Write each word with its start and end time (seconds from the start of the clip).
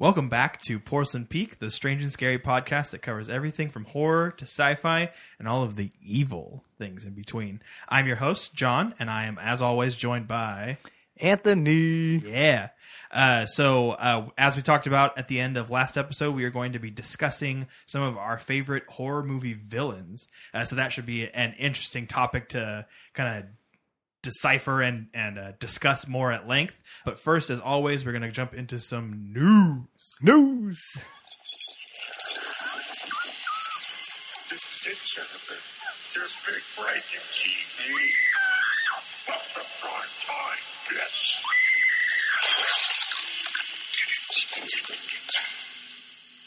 Welcome 0.00 0.28
back 0.28 0.60
to 0.60 0.78
Porcelain 0.78 1.26
Peak, 1.26 1.58
the 1.58 1.72
strange 1.72 2.02
and 2.02 2.12
scary 2.12 2.38
podcast 2.38 2.92
that 2.92 3.02
covers 3.02 3.28
everything 3.28 3.68
from 3.68 3.84
horror 3.86 4.30
to 4.30 4.44
sci-fi 4.44 5.10
and 5.40 5.48
all 5.48 5.64
of 5.64 5.74
the 5.74 5.90
evil 6.00 6.62
things 6.78 7.04
in 7.04 7.14
between. 7.14 7.60
I'm 7.88 8.06
your 8.06 8.14
host, 8.14 8.54
John, 8.54 8.94
and 9.00 9.10
I 9.10 9.24
am, 9.26 9.38
as 9.38 9.60
always, 9.60 9.96
joined 9.96 10.28
by 10.28 10.78
Anthony. 11.16 12.18
yeah. 12.18 12.68
Uh, 13.10 13.44
so, 13.44 13.90
uh, 13.90 14.28
as 14.38 14.54
we 14.54 14.62
talked 14.62 14.86
about 14.86 15.18
at 15.18 15.26
the 15.26 15.40
end 15.40 15.56
of 15.56 15.68
last 15.68 15.98
episode, 15.98 16.32
we 16.32 16.44
are 16.44 16.50
going 16.50 16.74
to 16.74 16.78
be 16.78 16.90
discussing 16.90 17.66
some 17.84 18.02
of 18.02 18.16
our 18.16 18.38
favorite 18.38 18.84
horror 18.90 19.24
movie 19.24 19.54
villains. 19.54 20.28
Uh, 20.54 20.64
so 20.64 20.76
that 20.76 20.92
should 20.92 21.06
be 21.06 21.28
an 21.28 21.54
interesting 21.58 22.06
topic 22.06 22.50
to 22.50 22.86
kind 23.14 23.36
of 23.36 23.50
decipher 24.22 24.82
and 24.82 25.08
and 25.14 25.38
uh, 25.38 25.52
discuss 25.58 26.06
more 26.08 26.32
at 26.32 26.46
length. 26.46 26.76
But 27.04 27.18
first, 27.18 27.50
as 27.50 27.60
always, 27.60 28.04
we're 28.04 28.12
going 28.12 28.22
to 28.22 28.30
jump 28.30 28.54
into 28.54 28.80
some 28.80 29.32
news. 29.32 30.16
News. 30.20 30.80
This 34.50 34.64
is 34.74 34.86
it, 34.86 34.98
Jennifer. 35.04 36.18
Your 36.18 36.26
big 36.46 36.62
breaking 36.76 37.26
TV. 37.30 37.94
Up 39.28 39.42
the 39.54 39.60
front 39.60 40.10
time, 40.26 40.58
bitch. 40.88 41.44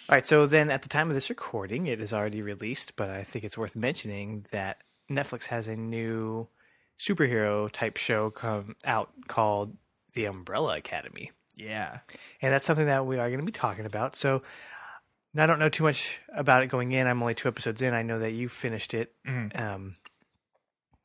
All 0.09 0.15
right, 0.17 0.27
so 0.27 0.45
then 0.45 0.69
at 0.69 0.81
the 0.81 0.89
time 0.89 1.07
of 1.09 1.13
this 1.13 1.29
recording, 1.29 1.87
it 1.87 2.01
is 2.01 2.11
already 2.11 2.41
released, 2.41 2.97
but 2.97 3.09
I 3.09 3.23
think 3.23 3.45
it's 3.45 3.57
worth 3.57 3.77
mentioning 3.77 4.45
that 4.51 4.79
Netflix 5.09 5.45
has 5.45 5.69
a 5.69 5.77
new 5.77 6.49
superhero 7.01 7.71
type 7.71 7.97
show 7.97 8.29
come 8.29 8.75
out 8.85 9.11
called 9.27 9.75
The 10.13 10.25
Umbrella 10.25 10.77
Academy. 10.77 11.31
Yeah, 11.55 11.99
And 12.41 12.53
that's 12.53 12.65
something 12.65 12.85
that 12.85 13.05
we 13.05 13.17
are 13.17 13.27
going 13.27 13.39
to 13.39 13.45
be 13.45 13.51
talking 13.51 13.85
about. 13.85 14.15
So 14.15 14.41
I 15.37 15.45
don't 15.45 15.59
know 15.59 15.69
too 15.69 15.83
much 15.83 16.19
about 16.33 16.63
it 16.63 16.67
going 16.67 16.91
in. 16.91 17.07
I'm 17.07 17.21
only 17.21 17.35
two 17.35 17.47
episodes 17.49 17.81
in. 17.81 17.93
I 17.93 18.01
know 18.01 18.19
that 18.19 18.31
you 18.31 18.49
finished 18.49 18.93
it. 18.93 19.13
Um, 19.55 19.95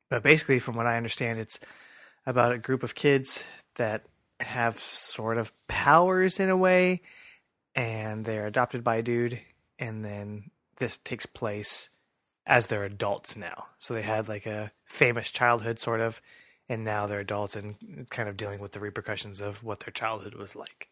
but 0.09 0.23
basically, 0.23 0.59
from 0.59 0.77
what 0.77 0.87
I 0.87 0.97
understand, 0.97 1.41
it's 1.41 1.59
about 2.27 2.53
a 2.53 2.59
group 2.59 2.83
of 2.83 2.95
kids 2.95 3.45
that 3.75 4.05
have 4.41 4.79
sort 4.79 5.39
of 5.39 5.53
powers 5.67 6.39
in 6.41 6.49
a 6.49 6.57
way, 6.57 7.03
and 7.75 8.25
they're 8.25 8.47
adopted 8.47 8.85
by 8.85 8.97
a 8.97 9.03
dude, 9.03 9.41
and 9.79 10.05
then 10.05 10.51
this 10.79 10.97
takes 10.99 11.27
place 11.27 11.89
as 12.47 12.67
they're 12.69 12.85
adults 12.85 13.37
now. 13.37 13.67
So 13.79 13.95
they 13.95 14.03
had 14.03 14.29
like 14.29 14.47
a 14.47 14.73
famous 14.85 15.31
childhood, 15.31 15.79
sort 15.79 16.01
of, 16.01 16.21
and 16.69 16.85
now 16.85 17.07
they're 17.07 17.21
adults 17.21 17.57
and 17.57 18.07
kind 18.11 18.29
of 18.29 18.37
dealing 18.37 18.61
with 18.61 18.73
the 18.73 18.81
repercussions 18.81 19.41
of 19.41 19.63
what 19.65 19.81
their 19.81 19.93
childhood 19.93 20.35
was 20.35 20.55
like. 20.57 20.89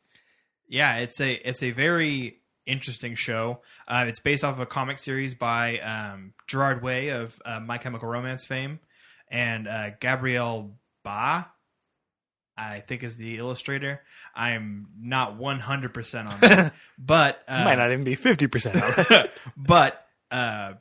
yeah. 0.69 0.97
It's 0.97 1.21
a 1.21 1.33
it's 1.49 1.63
a 1.63 1.71
very 1.71 2.39
interesting 2.67 3.15
show. 3.15 3.61
Uh, 3.87 4.05
it's 4.09 4.21
based 4.21 4.43
off 4.43 4.55
of 4.55 4.61
a 4.61 4.67
comic 4.67 4.99
series 4.99 5.35
by 5.35 5.79
um, 5.79 6.33
Gerard 6.47 6.83
Way 6.83 7.11
of 7.11 7.41
uh, 7.45 7.61
My 7.61 7.79
Chemical 7.79 8.09
Romance 8.09 8.45
fame, 8.45 8.81
and 9.29 9.69
uh, 9.69 9.91
Gabriel 10.01 10.77
Bá. 11.05 11.47
I 12.57 12.79
think 12.81 13.03
is 13.03 13.17
the 13.17 13.39
illustrator. 13.39 14.01
I'm 14.33 14.87
not 14.97 15.39
100% 15.41 16.27
on 16.27 16.41
that, 16.41 16.73
but 16.97 17.43
uh, 17.49 17.65
Might 17.65 17.79
not 17.79 17.91
even 17.91 18.05
be 18.05 18.17
50% 18.17 19.29
but 19.57 20.07
uh, 20.31 20.75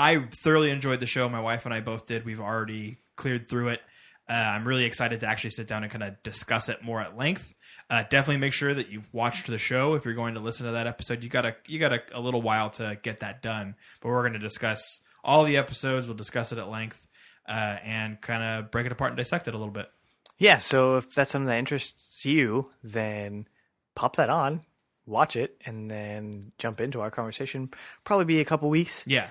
I 0.00 0.24
thoroughly 0.30 0.70
enjoyed 0.70 1.00
the 1.00 1.06
show. 1.06 1.28
My 1.28 1.42
wife 1.42 1.66
and 1.66 1.74
I 1.74 1.80
both 1.82 2.06
did. 2.06 2.24
We've 2.24 2.40
already 2.40 2.98
cleared 3.16 3.48
through 3.48 3.68
it. 3.68 3.80
Uh, 4.28 4.32
I'm 4.32 4.66
really 4.66 4.84
excited 4.84 5.20
to 5.20 5.26
actually 5.26 5.50
sit 5.50 5.68
down 5.68 5.82
and 5.82 5.92
kind 5.92 6.02
of 6.02 6.22
discuss 6.22 6.68
it 6.70 6.82
more 6.82 7.00
at 7.00 7.18
length. 7.18 7.54
Uh, 7.90 8.04
definitely 8.08 8.38
make 8.38 8.52
sure 8.54 8.72
that 8.72 8.88
you've 8.90 9.12
watched 9.12 9.46
the 9.46 9.58
show. 9.58 9.94
If 9.94 10.04
you're 10.06 10.14
going 10.14 10.34
to 10.34 10.40
listen 10.40 10.64
to 10.66 10.72
that 10.72 10.86
episode, 10.86 11.22
you 11.22 11.28
got 11.28 11.44
a 11.44 11.56
you 11.66 11.78
got 11.78 11.92
a, 11.92 12.00
a 12.14 12.20
little 12.20 12.40
while 12.40 12.70
to 12.70 12.98
get 13.02 13.20
that 13.20 13.42
done. 13.42 13.74
But 14.00 14.08
we're 14.08 14.22
going 14.22 14.32
to 14.32 14.38
discuss 14.38 15.02
all 15.22 15.44
the 15.44 15.58
episodes. 15.58 16.06
We'll 16.06 16.16
discuss 16.16 16.50
it 16.52 16.58
at 16.58 16.70
length 16.70 17.06
uh, 17.46 17.76
and 17.82 18.18
kind 18.20 18.42
of 18.42 18.70
break 18.70 18.86
it 18.86 18.92
apart 18.92 19.10
and 19.10 19.18
dissect 19.18 19.48
it 19.48 19.54
a 19.54 19.58
little 19.58 19.72
bit. 19.72 19.90
yeah, 20.38 20.60
so 20.60 20.96
if 20.96 21.14
that's 21.14 21.32
something 21.32 21.48
that 21.48 21.58
interests 21.58 22.24
you, 22.24 22.70
then 22.82 23.48
pop 23.94 24.16
that 24.16 24.30
on, 24.30 24.62
watch 25.04 25.36
it, 25.36 25.60
and 25.66 25.90
then 25.90 26.52
jump 26.56 26.80
into 26.80 27.00
our 27.00 27.10
conversation. 27.10 27.70
Probably 28.04 28.24
be 28.24 28.40
a 28.40 28.44
couple 28.44 28.70
weeks 28.70 29.02
Yeah, 29.06 29.28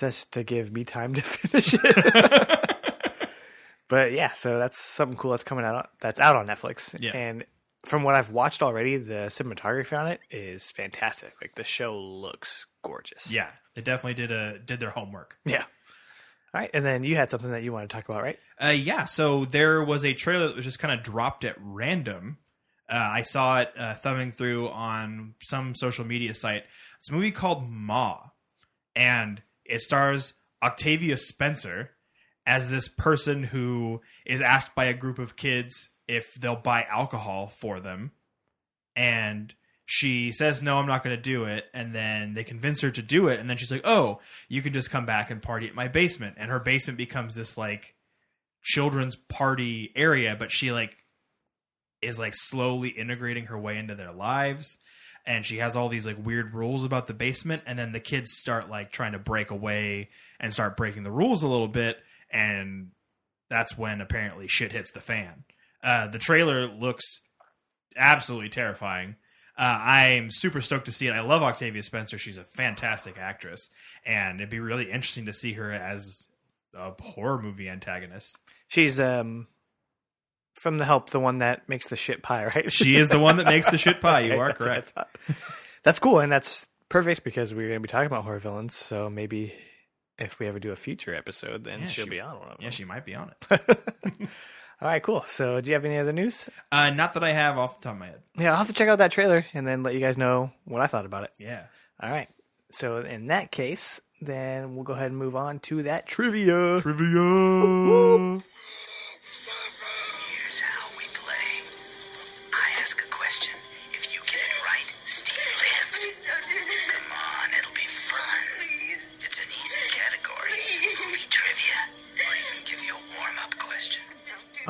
just 0.00 0.32
to 0.32 0.42
give 0.42 0.72
me 0.72 0.84
time 0.84 1.14
to 1.14 1.20
finish 1.22 1.74
it. 1.74 3.28
but 3.88 4.12
yeah, 4.12 4.32
so 4.32 4.58
that's 4.58 4.78
something 4.78 5.16
cool 5.16 5.32
that's 5.32 5.44
coming 5.44 5.64
out 5.64 5.90
that's 6.00 6.18
out 6.18 6.36
on 6.36 6.46
Netflix. 6.46 6.96
Yeah. 6.98 7.12
And 7.14 7.44
from 7.84 8.02
what 8.02 8.14
I've 8.14 8.30
watched 8.30 8.62
already, 8.62 8.96
the 8.96 9.26
cinematography 9.28 9.98
on 9.98 10.06
it 10.06 10.20
is 10.30 10.70
fantastic. 10.70 11.34
Like 11.40 11.54
the 11.54 11.64
show 11.64 11.98
looks 11.98 12.66
gorgeous. 12.82 13.30
yeah, 13.30 13.50
they 13.74 13.82
definitely 13.82 14.14
did 14.14 14.32
a 14.32 14.58
did 14.58 14.80
their 14.80 14.90
homework. 14.90 15.38
Yeah. 15.44 15.64
All 16.52 16.60
right, 16.60 16.70
and 16.74 16.84
then 16.84 17.04
you 17.04 17.14
had 17.14 17.30
something 17.30 17.52
that 17.52 17.62
you 17.62 17.72
want 17.72 17.88
to 17.88 17.94
talk 17.94 18.08
about, 18.08 18.24
right? 18.24 18.38
Uh, 18.58 18.74
yeah, 18.74 19.04
so 19.04 19.44
there 19.44 19.84
was 19.84 20.04
a 20.04 20.14
trailer 20.14 20.48
that 20.48 20.56
was 20.56 20.64
just 20.64 20.80
kind 20.80 20.92
of 20.92 21.04
dropped 21.04 21.44
at 21.44 21.54
random. 21.60 22.38
Uh, 22.88 22.96
I 23.12 23.22
saw 23.22 23.60
it 23.60 23.70
uh, 23.78 23.94
thumbing 23.94 24.32
through 24.32 24.68
on 24.70 25.34
some 25.40 25.76
social 25.76 26.04
media 26.04 26.34
site. 26.34 26.64
It's 26.98 27.08
a 27.08 27.12
movie 27.12 27.30
called 27.30 27.70
Ma, 27.70 28.18
and 28.96 29.40
it 29.70 29.80
stars 29.80 30.34
Octavia 30.62 31.16
Spencer 31.16 31.90
as 32.46 32.70
this 32.70 32.88
person 32.88 33.44
who 33.44 34.00
is 34.26 34.40
asked 34.40 34.74
by 34.74 34.86
a 34.86 34.94
group 34.94 35.18
of 35.18 35.36
kids 35.36 35.90
if 36.08 36.34
they'll 36.34 36.56
buy 36.56 36.86
alcohol 36.90 37.46
for 37.46 37.78
them. 37.78 38.12
And 38.96 39.54
she 39.86 40.32
says, 40.32 40.62
No, 40.62 40.78
I'm 40.78 40.86
not 40.86 41.02
going 41.02 41.16
to 41.16 41.22
do 41.22 41.44
it. 41.44 41.66
And 41.72 41.94
then 41.94 42.34
they 42.34 42.44
convince 42.44 42.80
her 42.80 42.90
to 42.90 43.02
do 43.02 43.28
it. 43.28 43.40
And 43.40 43.48
then 43.48 43.56
she's 43.56 43.72
like, 43.72 43.86
Oh, 43.86 44.20
you 44.48 44.62
can 44.62 44.72
just 44.72 44.90
come 44.90 45.06
back 45.06 45.30
and 45.30 45.42
party 45.42 45.68
at 45.68 45.74
my 45.74 45.88
basement. 45.88 46.36
And 46.38 46.50
her 46.50 46.60
basement 46.60 46.98
becomes 46.98 47.34
this 47.34 47.56
like 47.56 47.94
children's 48.62 49.16
party 49.16 49.92
area, 49.94 50.36
but 50.38 50.50
she 50.50 50.72
like 50.72 50.96
is 52.02 52.18
like 52.18 52.34
slowly 52.34 52.88
integrating 52.88 53.46
her 53.46 53.58
way 53.58 53.78
into 53.78 53.94
their 53.94 54.12
lives. 54.12 54.78
And 55.26 55.44
she 55.44 55.58
has 55.58 55.76
all 55.76 55.88
these 55.88 56.06
like 56.06 56.24
weird 56.24 56.54
rules 56.54 56.84
about 56.84 57.06
the 57.06 57.14
basement. 57.14 57.62
And 57.66 57.78
then 57.78 57.92
the 57.92 58.00
kids 58.00 58.32
start 58.32 58.68
like 58.68 58.90
trying 58.90 59.12
to 59.12 59.18
break 59.18 59.50
away 59.50 60.08
and 60.38 60.52
start 60.52 60.76
breaking 60.76 61.04
the 61.04 61.10
rules 61.10 61.42
a 61.42 61.48
little 61.48 61.68
bit. 61.68 61.98
And 62.30 62.90
that's 63.48 63.76
when 63.76 64.00
apparently 64.00 64.48
shit 64.48 64.72
hits 64.72 64.90
the 64.92 65.00
fan. 65.00 65.44
Uh, 65.82 66.06
the 66.06 66.18
trailer 66.18 66.66
looks 66.66 67.20
absolutely 67.96 68.48
terrifying. 68.48 69.16
Uh, 69.58 69.78
I'm 69.82 70.30
super 70.30 70.62
stoked 70.62 70.86
to 70.86 70.92
see 70.92 71.08
it. 71.08 71.12
I 71.12 71.20
love 71.20 71.42
Octavia 71.42 71.82
Spencer. 71.82 72.16
She's 72.16 72.38
a 72.38 72.44
fantastic 72.44 73.18
actress, 73.18 73.68
and 74.06 74.40
it'd 74.40 74.48
be 74.48 74.60
really 74.60 74.90
interesting 74.90 75.26
to 75.26 75.34
see 75.34 75.52
her 75.54 75.70
as 75.70 76.28
a 76.72 76.92
horror 76.98 77.42
movie 77.42 77.68
antagonist. 77.68 78.38
She's 78.68 78.98
um 78.98 79.48
from 80.60 80.78
the 80.78 80.84
help, 80.84 81.10
the 81.10 81.18
one 81.20 81.38
that 81.38 81.68
makes 81.68 81.88
the 81.88 81.96
shit 81.96 82.22
pie, 82.22 82.44
right? 82.54 82.70
She 82.72 82.94
is 82.96 83.08
the 83.08 83.18
one 83.18 83.38
that 83.38 83.46
makes 83.46 83.70
the 83.70 83.78
shit 83.78 84.00
pie. 84.00 84.20
You 84.20 84.32
Okay, 84.34 84.38
are 84.40 84.48
that's- 84.52 84.92
correct. 84.92 84.94
That's, 85.82 85.98
cool, 85.98 86.20
and 86.20 86.30
that's 86.30 86.68
perfect 86.90 87.24
because 87.24 87.54
we're 87.54 87.68
going 87.68 87.78
to 87.78 87.80
be 87.80 87.88
talking 87.88 88.06
about 88.06 88.24
horror 88.24 88.38
villains. 88.38 88.74
So 88.74 89.08
maybe 89.08 89.54
if 90.18 90.38
we 90.38 90.46
ever 90.46 90.58
do 90.58 90.72
a 90.72 90.76
future 90.76 91.14
episode, 91.14 91.64
then 91.64 91.80
Yeah, 91.80 91.86
she'll 91.86 92.04
she- 92.04 92.10
be 92.10 92.20
on 92.20 92.34
one 92.38 92.48
of 92.48 92.58
them. 92.58 92.58
Yeah, 92.60 92.70
she 92.70 92.84
might 92.84 93.06
be 93.06 93.14
on 93.14 93.32
it. 93.50 93.70
All 94.82 94.88
right, 94.88 95.02
cool. 95.02 95.24
So 95.28 95.60
do 95.60 95.68
you 95.68 95.74
have 95.74 95.84
any 95.84 95.98
other 95.98 96.12
news? 96.12 96.48
Uh, 96.72 96.90
not 96.90 97.12
that 97.14 97.24
I 97.24 97.32
have 97.32 97.58
off 97.58 97.76
the 97.78 97.82
top 97.84 97.94
of 97.94 98.00
my 98.00 98.06
head. 98.06 98.20
Yeah, 98.38 98.50
I'll 98.52 98.56
have 98.58 98.66
to 98.68 98.72
check 98.72 98.88
out 98.88 98.98
that 98.98 99.10
trailer 99.12 99.44
and 99.54 99.66
then 99.66 99.82
let 99.82 99.92
you 99.94 100.00
guys 100.00 100.16
know 100.18 100.52
what 100.64 100.80
I 100.82 100.86
thought 100.86 101.04
about 101.06 101.24
it. 101.24 101.30
Yeah. 101.38 101.64
All 102.02 102.10
right. 102.10 102.28
So 102.72 102.98
in 102.98 103.26
that 103.26 103.50
case, 103.52 104.00
then 104.22 104.74
we'll 104.74 104.84
go 104.84 104.92
ahead 104.94 105.06
and 105.10 105.16
move 105.18 105.36
on 105.36 105.58
to 105.60 105.82
that 105.84 106.06
trivia. 106.06 106.78
Trivia. 106.78 108.42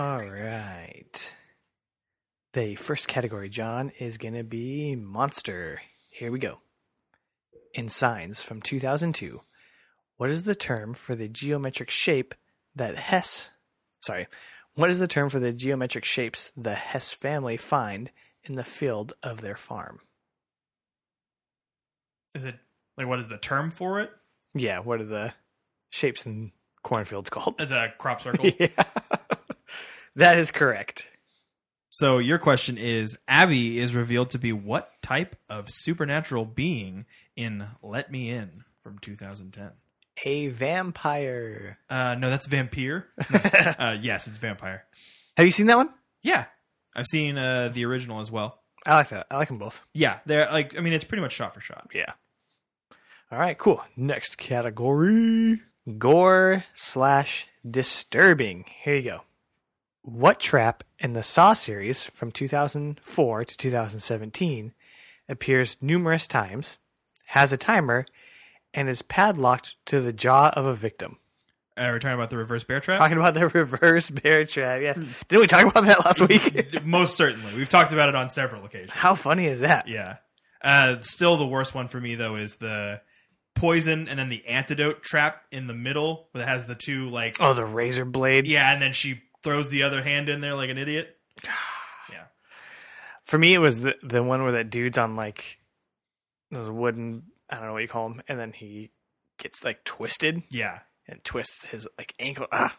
All 0.00 0.24
right. 0.24 1.34
The 2.54 2.74
first 2.76 3.06
category, 3.06 3.50
John, 3.50 3.92
is 3.98 4.16
going 4.16 4.32
to 4.32 4.42
be 4.42 4.96
monster. 4.96 5.82
Here 6.10 6.32
we 6.32 6.38
go. 6.38 6.60
In 7.74 7.90
Signs 7.90 8.40
from 8.40 8.62
2002, 8.62 9.42
what 10.16 10.30
is 10.30 10.44
the 10.44 10.54
term 10.54 10.94
for 10.94 11.14
the 11.14 11.28
geometric 11.28 11.90
shape 11.90 12.34
that 12.74 12.96
Hess. 12.96 13.50
Sorry. 14.00 14.26
What 14.74 14.88
is 14.88 15.00
the 15.00 15.06
term 15.06 15.28
for 15.28 15.38
the 15.38 15.52
geometric 15.52 16.06
shapes 16.06 16.50
the 16.56 16.76
Hess 16.76 17.12
family 17.12 17.58
find 17.58 18.10
in 18.42 18.54
the 18.54 18.64
field 18.64 19.12
of 19.22 19.42
their 19.42 19.54
farm? 19.54 20.00
Is 22.34 22.46
it 22.46 22.54
like 22.96 23.06
what 23.06 23.18
is 23.18 23.28
the 23.28 23.36
term 23.36 23.70
for 23.70 24.00
it? 24.00 24.12
Yeah, 24.54 24.78
what 24.78 25.02
are 25.02 25.04
the 25.04 25.34
shapes 25.90 26.24
in 26.24 26.52
cornfields 26.82 27.28
called? 27.28 27.56
It's 27.60 27.70
a 27.70 27.92
crop 27.98 28.20
circle. 28.22 28.50
yeah. 28.58 28.68
That 30.16 30.38
is 30.38 30.50
correct. 30.50 31.06
So 31.90 32.18
your 32.18 32.38
question 32.38 32.78
is 32.78 33.18
Abby 33.26 33.78
is 33.78 33.94
revealed 33.94 34.30
to 34.30 34.38
be 34.38 34.52
what 34.52 34.92
type 35.02 35.34
of 35.48 35.68
supernatural 35.68 36.44
being 36.44 37.06
in 37.34 37.66
Let 37.82 38.12
Me 38.12 38.30
In 38.30 38.64
from 38.82 38.98
2010? 38.98 39.72
A 40.24 40.48
vampire. 40.48 41.78
Uh, 41.88 42.14
no, 42.18 42.30
that's 42.30 42.46
vampire. 42.46 43.08
No. 43.32 43.38
uh, 43.78 43.96
yes, 44.00 44.28
it's 44.28 44.38
vampire. 44.38 44.84
Have 45.36 45.46
you 45.46 45.50
seen 45.50 45.66
that 45.66 45.78
one? 45.78 45.90
Yeah, 46.22 46.44
I've 46.94 47.06
seen 47.06 47.38
uh, 47.38 47.70
the 47.72 47.84
original 47.86 48.20
as 48.20 48.30
well. 48.30 48.60
I 48.86 48.94
like 48.94 49.08
that. 49.08 49.26
I 49.30 49.36
like 49.36 49.48
them 49.48 49.58
both. 49.58 49.80
Yeah, 49.92 50.20
they're 50.26 50.46
like 50.46 50.76
I 50.76 50.80
mean 50.80 50.92
it's 50.92 51.04
pretty 51.04 51.22
much 51.22 51.32
shot 51.32 51.54
for 51.54 51.60
shot. 51.60 51.90
Yeah. 51.94 52.12
All 53.32 53.38
right, 53.38 53.56
cool. 53.56 53.82
Next 53.96 54.38
category 54.38 55.60
gore 55.98 56.64
slash 56.74 57.46
disturbing. 57.68 58.64
Here 58.82 58.96
you 58.96 59.02
go. 59.02 59.20
What 60.12 60.40
trap 60.40 60.82
in 60.98 61.12
the 61.12 61.22
Saw 61.22 61.52
series 61.52 62.04
from 62.04 62.32
2004 62.32 63.44
to 63.44 63.56
2017 63.56 64.72
appears 65.28 65.76
numerous 65.80 66.26
times, 66.26 66.78
has 67.26 67.52
a 67.52 67.56
timer, 67.56 68.06
and 68.74 68.88
is 68.88 69.02
padlocked 69.02 69.76
to 69.86 70.00
the 70.00 70.12
jaw 70.12 70.48
of 70.56 70.66
a 70.66 70.74
victim? 70.74 71.18
Uh, 71.76 71.90
we're 71.92 72.00
talking 72.00 72.14
about 72.16 72.30
the 72.30 72.36
reverse 72.38 72.64
bear 72.64 72.80
trap. 72.80 72.98
Talking 72.98 73.18
about 73.18 73.34
the 73.34 73.46
reverse 73.54 74.10
bear 74.10 74.44
trap. 74.44 74.80
Yes. 74.82 74.98
Didn't 75.28 75.42
we 75.42 75.46
talk 75.46 75.64
about 75.64 75.84
that 75.84 76.04
last 76.04 76.20
week? 76.28 76.84
Most 76.84 77.16
certainly, 77.16 77.54
we've 77.54 77.68
talked 77.68 77.92
about 77.92 78.08
it 78.08 78.16
on 78.16 78.28
several 78.28 78.64
occasions. 78.64 78.90
How 78.90 79.14
funny 79.14 79.46
is 79.46 79.60
that? 79.60 79.86
Yeah. 79.86 80.16
Uh, 80.60 80.96
still, 81.02 81.36
the 81.36 81.46
worst 81.46 81.72
one 81.72 81.86
for 81.86 82.00
me 82.00 82.16
though 82.16 82.34
is 82.34 82.56
the 82.56 83.00
poison 83.54 84.08
and 84.08 84.18
then 84.18 84.28
the 84.28 84.44
antidote 84.46 85.02
trap 85.04 85.42
in 85.52 85.68
the 85.68 85.74
middle 85.74 86.28
that 86.34 86.48
has 86.48 86.66
the 86.66 86.74
two 86.74 87.08
like 87.10 87.36
Oh, 87.38 87.54
the 87.54 87.64
razor 87.64 88.04
blade. 88.04 88.48
yeah, 88.48 88.72
and 88.72 88.82
then 88.82 88.92
she 88.92 89.22
throws 89.42 89.68
the 89.68 89.82
other 89.82 90.02
hand 90.02 90.28
in 90.28 90.40
there 90.40 90.54
like 90.54 90.70
an 90.70 90.78
idiot. 90.78 91.16
Yeah. 92.12 92.24
For 93.22 93.38
me, 93.38 93.54
it 93.54 93.58
was 93.58 93.80
the 93.80 93.94
the 94.02 94.22
one 94.22 94.42
where 94.42 94.52
that 94.52 94.70
dude's 94.70 94.98
on 94.98 95.14
like 95.14 95.58
those 96.50 96.68
wooden. 96.68 97.24
I 97.48 97.56
don't 97.56 97.66
know 97.66 97.72
what 97.72 97.82
you 97.82 97.88
call 97.88 98.08
them, 98.08 98.22
and 98.26 98.38
then 98.38 98.52
he 98.52 98.90
gets 99.38 99.62
like 99.64 99.84
twisted 99.84 100.42
Yeah. 100.50 100.80
and 101.06 101.22
twists 101.22 101.66
his 101.66 101.86
like 101.98 102.14
ankle. 102.18 102.46
Ah. 102.50 102.74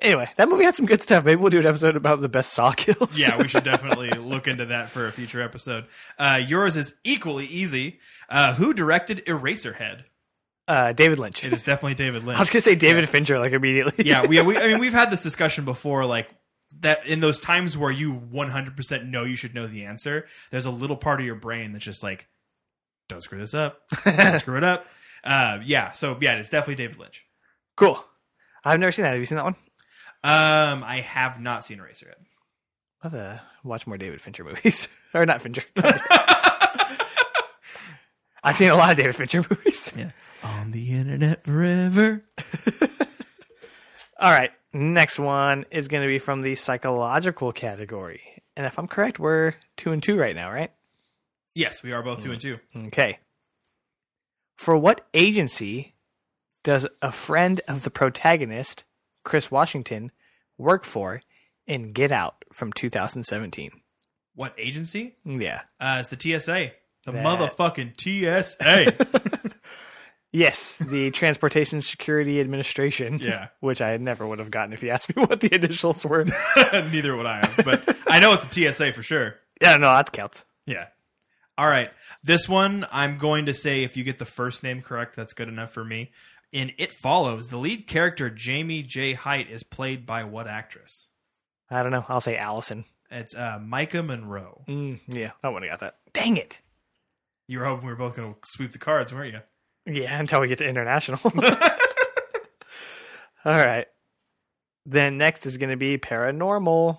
Anyway, 0.00 0.30
that 0.36 0.48
movie 0.48 0.64
had 0.64 0.74
some 0.74 0.86
good 0.86 1.02
stuff. 1.02 1.24
Maybe 1.24 1.38
we'll 1.40 1.50
do 1.50 1.58
an 1.58 1.66
episode 1.66 1.94
about 1.94 2.20
the 2.20 2.28
best 2.28 2.52
saw 2.54 2.72
kills. 2.72 3.18
Yeah, 3.18 3.36
we 3.36 3.48
should 3.48 3.64
definitely 3.72 4.08
look 4.10 4.46
into 4.48 4.64
that 4.66 4.88
for 4.90 5.06
a 5.06 5.12
future 5.12 5.42
episode. 5.42 5.86
Uh, 6.18 6.40
yours 6.46 6.74
is 6.76 6.94
equally 7.04 7.44
easy. 7.44 7.98
Uh, 8.28 8.54
who 8.54 8.72
directed 8.72 9.22
Eraserhead? 9.26 10.04
Uh, 10.68 10.92
David 10.92 11.18
Lynch. 11.18 11.44
It 11.44 11.52
is 11.52 11.62
definitely 11.62 11.94
David 11.94 12.24
Lynch. 12.24 12.36
I 12.38 12.42
was 12.42 12.50
gonna 12.50 12.60
say 12.62 12.74
David 12.74 13.08
Fincher 13.08 13.38
like 13.38 13.52
immediately. 13.52 14.04
yeah, 14.06 14.26
we, 14.26 14.40
we 14.42 14.56
I 14.56 14.66
mean 14.68 14.78
we've 14.80 14.92
had 14.92 15.10
this 15.10 15.22
discussion 15.22 15.64
before 15.64 16.04
like 16.06 16.28
that 16.80 17.04
in 17.06 17.20
those 17.20 17.40
times 17.40 17.76
where 17.76 17.90
you 17.90 18.14
100% 18.14 19.06
know 19.08 19.24
you 19.24 19.34
should 19.36 19.54
know 19.54 19.66
the 19.66 19.84
answer, 19.84 20.26
there's 20.50 20.66
a 20.66 20.70
little 20.70 20.96
part 20.96 21.18
of 21.20 21.26
your 21.26 21.34
brain 21.34 21.72
that's 21.72 21.84
just 21.84 22.02
like 22.02 22.28
don't 23.08 23.20
screw 23.22 23.38
this 23.38 23.54
up. 23.54 23.80
Don't 24.04 24.38
screw 24.38 24.56
it 24.56 24.64
up. 24.64 24.86
Uh, 25.22 25.60
yeah, 25.66 25.92
so 25.92 26.16
yeah, 26.22 26.32
it's 26.36 26.48
definitely 26.48 26.76
David 26.76 26.98
Lynch. 26.98 27.26
cool. 27.76 28.02
I've 28.64 28.80
never 28.80 28.90
seen 28.90 29.02
that. 29.02 29.10
Have 29.10 29.18
you 29.18 29.26
seen 29.26 29.36
that 29.36 29.44
one? 29.44 29.54
Um, 30.24 30.82
I 30.82 31.02
have 31.06 31.38
not 31.38 31.62
seen 31.62 31.76
Eraserhead. 31.78 32.14
I'll 33.02 33.10
have 33.10 33.12
to 33.12 33.42
watch 33.62 33.86
more 33.86 33.98
David 33.98 34.22
Fincher 34.22 34.44
movies. 34.44 34.88
or 35.12 35.26
not 35.26 35.42
Fincher. 35.42 35.62
I've 38.42 38.56
seen 38.56 38.70
a 38.70 38.76
lot 38.76 38.90
of 38.92 38.96
David 38.96 39.14
Fincher 39.14 39.44
movies. 39.50 39.92
Yeah. 39.94 40.10
On 40.42 40.70
the 40.70 40.92
internet 40.92 41.44
forever. 41.44 42.24
All 44.18 44.32
right. 44.32 44.50
Next 44.72 45.18
one 45.18 45.64
is 45.70 45.88
going 45.88 46.02
to 46.02 46.08
be 46.08 46.18
from 46.18 46.42
the 46.42 46.54
psychological 46.54 47.52
category. 47.52 48.20
And 48.56 48.66
if 48.66 48.78
I'm 48.78 48.86
correct, 48.88 49.18
we're 49.18 49.54
two 49.76 49.92
and 49.92 50.02
two 50.02 50.16
right 50.16 50.34
now, 50.36 50.50
right? 50.50 50.70
Yes, 51.54 51.82
we 51.82 51.92
are 51.92 52.02
both 52.02 52.22
two 52.22 52.32
and 52.32 52.40
two. 52.40 52.58
Okay. 52.86 53.18
For 54.56 54.76
what 54.76 55.06
agency 55.14 55.94
does 56.62 56.86
a 57.02 57.10
friend 57.10 57.60
of 57.66 57.82
the 57.82 57.90
protagonist, 57.90 58.84
Chris 59.24 59.50
Washington, 59.50 60.12
work 60.58 60.84
for 60.84 61.22
in 61.66 61.92
Get 61.92 62.12
Out 62.12 62.44
from 62.52 62.72
2017? 62.72 63.70
What 64.34 64.54
agency? 64.58 65.16
Yeah. 65.24 65.62
Uh, 65.80 65.98
it's 66.00 66.10
the 66.10 66.16
TSA. 66.38 66.72
The 67.04 67.12
That- 67.12 67.24
motherfucking 67.26 67.96
TSA. 67.98 69.49
Yes, 70.32 70.76
the 70.76 71.10
Transportation 71.12 71.82
Security 71.82 72.40
Administration. 72.40 73.18
Yeah. 73.18 73.48
Which 73.60 73.80
I 73.80 73.96
never 73.96 74.26
would 74.26 74.38
have 74.38 74.50
gotten 74.50 74.72
if 74.72 74.82
you 74.82 74.90
asked 74.90 75.14
me 75.14 75.22
what 75.26 75.40
the 75.40 75.54
initials 75.54 76.04
were. 76.04 76.24
Neither 76.72 77.16
would 77.16 77.26
I 77.26 77.46
have, 77.46 77.64
but 77.64 77.96
I 78.06 78.20
know 78.20 78.32
it's 78.32 78.46
the 78.46 78.72
TSA 78.72 78.92
for 78.92 79.02
sure. 79.02 79.36
yeah, 79.60 79.76
no, 79.76 79.88
that 79.94 80.12
counts. 80.12 80.44
Yeah. 80.66 80.86
All 81.58 81.66
right. 81.66 81.90
This 82.22 82.48
one, 82.48 82.86
I'm 82.92 83.18
going 83.18 83.46
to 83.46 83.54
say 83.54 83.82
if 83.82 83.96
you 83.96 84.04
get 84.04 84.18
the 84.18 84.24
first 84.24 84.62
name 84.62 84.82
correct, 84.82 85.16
that's 85.16 85.32
good 85.32 85.48
enough 85.48 85.72
for 85.72 85.84
me. 85.84 86.10
In 86.52 86.72
It 86.78 86.92
Follows, 86.92 87.48
the 87.48 87.58
lead 87.58 87.86
character, 87.86 88.30
Jamie 88.30 88.82
J. 88.82 89.12
Height, 89.14 89.50
is 89.50 89.62
played 89.62 90.06
by 90.06 90.24
what 90.24 90.46
actress? 90.48 91.08
I 91.70 91.82
don't 91.82 91.92
know. 91.92 92.04
I'll 92.08 92.20
say 92.20 92.36
Allison. 92.36 92.84
It's 93.10 93.34
uh, 93.36 93.58
Maika 93.60 94.04
Monroe. 94.04 94.64
Mm, 94.68 95.00
yeah, 95.06 95.32
I 95.42 95.48
wouldn't 95.48 95.70
have 95.70 95.80
got 95.80 95.86
that. 95.86 96.12
Dang 96.12 96.36
it. 96.36 96.60
You 97.46 97.58
were 97.60 97.64
hoping 97.66 97.86
we 97.86 97.92
were 97.92 97.98
both 97.98 98.16
going 98.16 98.32
to 98.34 98.38
sweep 98.44 98.72
the 98.72 98.78
cards, 98.78 99.12
weren't 99.12 99.32
you? 99.32 99.40
Yeah, 99.86 100.18
until 100.18 100.40
we 100.40 100.48
get 100.48 100.58
to 100.58 100.68
international. 100.68 101.20
All 103.44 103.52
right. 103.52 103.86
Then 104.86 105.18
next 105.18 105.46
is 105.46 105.58
going 105.58 105.70
to 105.70 105.76
be 105.76 105.98
paranormal. 105.98 106.98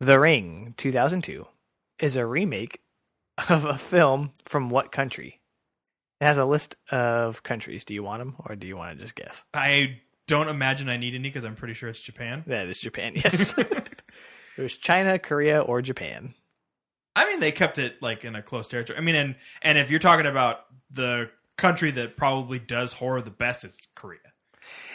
The 0.00 0.18
Ring 0.18 0.74
2002 0.76 1.46
is 1.98 2.16
a 2.16 2.24
remake 2.24 2.80
of 3.48 3.64
a 3.64 3.76
film 3.76 4.32
from 4.44 4.70
what 4.70 4.92
country? 4.92 5.40
It 6.20 6.26
has 6.26 6.38
a 6.38 6.44
list 6.44 6.76
of 6.90 7.42
countries. 7.42 7.84
Do 7.84 7.94
you 7.94 8.02
want 8.02 8.20
them 8.20 8.36
or 8.46 8.56
do 8.56 8.66
you 8.66 8.76
want 8.76 8.96
to 8.96 9.02
just 9.02 9.14
guess? 9.14 9.42
I 9.54 10.00
don't 10.26 10.48
imagine 10.48 10.88
I 10.88 10.96
need 10.96 11.14
any 11.14 11.28
because 11.28 11.44
I'm 11.44 11.54
pretty 11.54 11.74
sure 11.74 11.88
it's 11.88 12.00
Japan. 12.00 12.44
That 12.46 12.66
is 12.68 12.80
Japan, 12.80 13.14
yes. 13.16 13.54
it 13.58 13.98
was 14.58 14.76
China, 14.76 15.18
Korea, 15.18 15.60
or 15.60 15.82
Japan. 15.82 16.34
I 17.16 17.26
mean, 17.26 17.40
they 17.40 17.52
kept 17.52 17.78
it 17.78 18.00
like 18.02 18.24
in 18.24 18.34
a 18.36 18.42
close 18.42 18.68
territory. 18.68 18.98
I 18.98 19.02
mean, 19.02 19.14
and 19.16 19.34
and 19.62 19.76
if 19.78 19.90
you're 19.90 19.98
talking 20.00 20.26
about 20.26 20.60
the 20.90 21.30
country 21.56 21.90
that 21.92 22.16
probably 22.16 22.58
does 22.58 22.94
horror 22.94 23.20
the 23.20 23.30
best, 23.30 23.64
it's 23.64 23.86
Korea. 23.96 24.18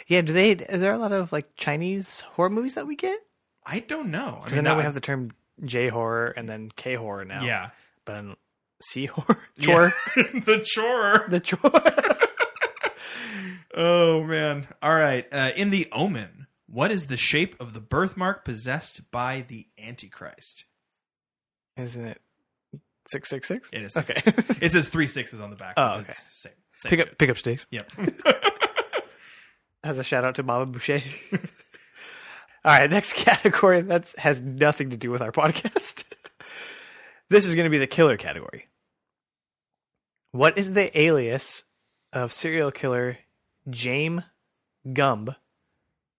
Yeah, 0.06 0.20
do 0.22 0.32
they? 0.32 0.52
Is 0.52 0.80
there 0.80 0.92
a 0.92 0.98
lot 0.98 1.12
of 1.12 1.32
like 1.32 1.54
Chinese 1.56 2.20
horror 2.20 2.50
movies 2.50 2.74
that 2.74 2.86
we 2.86 2.96
get? 2.96 3.18
I 3.64 3.80
don't 3.80 4.10
know. 4.10 4.38
I 4.40 4.44
Because 4.44 4.58
I 4.58 4.60
know 4.62 4.70
that- 4.70 4.76
we 4.78 4.82
have 4.84 4.94
the 4.94 5.00
term 5.00 5.32
J 5.64 5.88
horror 5.88 6.28
and 6.36 6.48
then 6.48 6.70
K 6.76 6.94
horror 6.94 7.24
now. 7.24 7.42
yeah, 7.44 7.70
but 8.04 8.16
in 8.16 8.36
C 8.82 9.06
horror, 9.06 9.38
chore, 9.60 9.92
the 10.16 10.62
chore. 10.64 11.26
the 11.28 11.40
chore. 11.40 11.70
Oh 13.78 14.22
man! 14.24 14.66
All 14.82 14.94
right. 14.94 15.26
Uh, 15.30 15.50
in 15.54 15.68
the 15.70 15.86
Omen, 15.92 16.46
what 16.66 16.90
is 16.90 17.08
the 17.08 17.16
shape 17.18 17.54
of 17.60 17.74
the 17.74 17.80
birthmark 17.80 18.42
possessed 18.44 19.10
by 19.10 19.44
the 19.46 19.66
Antichrist? 19.78 20.64
Isn't 21.76 22.06
it 22.06 22.20
six 23.08 23.28
six 23.28 23.48
six? 23.48 23.68
It 23.72 23.82
is. 23.82 23.96
okay. 23.96 24.14
it 24.60 24.72
says 24.72 24.88
three 24.88 25.06
sixes 25.06 25.40
on 25.40 25.50
the 25.50 25.56
back. 25.56 25.74
Oh, 25.76 25.98
okay. 25.98 26.06
it's 26.08 26.22
Same. 26.22 26.52
same 26.76 26.90
pick 26.90 27.00
up 27.00 27.08
shit. 27.08 27.18
pick 27.18 27.30
up 27.30 27.38
stakes. 27.38 27.66
Yep. 27.70 27.90
As 29.84 29.98
a 29.98 30.02
shout 30.04 30.26
out 30.26 30.34
to 30.36 30.42
Mama 30.42 30.66
Boucher. 30.66 31.02
All 31.32 32.72
right, 32.72 32.90
next 32.90 33.12
category 33.14 33.80
that 33.82 34.12
has 34.18 34.40
nothing 34.40 34.90
to 34.90 34.96
do 34.96 35.10
with 35.10 35.22
our 35.22 35.30
podcast. 35.30 36.02
this 37.30 37.46
is 37.46 37.54
going 37.54 37.64
to 37.64 37.70
be 37.70 37.78
the 37.78 37.86
killer 37.86 38.16
category. 38.16 38.68
What 40.32 40.58
is 40.58 40.72
the 40.72 40.98
alias 41.00 41.62
of 42.12 42.32
serial 42.32 42.72
killer 42.72 43.18
James 43.70 44.22
Gumb 44.92 45.34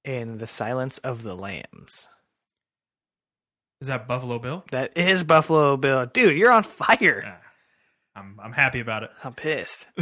in 0.05 0.37
The 0.37 0.47
Silence 0.47 0.97
of 0.99 1.23
the 1.23 1.35
Lambs? 1.35 2.07
Is 3.81 3.87
that 3.87 4.07
Buffalo 4.07 4.39
Bill? 4.39 4.63
That 4.71 4.97
is 4.97 5.23
Buffalo 5.23 5.77
Bill. 5.77 6.05
Dude, 6.05 6.37
you're 6.37 6.51
on 6.51 6.63
fire. 6.63 7.23
Ah, 7.25 7.41
I'm 8.15 8.39
I'm 8.41 8.53
happy 8.53 8.79
about 8.79 9.03
it. 9.03 9.11
I'm 9.23 9.33
pissed. 9.33 9.87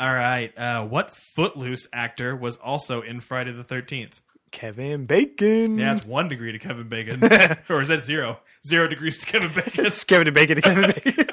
All 0.00 0.14
right. 0.14 0.56
Uh, 0.56 0.86
what 0.86 1.12
Footloose 1.14 1.88
actor 1.92 2.36
was 2.36 2.56
also 2.56 3.02
in 3.02 3.20
Friday 3.20 3.52
the 3.52 3.64
Thirteenth? 3.64 4.20
Kevin 4.50 5.04
Bacon. 5.06 5.78
Yeah, 5.78 5.94
it's 5.94 6.06
one 6.06 6.28
degree 6.28 6.52
to 6.52 6.58
Kevin 6.58 6.88
Bacon, 6.88 7.22
or 7.68 7.82
is 7.82 7.88
that 7.88 8.02
zero? 8.02 8.40
Zero 8.66 8.88
degrees 8.88 9.18
to 9.18 9.26
Kevin 9.26 9.52
Bacon. 9.54 9.86
It's 9.86 10.04
Kevin 10.04 10.32
Bacon 10.32 10.56
to 10.56 10.62
Kevin 10.62 10.92
Bacon. 10.92 11.26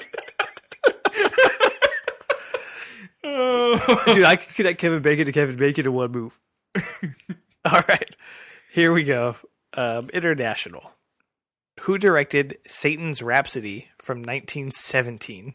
Oh. 3.24 4.04
Dude, 4.06 4.24
I 4.24 4.36
could 4.36 4.54
connect 4.56 4.80
Kevin 4.80 5.02
Bacon 5.02 5.26
to 5.26 5.32
Kevin 5.32 5.56
Bacon 5.56 5.86
in 5.86 5.94
one 5.94 6.12
move. 6.12 6.40
All 7.66 7.82
right, 7.88 8.16
here 8.72 8.92
we 8.94 9.04
go. 9.04 9.36
Um, 9.76 10.10
international. 10.12 10.92
Who 11.82 11.98
directed 11.98 12.58
Satan's 12.66 13.22
Rhapsody 13.22 13.90
from 14.02 14.20
1917? 14.20 15.54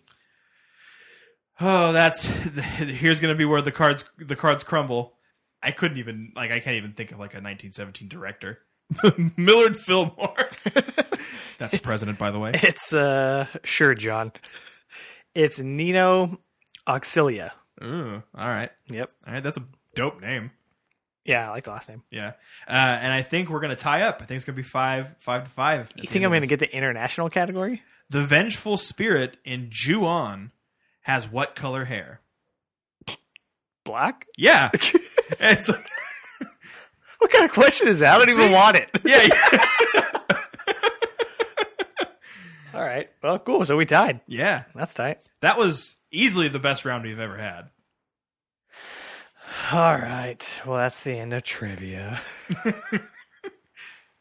Oh, 1.61 1.93
that's 1.93 2.27
here's 2.79 3.21
going 3.21 3.35
to 3.35 3.39
be 3.39 3.45
where 3.45 3.63
the 3.63 3.73
cards 3.73 4.05
the 4.19 4.37
cards 4.37 4.65
crumble. 4.65 5.15
I 5.63 5.71
couldn't 5.73 5.99
even 5.99 6.33
like 6.35 6.51
I 6.51 6.61
can't 6.61 6.77
even 6.77 6.93
think 6.93 7.13
of 7.13 7.19
like 7.19 7.35
a 7.35 7.41
1917 7.43 8.09
director. 8.09 8.61
Millard 9.37 9.77
Fillmore. 9.77 10.35
That's 11.59 11.75
a 11.77 11.79
president, 11.79 12.19
by 12.19 12.31
the 12.31 12.39
way. 12.39 12.53
It's 12.55 12.93
uh 12.93 13.47
sure, 13.63 13.95
John. 13.95 14.33
It's 15.35 15.61
Nino 15.61 16.41
Oxilia. 16.89 17.53
Ooh, 17.85 18.23
all 18.35 18.49
right, 18.49 18.71
Yep. 18.89 19.11
all 19.27 19.33
right. 19.35 19.43
That's 19.43 19.57
a 19.59 19.65
dope 19.95 20.21
name. 20.21 20.51
Yeah, 21.31 21.49
I 21.49 21.51
like 21.51 21.65
the 21.65 21.71
last 21.71 21.89
name. 21.89 22.03
Yeah, 22.11 22.33
uh, 22.69 22.99
and 23.01 23.13
I 23.13 23.23
think 23.23 23.49
we're 23.51 23.61
gonna 23.61 23.77
tie 23.77 24.03
up. 24.03 24.17
I 24.21 24.25
think 24.25 24.37
it's 24.37 24.45
gonna 24.45 24.57
be 24.57 24.63
five, 24.63 25.15
five 25.19 25.45
to 25.45 25.51
five. 25.51 25.91
You 25.97 26.09
think 26.09 26.25
I'm 26.25 26.31
going 26.31 26.43
to 26.43 26.49
this. 26.49 26.51
get 26.51 26.61
the 26.61 26.77
international 26.77 27.31
category? 27.31 27.83
the 28.11 28.25
vengeful 28.25 28.77
spirit 28.77 29.37
in 29.45 29.69
Ju-on 29.71 30.51
has 31.03 31.31
what 31.31 31.55
color 31.55 31.85
hair? 31.85 32.21
Black? 33.85 34.27
Yeah, 34.37 34.71
like, 35.41 35.67
What 37.19 37.31
kind 37.31 37.45
of 37.45 37.53
question 37.53 37.87
is 37.89 38.01
that? 38.01 38.15
I 38.15 38.19
don't 38.19 38.31
even 38.31 38.53
want 38.53 38.77
it. 38.79 38.91
yeah, 39.05 39.29
yeah, 39.29 40.07
All 42.73 42.83
right. 42.83 43.11
Well, 43.23 43.39
cool. 43.39 43.65
So 43.65 43.77
we 43.77 43.85
tied. 43.85 44.21
yeah. 44.27 44.65
That's 44.75 44.95
tight. 44.95 45.19
That 45.41 45.59
was 45.59 45.97
easily 46.11 46.49
the 46.49 46.59
best 46.61 46.85
round 46.85 47.05
we've 47.05 47.19
ever 47.21 47.37
had. 47.37 47.69
All 49.73 49.97
right. 49.97 50.61
Well, 50.67 50.79
that's 50.79 51.05
the 51.05 51.13
end 51.13 51.33
of 51.33 51.43
trivia. 51.45 52.21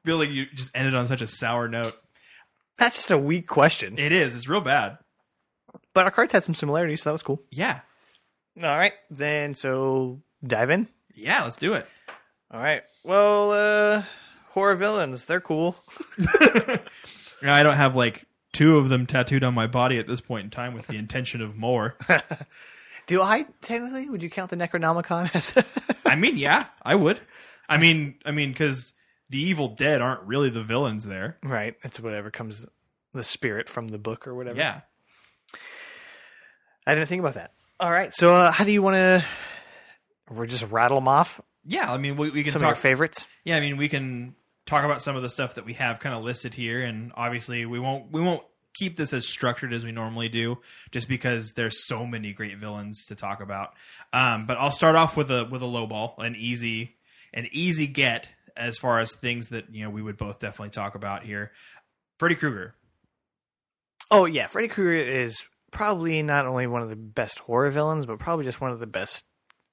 feel 0.05 0.17
like 0.17 0.29
you 0.29 0.45
just 0.53 0.75
ended 0.75 0.95
on 0.95 1.07
such 1.07 1.21
a 1.21 1.27
sour 1.27 1.67
note. 1.67 1.95
That's 2.77 2.95
just 2.95 3.11
a 3.11 3.17
weak 3.17 3.47
question. 3.47 3.97
It 3.97 4.11
is. 4.11 4.35
It's 4.35 4.47
real 4.47 4.61
bad. 4.61 4.97
But 5.93 6.05
our 6.05 6.11
cards 6.11 6.33
had 6.33 6.43
some 6.43 6.55
similarities, 6.55 7.01
so 7.01 7.09
that 7.09 7.13
was 7.13 7.23
cool. 7.23 7.41
Yeah. 7.51 7.79
All 8.57 8.77
right. 8.77 8.93
Then, 9.09 9.53
so 9.53 10.21
dive 10.45 10.69
in. 10.69 10.87
Yeah, 11.15 11.43
let's 11.43 11.55
do 11.55 11.73
it. 11.73 11.87
All 12.51 12.59
right. 12.59 12.83
Well, 13.03 13.51
uh, 13.51 14.03
horror 14.51 14.75
villains, 14.75 15.25
they're 15.25 15.41
cool. 15.41 15.75
I 17.43 17.63
don't 17.63 17.75
have 17.75 17.95
like 17.95 18.25
two 18.53 18.77
of 18.77 18.89
them 18.89 19.05
tattooed 19.05 19.43
on 19.43 19.53
my 19.53 19.67
body 19.67 19.97
at 19.97 20.07
this 20.07 20.21
point 20.21 20.45
in 20.45 20.49
time 20.49 20.73
with 20.73 20.87
the 20.87 20.97
intention 20.97 21.41
of 21.41 21.55
more. 21.55 21.97
Do 23.09 23.23
I 23.23 23.45
technically? 23.63 24.07
Would 24.07 24.21
you 24.21 24.29
count 24.29 24.51
the 24.51 24.55
Necronomicon 24.55 25.33
as? 25.33 25.53
I 26.05 26.15
mean, 26.15 26.37
yeah, 26.37 26.67
I 26.83 26.93
would. 26.93 27.19
I 27.67 27.77
mean, 27.77 28.15
I 28.23 28.31
mean, 28.31 28.51
because 28.51 28.93
the 29.29 29.39
Evil 29.39 29.69
Dead 29.69 29.99
aren't 29.99 30.23
really 30.27 30.49
the 30.51 30.63
villains 30.63 31.05
there. 31.05 31.37
right. 31.43 31.75
It's 31.83 31.99
whatever 31.99 32.29
comes 32.29 32.67
the 33.13 33.23
spirit 33.23 33.67
from 33.67 33.87
the 33.87 33.97
book 33.97 34.27
or 34.27 34.35
whatever. 34.35 34.57
Yeah. 34.59 34.81
I 36.85 36.93
didn't 36.93 37.07
think 37.09 37.19
about 37.19 37.33
that. 37.33 37.53
All 37.79 37.91
right. 37.91 38.13
So, 38.13 38.33
uh, 38.33 38.51
how 38.51 38.63
do 38.63 38.71
you 38.71 38.81
want 38.81 38.95
to? 38.95 39.25
We're 40.29 40.45
just 40.45 40.65
rattle 40.65 40.97
them 40.97 41.07
off. 41.07 41.41
Yeah, 41.65 41.91
I 41.91 41.97
mean, 41.97 42.15
we, 42.15 42.29
we 42.29 42.43
can 42.43 42.51
Some 42.53 42.61
talk. 42.61 42.73
of 42.73 42.77
your 42.77 42.81
favorites. 42.81 43.25
yeah, 43.43 43.57
I 43.57 43.59
mean, 43.59 43.77
we 43.77 43.89
can 43.89 44.35
talk 44.65 44.85
about 44.85 45.01
some 45.01 45.15
of 45.15 45.23
the 45.23 45.29
stuff 45.29 45.55
that 45.55 45.65
we 45.65 45.73
have 45.73 45.99
kind 45.99 46.13
of 46.15 46.23
listed 46.23 46.53
here, 46.53 46.81
and 46.81 47.11
obviously, 47.15 47.65
we 47.65 47.79
won't 47.79 48.11
we 48.11 48.21
won't 48.21 48.43
keep 48.79 48.95
this 48.95 49.13
as 49.13 49.27
structured 49.27 49.73
as 49.73 49.83
we 49.85 49.91
normally 49.91 50.29
do, 50.29 50.57
just 50.91 51.07
because 51.09 51.53
there's 51.53 51.85
so 51.85 52.05
many 52.05 52.31
great 52.33 52.57
villains 52.57 53.05
to 53.07 53.15
talk 53.15 53.41
about. 53.41 53.73
Um, 54.13 54.45
but 54.47 54.57
I'll 54.57 54.71
start 54.71 54.95
off 54.95 55.15
with 55.17 55.29
a 55.29 55.45
with 55.51 55.61
a 55.61 55.65
low 55.67 55.85
ball, 55.85 56.15
an 56.17 56.35
easy 56.35 56.95
an 57.33 57.47
easy 57.51 57.85
get 57.87 58.29
as 58.57 58.77
far 58.77 58.99
as 58.99 59.13
things 59.15 59.49
that 59.49 59.73
you 59.73 59.83
know 59.83 59.89
we 59.89 60.01
would 60.01 60.17
both 60.17 60.39
definitely 60.39 60.71
talk 60.71 60.95
about 60.95 61.23
here. 61.23 61.51
Freddy 62.17 62.35
Krueger. 62.35 62.75
Oh 64.11 64.25
yeah, 64.25 64.47
Freddy 64.47 64.67
Krueger 64.67 64.93
is 64.95 65.43
probably 65.71 66.23
not 66.23 66.47
only 66.47 66.65
one 66.67 66.81
of 66.81 66.89
the 66.89 66.95
best 66.95 67.39
horror 67.39 67.69
villains, 67.69 68.05
but 68.05 68.17
probably 68.19 68.45
just 68.45 68.59
one 68.59 68.71
of 68.71 68.79
the 68.79 68.87
best 68.87 69.25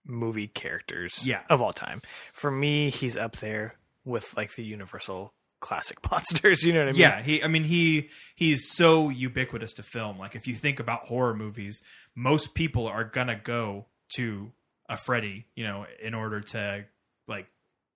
movie 0.05 0.47
characters 0.47 1.27
Yeah. 1.27 1.41
of 1.49 1.61
all 1.63 1.73
time. 1.73 2.03
For 2.33 2.51
me, 2.51 2.91
he's 2.91 3.17
up 3.17 3.37
there 3.39 3.77
with 4.05 4.37
like 4.37 4.55
the 4.55 4.63
universal 4.65 5.33
classic 5.61 5.99
monsters. 6.11 6.63
You 6.63 6.73
know 6.73 6.81
what 6.81 6.89
I 6.89 6.93
mean? 6.93 7.01
Yeah, 7.01 7.23
he. 7.23 7.43
I 7.43 7.49
mean, 7.49 7.65
he 7.65 8.11
he's 8.35 8.71
so 8.71 9.09
ubiquitous 9.09 9.75
to 9.75 9.83
film. 9.83 10.19
Like, 10.19 10.35
if 10.35 10.47
you 10.47 10.55
think 10.55 10.81
about 10.81 11.05
horror 11.05 11.35
movies, 11.35 11.83
most 12.15 12.55
people 12.55 12.87
are 12.87 13.05
gonna 13.05 13.41
go 13.43 13.87
to 14.17 14.53
a 14.89 14.97
Freddy, 14.97 15.47
you 15.55 15.65
know, 15.65 15.87
in 16.01 16.15
order 16.15 16.41
to 16.41 16.85
like 17.27 17.49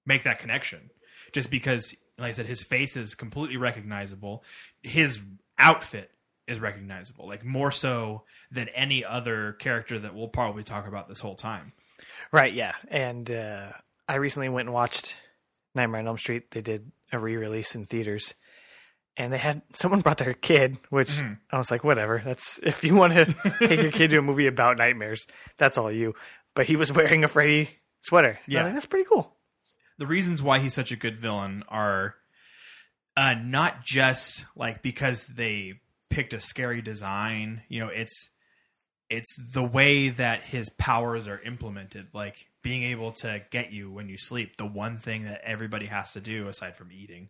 make 0.07 0.25
that 0.25 0.39
connection. 0.39 0.91
Just 1.33 1.51
because, 1.51 1.95
like 2.19 2.31
I 2.31 2.33
said, 2.33 2.47
his 2.47 2.63
face 2.63 2.97
is 2.97 3.15
completely 3.15 3.57
recognizable. 3.57 4.43
His 4.83 5.21
outfit 5.59 6.11
is 6.49 6.59
recognizable, 6.59 7.29
like 7.29 7.45
more 7.45 7.71
so 7.71 8.25
than 8.51 8.69
any 8.71 9.05
other 9.05 9.53
character 9.53 9.99
that 10.01 10.15
we'll 10.15 10.29
probably 10.29 10.65
talk 10.65 10.89
about 10.89 11.09
this 11.09 11.21
whole 11.21 11.37
time. 11.37 11.73
Right. 12.33 12.53
Yeah. 12.53 12.75
And 12.89 13.31
uh, 13.31 13.69
I 14.09 14.17
recently 14.17 14.49
went 14.49 14.67
and 14.67 14.75
watched 14.75 15.17
Nightmare 15.75 16.01
on 16.01 16.07
Elm 16.09 16.19
Street. 16.19 16.51
They 16.51 16.61
did 16.61 16.91
a 17.13 17.19
re-release 17.19 17.75
in 17.75 17.87
theaters. 17.87 18.35
And 19.17 19.33
they 19.33 19.39
had 19.39 19.63
someone 19.75 20.01
brought 20.01 20.19
their 20.19 20.35
kid, 20.35 20.79
which 20.89 21.11
Mm-hmm. 21.11 21.33
I 21.53 21.59
was 21.59 21.71
like, 21.71 21.85
whatever. 21.85 22.23
That's 22.25 22.59
if 22.63 22.85
you 22.85 22.95
want 22.95 23.13
to 23.15 23.25
take 23.61 23.83
your 23.83 23.93
kid 23.93 24.11
to 24.11 24.19
a 24.19 24.23
movie 24.23 24.47
about 24.47 24.79
nightmares, 24.79 25.27
that's 25.59 25.77
all 25.77 25.91
you. 25.93 26.15
But 26.55 26.67
he 26.67 26.77
was 26.77 26.93
wearing 26.93 27.25
a 27.25 27.29
Freddy 27.29 27.71
sweater. 28.03 28.29
And 28.29 28.37
I 28.37 28.41
was 28.47 28.53
Yeah. 28.55 28.65
like, 28.65 28.73
that's 28.75 28.87
pretty 28.87 29.09
cool. 29.11 29.37
the 29.99 30.07
reasons 30.07 30.43
why 30.43 30.61
he's 30.61 30.73
such 30.75 30.93
a 30.93 30.97
good 30.97 31.19
villain 31.19 31.63
are 31.69 32.15
uh, 33.17 33.35
not 33.43 33.85
just 33.85 34.47
like 34.57 34.81
because 34.81 35.27
they 35.27 35.75
picked 36.09 36.33
a 36.33 36.41
scary 36.41 36.81
design. 36.81 37.63
You 37.69 37.81
know, 37.81 37.89
it's 37.89 38.31
it's 39.11 39.37
the 39.53 39.65
way 39.65 40.09
that 40.09 40.43
his 40.43 40.71
powers 40.71 41.27
are 41.27 41.41
implemented, 41.41 42.07
like 42.15 42.47
being 42.63 42.85
able 42.85 43.11
to 43.11 43.43
get 43.51 43.73
you 43.73 43.91
when 43.91 44.09
you 44.09 44.17
sleep. 44.17 44.57
The 44.57 44.67
one 44.67 44.99
thing 44.99 45.25
that 45.25 45.43
everybody 45.45 45.87
has 45.87 46.13
to 46.13 46.21
do 46.21 46.49
aside 46.49 46.77
from 46.77 46.93
eating. 46.93 47.29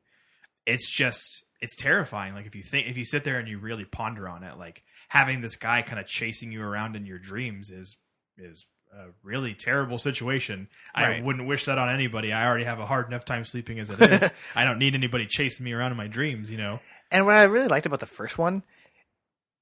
It's 0.67 0.95
just 0.95 1.43
it's 1.61 1.77
terrifying. 1.77 2.35
Like 2.35 2.47
if 2.47 2.55
you 2.55 2.63
think 2.63 2.87
if 2.87 2.99
you 2.99 3.07
sit 3.07 3.25
there 3.25 3.39
and 3.39 3.49
you 3.49 3.59
really 3.59 3.87
ponder 3.87 4.29
on 4.29 4.45
it, 4.45 4.59
like 4.59 4.85
having 5.09 5.41
this 5.41 5.57
guy 5.57 5.83
kind 5.83 5.99
of 5.99 6.07
chasing 6.07 6.53
you 6.53 6.63
around 6.63 6.97
in 6.97 7.07
your 7.07 7.19
dreams 7.19 7.71
is 7.71 7.97
is 8.37 8.67
a 8.95 9.07
really 9.23 9.55
terrible 9.55 9.99
situation. 9.99 10.69
I 10.95 11.21
wouldn't 11.21 11.47
wish 11.47 11.65
that 11.65 11.79
on 11.79 11.89
anybody. 11.89 12.33
I 12.33 12.47
already 12.47 12.65
have 12.65 12.81
a 12.81 12.87
hard 12.87 13.07
enough 13.07 13.25
time 13.25 13.45
sleeping 13.45 13.79
as 13.79 13.89
it 13.89 14.01
is. 14.01 14.29
I 14.55 14.65
don't 14.65 14.79
need 14.79 14.95
anybody 14.95 15.27
chasing 15.27 15.65
me 15.65 15.73
around 15.73 15.93
in 15.93 15.97
my 15.97 16.09
dreams, 16.09 16.51
you 16.51 16.59
know. 16.59 16.81
And 17.11 17.25
what 17.25 17.37
I 17.37 17.45
really 17.45 17.69
liked 17.69 17.87
about 17.87 18.01
the 18.01 18.07
first 18.07 18.37
one, 18.37 18.63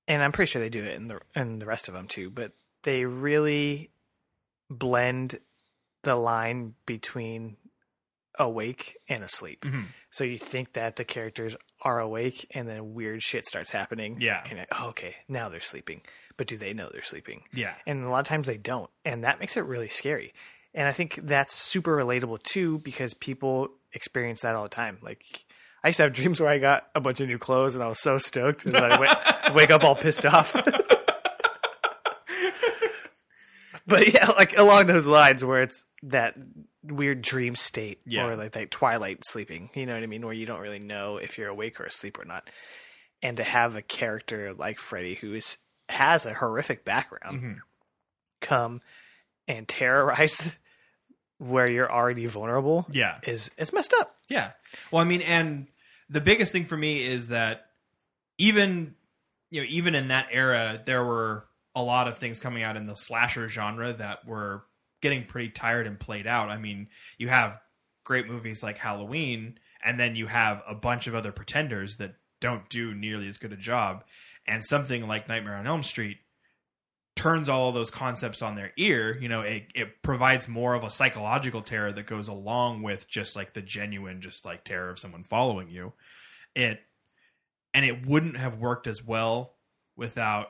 and 0.09 0.23
I'm 0.23 0.33
pretty 0.33 0.51
sure 0.51 0.61
they 0.61 0.69
do 0.69 0.83
it 0.85 0.95
in 0.95 1.07
the 1.09 1.21
in 1.37 1.59
the 1.61 1.67
rest 1.67 1.87
of 1.89 1.95
them 1.95 2.09
too, 2.09 2.31
but 2.31 2.53
they 2.83 3.05
really 3.05 3.91
blend 4.71 5.39
the 6.03 6.15
line 6.17 6.75
between 6.87 7.57
awake 8.39 8.97
and 9.09 9.25
asleep. 9.25 9.63
Mhm. 9.65 9.87
So 10.11 10.23
you 10.25 10.39
think 10.39 10.75
that 10.75 10.97
the 10.97 11.05
characters 11.05 11.57
are 11.83 11.99
awake, 11.99 12.47
and 12.53 12.69
then 12.69 12.95
weird 12.95 13.23
shit 13.23 13.47
starts 13.47 13.71
happening. 13.73 14.21
Yeah. 14.21 14.45
and 14.49 14.59
it, 14.61 14.69
oh, 14.73 14.89
okay, 14.91 15.17
now 15.29 15.49
they're 15.49 15.61
sleeping, 15.61 16.03
but 16.37 16.47
do 16.47 16.57
they 16.57 16.73
know 16.73 16.89
they're 16.93 17.03
sleeping? 17.03 17.45
Yeah. 17.53 17.75
and 17.87 18.05
a 18.05 18.09
lot 18.09 18.21
of 18.21 18.27
times 18.27 18.47
they 18.47 18.57
don't 18.57 18.91
and 19.05 19.25
that 19.25 19.41
makes 19.41 19.57
it 19.57 19.65
really 19.65 19.89
scary 19.89 20.33
and 20.75 20.87
i 20.87 20.93
think 20.93 21.17
that's 21.23 21.55
super 21.55 21.97
relatable 21.97 22.41
too 22.43 22.79
because 22.81 23.15
people 23.15 23.71
experience 23.93 24.43
that 24.43 24.55
all 24.55 24.63
the 24.65 24.69
time 24.69 24.99
like 25.03 25.23
i 25.85 25.89
used 25.89 25.97
to 25.99 26.03
have 26.05 26.13
dreams 26.13 26.41
where 26.41 26.49
i 26.51 26.59
got 26.59 26.87
a 26.95 27.01
bunch 27.01 27.21
of 27.21 27.29
new 27.29 27.39
clothes 27.39 27.75
and 27.75 27.83
i 27.85 27.89
was 27.89 28.01
so 28.01 28.19
stoked 28.19 28.65
and 28.67 28.77
i 28.77 28.99
wake, 29.01 29.11
wake 29.55 29.71
up 29.71 29.85
all 29.85 29.95
pissed 29.95 30.25
off 30.27 30.55
but 33.87 34.13
yeah 34.13 34.29
like 34.31 34.57
along 34.59 34.87
those 34.87 35.07
lines 35.07 35.45
where 35.45 35.63
it's 35.63 35.85
that 36.05 36.35
weird 36.83 37.23
dream 37.23 37.55
state 37.57 38.01
Yeah. 38.07 38.27
or 38.29 38.37
like 38.37 38.53
that 38.53 38.71
twilight 38.71 39.25
sleeping 39.25 39.71
you 39.75 39.87
know 39.87 39.95
what 39.95 40.03
i 40.03 40.07
mean 40.07 40.25
where 40.25 40.35
you 40.35 40.47
don't 40.47 40.61
really 40.61 40.79
know 40.79 41.17
if 41.17 41.39
you're 41.39 41.49
awake 41.49 41.81
or 41.81 41.85
asleep 41.85 42.19
or 42.19 42.25
not 42.25 42.49
and 43.23 43.37
to 43.39 43.45
have 43.45 43.77
a 43.77 43.83
character 43.83 44.53
like 44.55 44.79
freddy 44.79 45.15
who 45.17 45.35
is 45.35 45.57
has 45.89 46.27
a 46.27 46.35
horrific 46.35 46.85
background 46.85 47.41
Mhm. 47.43 47.57
come 48.41 48.81
and 49.49 49.67
terrorize 49.67 50.51
where 51.39 51.67
you're 51.69 51.91
already 51.91 52.27
vulnerable 52.27 52.87
Yeah. 52.91 53.19
is 53.23 53.51
is 53.57 53.73
messed 53.73 53.95
up. 53.95 54.17
Yeah. 54.29 54.53
Well, 54.91 55.01
I 55.03 55.05
mean, 55.05 55.23
and 55.23 55.69
the 56.11 56.21
biggest 56.21 56.53
thing 56.53 56.65
for 56.65 56.77
me 56.77 57.05
is 57.07 57.29
that 57.29 57.67
even 58.39 58.95
you 59.51 59.63
know, 59.63 59.67
even 59.71 59.95
in 59.95 60.09
that 60.09 60.27
era, 60.31 60.83
there 60.85 61.03
were 61.05 61.47
a 61.75 61.83
lot 61.83 62.07
of 62.09 62.19
things 62.19 62.39
coming 62.41 62.63
out 62.63 62.77
in 62.77 62.87
the 62.87 62.95
slasher 62.95 63.49
genre 63.49 63.93
that 63.95 64.27
were 64.27 64.65
getting 65.01 65.25
pretty 65.25 65.49
tired 65.49 65.87
and 65.87 65.99
played 65.99 66.27
out. 66.27 66.51
I 66.51 66.59
mean, 66.59 66.89
you 67.19 67.29
have 67.29 67.59
great 68.05 68.27
movies 68.27 68.63
like 68.63 68.77
Halloween, 68.79 69.59
and 69.83 69.99
then 69.99 70.17
you 70.17 70.27
have 70.27 70.63
a 70.69 70.75
bunch 70.75 71.07
of 71.07 71.15
other 71.15 71.33
pretenders 71.33 71.97
that 71.97 72.17
don't 72.41 72.69
do 72.69 72.95
nearly 72.95 73.27
as 73.29 73.39
good 73.39 73.53
a 73.53 73.57
job. 73.57 74.05
And 74.47 74.65
something 74.65 75.07
like 75.07 75.29
Nightmare 75.29 75.57
on 75.57 75.67
Elm 75.67 75.83
Street 75.83 76.19
turns 77.19 77.49
all 77.49 77.69
of 77.69 77.75
those 77.75 77.91
concepts 77.91 78.43
on 78.43 78.55
their 78.55 78.73
ear. 78.77 79.19
You 79.21 79.29
know, 79.29 79.41
it, 79.43 79.65
it 79.75 80.03
provides 80.03 80.47
more 80.49 80.75
of 80.75 80.85
a 80.85 80.91
psychological 80.91 81.61
terror 81.63 81.93
that 81.93 82.07
goes 82.07 82.29
along 82.29 82.83
with 82.83 83.09
just 83.09 83.35
like 83.37 83.53
the 83.55 83.63
genuine, 83.63 84.21
just 84.21 84.45
like 84.47 84.65
terror 84.65 84.89
of 84.91 84.99
someone 84.99 85.25
following 85.25 85.69
you. 85.69 85.93
It 86.55 86.81
and 87.75 87.85
it 87.85 88.07
wouldn't 88.07 88.37
have 88.37 88.55
worked 88.59 88.87
as 88.87 89.05
well 89.05 89.57
without 89.97 90.49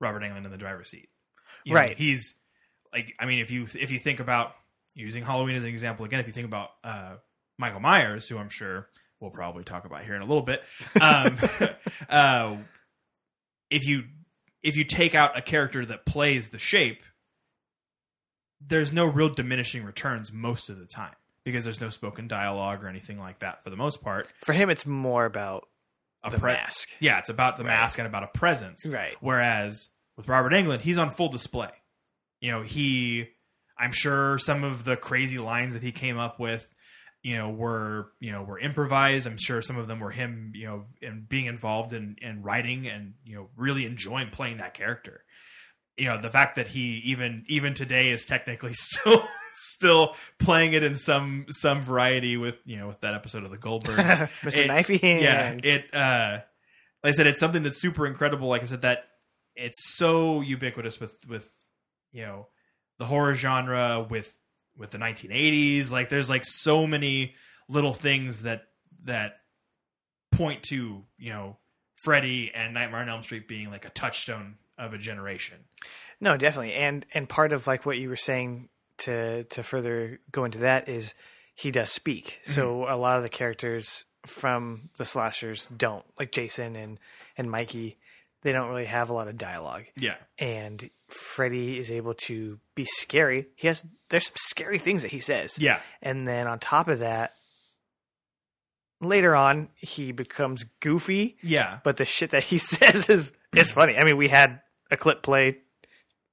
Robert 0.00 0.22
Englund 0.22 0.44
in 0.44 0.50
the 0.50 0.58
driver's 0.58 0.90
seat. 0.90 1.08
You 1.64 1.74
know, 1.74 1.80
Right. 1.80 1.96
he's 1.96 2.34
like, 2.92 3.14
I 3.18 3.26
mean, 3.26 3.38
if 3.38 3.50
you 3.50 3.62
if 3.62 3.90
you 3.90 3.98
think 3.98 4.20
about 4.20 4.54
using 4.94 5.22
Halloween 5.24 5.56
as 5.56 5.62
an 5.64 5.70
example 5.70 6.04
again, 6.04 6.20
if 6.20 6.26
you 6.26 6.32
think 6.32 6.46
about 6.46 6.70
uh, 6.84 7.14
Michael 7.58 7.80
Myers, 7.80 8.28
who 8.28 8.36
I'm 8.38 8.50
sure 8.50 8.88
we'll 9.20 9.30
probably 9.30 9.62
talk 9.64 9.84
about 9.84 10.02
here 10.04 10.14
in 10.16 10.22
a 10.22 10.26
little 10.26 10.42
bit, 10.42 10.62
um, 11.00 11.38
uh, 12.10 12.56
if 13.70 13.86
you 13.86 14.04
if 14.62 14.76
you 14.76 14.84
take 14.84 15.14
out 15.14 15.36
a 15.36 15.42
character 15.42 15.84
that 15.86 16.06
plays 16.06 16.48
the 16.50 16.58
shape, 16.58 17.02
there's 18.60 18.92
no 18.92 19.06
real 19.06 19.28
diminishing 19.28 19.84
returns 19.84 20.32
most 20.32 20.70
of 20.70 20.78
the 20.78 20.86
time 20.86 21.14
because 21.44 21.64
there's 21.64 21.80
no 21.80 21.88
spoken 21.88 22.28
dialogue 22.28 22.84
or 22.84 22.88
anything 22.88 23.18
like 23.18 23.40
that 23.40 23.64
for 23.64 23.70
the 23.70 23.76
most 23.76 24.02
part. 24.02 24.28
For 24.44 24.52
him, 24.52 24.70
it's 24.70 24.86
more 24.86 25.24
about 25.24 25.68
A 26.22 26.30
the 26.30 26.38
mask. 26.38 26.88
Yeah, 27.00 27.18
it's 27.18 27.28
about 27.28 27.56
the 27.56 27.64
Right. 27.64 27.70
mask 27.70 27.98
and 27.98 28.06
about 28.06 28.22
a 28.22 28.28
presence. 28.28 28.86
Right. 28.86 29.16
Whereas 29.20 29.90
with 30.16 30.28
Robert 30.28 30.52
Englund, 30.52 30.80
he's 30.82 30.98
on 30.98 31.10
full 31.10 31.28
display. 31.28 31.70
You 32.40 32.52
know, 32.52 32.62
he 32.62 33.28
I'm 33.78 33.90
sure 33.92 34.38
some 34.38 34.62
of 34.62 34.84
the 34.84 34.96
crazy 34.96 35.38
lines 35.38 35.74
that 35.74 35.82
he 35.82 35.90
came 35.90 36.18
up 36.18 36.38
with, 36.38 36.71
you 37.22 37.36
know, 37.36 37.50
were, 37.50 38.12
you 38.20 38.32
know, 38.32 38.42
were 38.42 38.58
improvised. 38.58 39.26
I'm 39.26 39.38
sure 39.38 39.62
some 39.62 39.78
of 39.78 39.86
them 39.86 40.00
were 40.00 40.10
him, 40.10 40.52
you 40.54 40.66
know, 40.66 40.84
and 41.00 41.28
being 41.28 41.46
involved 41.46 41.92
in 41.92 42.16
in 42.20 42.42
writing 42.42 42.86
and, 42.88 43.14
you 43.24 43.36
know, 43.36 43.48
really 43.56 43.86
enjoying 43.86 44.30
playing 44.30 44.58
that 44.58 44.74
character. 44.74 45.24
You 45.96 46.06
know, 46.06 46.20
the 46.20 46.30
fact 46.30 46.56
that 46.56 46.68
he 46.68 47.00
even 47.04 47.44
even 47.46 47.74
today 47.74 48.10
is 48.10 48.24
technically 48.24 48.72
still 48.74 49.22
still 49.54 50.16
playing 50.38 50.72
it 50.72 50.82
in 50.82 50.96
some 50.96 51.46
some 51.50 51.80
variety 51.80 52.36
with, 52.36 52.60
you 52.64 52.76
know, 52.76 52.88
with 52.88 53.00
that 53.00 53.14
episode 53.14 53.44
of 53.44 53.50
the 53.50 53.58
Goldbergs. 53.58 53.96
Mr. 54.42 54.56
It- 54.56 54.70
Knifey 54.70 55.20
yeah, 55.20 55.56
it 55.62 55.94
uh 55.94 56.40
like 57.04 57.14
I 57.14 57.16
said, 57.16 57.26
it's 57.26 57.40
something 57.40 57.62
that's 57.62 57.80
super 57.80 58.06
incredible. 58.06 58.48
Like 58.48 58.62
I 58.62 58.66
said, 58.66 58.82
that 58.82 59.04
it's 59.54 59.96
so 59.96 60.40
ubiquitous 60.40 60.98
with 60.98 61.16
with 61.28 61.48
you 62.10 62.24
know 62.24 62.48
the 62.98 63.04
horror 63.04 63.34
genre 63.34 64.06
with 64.08 64.41
with 64.76 64.90
the 64.90 64.98
1980s. 64.98 65.92
Like 65.92 66.08
there's 66.08 66.30
like 66.30 66.44
so 66.44 66.86
many 66.86 67.34
little 67.68 67.92
things 67.92 68.42
that 68.42 68.64
that 69.04 69.36
point 70.30 70.62
to 70.64 71.04
you 71.18 71.32
know 71.32 71.58
Freddy 71.96 72.50
and 72.54 72.74
Nightmare 72.74 73.00
on 73.00 73.08
Elm 73.08 73.22
Street 73.22 73.46
being 73.46 73.70
like 73.70 73.84
a 73.84 73.90
touchstone 73.90 74.56
of 74.78 74.92
a 74.92 74.98
generation. 74.98 75.58
No, 76.20 76.36
definitely. 76.36 76.74
And 76.74 77.06
and 77.14 77.28
part 77.28 77.52
of 77.52 77.66
like 77.66 77.86
what 77.86 77.98
you 77.98 78.08
were 78.08 78.16
saying 78.16 78.68
to 78.98 79.44
to 79.44 79.62
further 79.62 80.20
go 80.30 80.44
into 80.44 80.58
that 80.58 80.88
is 80.88 81.14
he 81.54 81.70
does 81.70 81.90
speak. 81.90 82.40
So 82.44 82.80
mm-hmm. 82.80 82.92
a 82.92 82.96
lot 82.96 83.16
of 83.16 83.22
the 83.22 83.28
characters 83.28 84.04
from 84.26 84.90
the 84.96 85.04
slashers 85.04 85.68
don't. 85.76 86.04
Like 86.18 86.32
Jason 86.32 86.76
and 86.76 86.98
and 87.36 87.50
Mikey, 87.50 87.98
they 88.42 88.52
don't 88.52 88.68
really 88.68 88.86
have 88.86 89.10
a 89.10 89.12
lot 89.12 89.28
of 89.28 89.38
dialogue. 89.38 89.84
Yeah, 89.96 90.16
And 90.38 90.90
Freddy 91.12 91.78
is 91.78 91.90
able 91.90 92.14
to 92.14 92.58
be 92.74 92.84
scary. 92.84 93.46
He 93.56 93.66
has 93.66 93.86
there's 94.10 94.26
some 94.26 94.34
scary 94.36 94.78
things 94.78 95.02
that 95.02 95.10
he 95.10 95.20
says. 95.20 95.58
yeah, 95.58 95.80
And 96.02 96.26
then 96.28 96.46
on 96.46 96.58
top 96.58 96.88
of 96.88 96.98
that, 97.00 97.34
later 99.00 99.34
on 99.34 99.68
he 99.76 100.12
becomes 100.12 100.64
goofy 100.80 101.36
yeah, 101.42 101.80
but 101.84 101.96
the 101.96 102.04
shit 102.04 102.30
that 102.30 102.44
he 102.44 102.58
says 102.58 103.08
is 103.08 103.32
is 103.54 103.70
funny. 103.70 103.96
I 103.96 104.04
mean, 104.04 104.16
we 104.16 104.28
had 104.28 104.60
a 104.90 104.96
clip 104.96 105.22
play, 105.22 105.58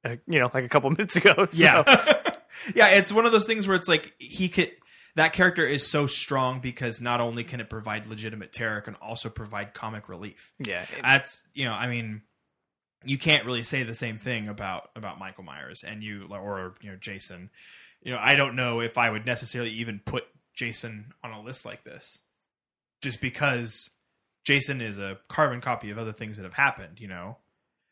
uh, 0.05 0.15
you 0.27 0.39
know, 0.39 0.49
like 0.53 0.63
a 0.63 0.69
couple 0.69 0.89
minutes 0.91 1.15
ago. 1.15 1.33
so- 1.35 1.47
yeah, 1.51 1.83
yeah. 2.75 2.87
It's 2.97 3.11
one 3.11 3.25
of 3.25 3.31
those 3.31 3.45
things 3.47 3.67
where 3.67 3.75
it's 3.75 3.87
like 3.87 4.13
he 4.19 4.49
could. 4.49 4.71
That 5.15 5.33
character 5.33 5.65
is 5.65 5.85
so 5.85 6.05
strong 6.07 6.59
because 6.61 7.01
not 7.01 7.19
only 7.19 7.43
can 7.43 7.59
it 7.59 7.69
provide 7.69 8.05
legitimate 8.05 8.53
terror, 8.53 8.77
it 8.77 8.83
can 8.83 8.95
also 8.95 9.27
provide 9.29 9.73
comic 9.73 10.07
relief. 10.07 10.53
yeah. 10.59 10.83
it- 10.83 10.89
That's 11.01 11.43
you 11.53 11.65
know, 11.65 11.73
I 11.73 11.87
mean, 11.87 12.21
you 13.05 13.17
can't 13.17 13.45
really 13.45 13.63
say 13.63 13.83
the 13.83 13.93
same 13.93 14.17
thing 14.17 14.47
about 14.47 14.89
about 14.95 15.19
Michael 15.19 15.43
Myers 15.43 15.83
and 15.83 16.03
you 16.03 16.27
or 16.31 16.73
you 16.81 16.91
know 16.91 16.97
Jason. 16.97 17.49
You 18.01 18.13
know, 18.13 18.19
I 18.19 18.35
don't 18.35 18.55
know 18.55 18.79
if 18.79 18.97
I 18.97 19.09
would 19.09 19.25
necessarily 19.25 19.71
even 19.71 19.99
put 20.03 20.25
Jason 20.53 21.13
on 21.23 21.31
a 21.31 21.41
list 21.41 21.65
like 21.65 21.83
this, 21.83 22.19
just 23.01 23.21
because 23.21 23.89
Jason 24.45 24.81
is 24.81 24.97
a 24.97 25.19
carbon 25.27 25.61
copy 25.61 25.89
of 25.89 25.97
other 25.97 26.13
things 26.13 26.37
that 26.37 26.43
have 26.43 26.53
happened. 26.53 26.99
You 26.99 27.07
know, 27.07 27.37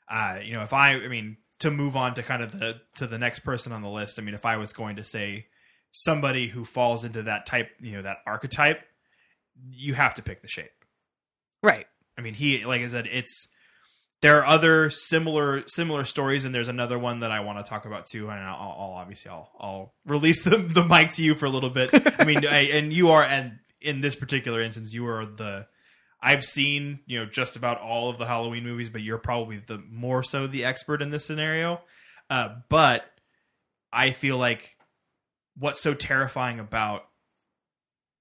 uh, 0.10 0.39
you 0.41 0.54
know, 0.54 0.63
if 0.63 0.74
I, 0.74 0.93
I 0.93 1.08
mean, 1.08 1.38
to 1.60 1.72
move 1.72 1.96
on 1.96 2.13
to 2.15 2.24
kind 2.24 2.43
of 2.43 2.52
the 2.52 2.82
to 2.96 3.08
the 3.08 3.17
next 3.17 3.39
person 3.39 3.72
on 3.72 3.82
the 3.82 3.89
list. 3.89 4.20
I 4.20 4.22
mean, 4.22 4.36
if 4.36 4.46
I 4.46 4.58
was 4.58 4.74
going 4.74 4.98
to 4.98 5.04
say 5.04 5.48
somebody 5.91 6.48
who 6.48 6.65
falls 6.65 7.04
into 7.04 7.24
that 7.24 7.46
type, 7.46 7.70
you 7.82 7.96
know, 7.96 8.02
that 8.02 8.17
archetype, 8.26 8.82
you 9.72 9.93
have 9.93 10.13
to 10.15 10.22
pick 10.22 10.41
the 10.41 10.48
shape. 10.48 10.72
right. 11.63 11.88
I 12.17 12.22
mean, 12.22 12.34
he 12.34 12.65
like 12.65 12.82
I 12.82 12.88
said, 12.88 13.08
it's 13.12 13.48
there 14.21 14.39
are 14.39 14.45
other 14.45 14.89
similar 14.89 15.63
similar 15.67 16.03
stories, 16.03 16.45
and 16.45 16.53
there's 16.53 16.67
another 16.67 16.97
one 16.97 17.19
that 17.19 17.32
I 17.32 17.41
want 17.41 17.63
to 17.63 17.69
talk 17.69 17.86
about 17.86 18.06
too. 18.08 18.30
And 18.30 18.39
I'll, 18.39 18.75
I'll 18.77 18.93
obviously 18.95 19.30
I'll 19.30 19.51
I'll 19.60 19.93
release 20.06 20.43
the 20.43 20.58
the 20.58 20.84
mic 20.84 21.12
to 21.12 21.23
you 21.23 21.36
for 21.36 21.45
a 21.45 21.49
little 21.49 21.69
bit. 21.69 21.89
I 22.19 22.25
mean, 22.25 22.45
I, 22.45 22.62
and 22.71 22.91
you 22.91 23.10
are 23.10 23.23
and 23.23 23.60
in 23.80 24.01
this 24.01 24.15
particular 24.15 24.62
instance, 24.62 24.93
you 24.93 25.08
are 25.08 25.25
the 25.25 25.67
I've 26.21 26.43
seen 26.43 26.99
you 27.06 27.19
know 27.19 27.25
just 27.25 27.56
about 27.56 27.80
all 27.80 28.10
of 28.10 28.17
the 28.17 28.25
Halloween 28.25 28.63
movies, 28.63 28.89
but 28.89 29.01
you're 29.01 29.19
probably 29.19 29.58
the 29.58 29.77
more 29.89 30.23
so 30.23 30.47
the 30.47 30.65
expert 30.65 31.01
in 31.01 31.10
this 31.10 31.25
scenario. 31.25 31.82
Uh, 32.30 32.56
but 32.69 33.06
I 33.93 34.12
feel 34.12 34.38
like 34.38 34.77
what's 35.58 35.82
so 35.82 35.93
terrifying 35.93 36.60
about 36.60 37.03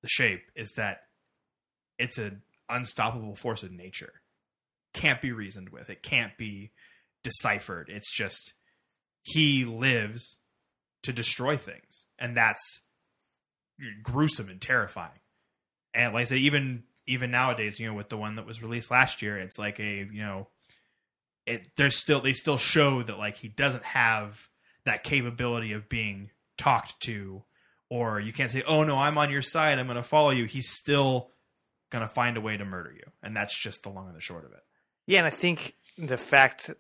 the 0.03 0.09
shape 0.09 0.43
is 0.55 0.73
that 0.77 1.03
it's 1.99 2.19
an 2.19 2.43
unstoppable 2.69 3.35
force 3.35 3.63
of 3.63 3.73
nature. 3.73 4.21
Can't 4.97 5.21
be 5.21 5.31
reasoned 5.31 5.69
with. 5.69 5.91
It 5.91 6.03
can't 6.03 6.39
be 6.39 6.71
deciphered. 7.23 7.91
It's 7.91 8.11
just 8.11 8.55
he 9.23 9.67
lives 9.67 10.39
to 11.03 11.13
destroy 11.13 11.59
things, 11.59 12.07
and 12.19 12.35
that's 12.35 12.81
gruesome 14.03 14.49
and 14.49 14.61
terrifying. 14.61 15.21
And 15.93 16.15
like 16.15 16.23
I 16.23 16.25
said, 16.25 16.39
even 16.39 16.85
even 17.07 17.31
nowadays, 17.31 17.79
you 17.79 17.87
know, 17.87 17.95
with 17.95 18.09
the 18.09 18.17
one 18.17 18.37
that 18.37 18.47
was 18.47 18.63
released 18.63 18.91
last 18.91 19.21
year, 19.21 19.37
it's 19.37 19.59
like 19.59 19.79
a 19.79 20.09
you 20.11 20.23
know, 20.23 20.49
it 21.45 21.69
there's 21.77 21.97
still 21.97 22.21
they 22.21 22.33
still 22.33 22.57
show 22.57 23.03
that 23.03 23.19
like 23.19 23.37
he 23.37 23.49
doesn't 23.49 23.85
have 23.85 24.49
that 24.87 25.03
capability 25.05 25.73
of 25.73 25.91
being 25.91 26.31
talked 26.57 27.01
to, 27.01 27.45
or 27.91 28.19
you 28.19 28.33
can't 28.33 28.51
say, 28.51 28.63
oh 28.67 28.83
no, 28.83 28.97
I'm 28.97 29.19
on 29.19 29.31
your 29.31 29.43
side, 29.43 29.79
I'm 29.79 29.87
going 29.87 29.97
to 29.97 30.03
follow 30.03 30.31
you. 30.31 30.47
He's 30.47 30.71
still 30.71 31.33
going 31.91 32.03
to 32.07 32.13
find 32.13 32.39
a 32.39 32.41
way 32.41 32.57
to 32.57 32.65
murder 32.65 32.93
you, 32.95 33.11
and 33.23 33.37
that's 33.37 33.61
just 33.61 33.83
the 33.83 33.91
long 33.91 34.07
and 34.07 34.17
the 34.17 34.21
short 34.23 34.47
of 34.47 34.53
it. 34.53 34.63
Yeah, 35.07 35.19
and 35.19 35.27
I 35.27 35.31
think 35.31 35.75
the 35.97 36.17
fact 36.17 36.71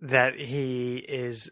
that 0.00 0.38
he 0.38 0.96
is 0.96 1.50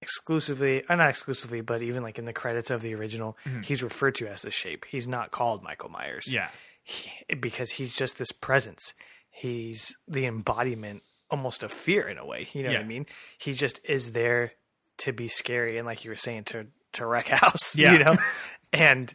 exclusively, 0.00 0.82
or 0.88 0.96
not 0.96 1.08
exclusively, 1.08 1.60
but 1.60 1.82
even 1.82 2.02
like 2.02 2.18
in 2.18 2.24
the 2.24 2.32
credits 2.32 2.70
of 2.70 2.82
the 2.82 2.94
original, 2.94 3.36
mm-hmm. 3.46 3.62
he's 3.62 3.82
referred 3.82 4.14
to 4.16 4.26
as 4.26 4.42
the 4.42 4.50
shape. 4.50 4.84
He's 4.88 5.06
not 5.06 5.30
called 5.30 5.62
Michael 5.62 5.88
Myers. 5.88 6.24
Yeah, 6.30 6.48
He- 6.82 7.34
because 7.34 7.72
he's 7.72 7.94
just 7.94 8.18
this 8.18 8.32
presence. 8.32 8.94
He's 9.30 9.96
the 10.06 10.26
embodiment 10.26 11.02
almost 11.30 11.62
of 11.62 11.72
fear 11.72 12.06
in 12.06 12.18
a 12.18 12.26
way. 12.26 12.48
You 12.52 12.64
know 12.64 12.70
what 12.70 12.80
I 12.80 12.84
mean? 12.84 13.06
He 13.38 13.54
just 13.54 13.80
is 13.84 14.12
there 14.12 14.52
to 14.98 15.12
be 15.12 15.26
scary 15.26 15.78
and 15.78 15.86
like 15.86 16.04
you 16.04 16.10
were 16.10 16.16
saying 16.16 16.44
to 16.44 16.66
to 16.94 17.06
wreck 17.06 17.28
house. 17.28 17.74
Yeah. 17.74 17.92
You 17.92 17.98
know? 18.00 18.16
and 18.72 19.14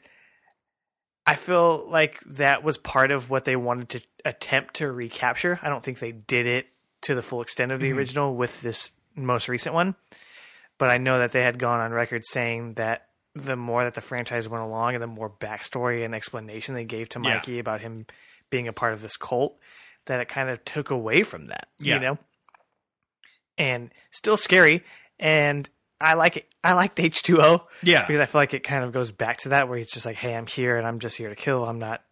I 1.27 1.35
feel 1.35 1.85
like 1.89 2.21
that 2.21 2.63
was 2.63 2.77
part 2.77 3.11
of 3.11 3.29
what 3.29 3.43
they 3.43 3.57
wanted 3.57 3.89
to 3.89 4.01
attempt 4.23 4.75
to 4.75 4.89
recapture. 4.89 5.59
I 5.61 5.67
don't 5.67 5.83
think 5.83 5.99
they 5.99 6.13
did 6.13 6.45
it 6.45 6.67
to 7.01 7.15
the 7.15 7.21
full 7.21 7.41
extent 7.41 7.73
of 7.73 7.81
the 7.81 7.89
mm-hmm. 7.89 7.97
original 7.97 8.35
with 8.35 8.61
this 8.61 8.93
most 9.13 9.49
recent 9.49 9.75
one. 9.75 9.95
But 10.77 10.89
I 10.89 10.97
know 10.97 11.19
that 11.19 11.33
they 11.33 11.43
had 11.43 11.59
gone 11.59 11.81
on 11.81 11.91
record 11.91 12.23
saying 12.25 12.75
that 12.75 13.07
the 13.35 13.57
more 13.57 13.83
that 13.83 13.93
the 13.93 14.01
franchise 14.01 14.47
went 14.47 14.63
along 14.63 14.93
and 14.93 15.03
the 15.03 15.07
more 15.07 15.29
backstory 15.29 16.05
and 16.05 16.15
explanation 16.15 16.75
they 16.75 16.85
gave 16.85 17.09
to 17.09 17.21
Yeah. 17.21 17.35
Mikey 17.35 17.59
about 17.59 17.81
him 17.81 18.05
being 18.49 18.67
a 18.67 18.73
part 18.73 18.93
of 18.93 19.01
this 19.01 19.17
cult, 19.17 19.59
that 20.05 20.21
it 20.21 20.29
kind 20.29 20.49
of 20.49 20.63
took 20.63 20.89
away 20.89 21.23
from 21.23 21.47
that. 21.47 21.67
Yeah. 21.79 21.95
You 21.95 22.01
know? 22.01 22.17
And 23.57 23.93
still 24.11 24.37
scary. 24.37 24.83
And 25.19 25.69
I 25.99 26.13
like 26.13 26.37
it. 26.37 26.47
I 26.63 26.73
liked 26.73 26.97
H2O 26.97 27.61
yeah, 27.83 28.05
because 28.05 28.19
I 28.19 28.25
feel 28.25 28.41
like 28.41 28.53
it 28.53 28.63
kind 28.63 28.83
of 28.83 28.91
goes 28.91 29.11
back 29.11 29.37
to 29.39 29.49
that 29.49 29.67
where 29.67 29.77
he's 29.77 29.91
just 29.91 30.05
like, 30.05 30.17
hey, 30.17 30.35
I'm 30.35 30.45
here 30.47 30.77
and 30.77 30.85
I'm 30.85 30.99
just 30.99 31.17
here 31.17 31.29
to 31.29 31.35
kill. 31.35 31.65
I'm 31.65 31.79
not, 31.79 32.03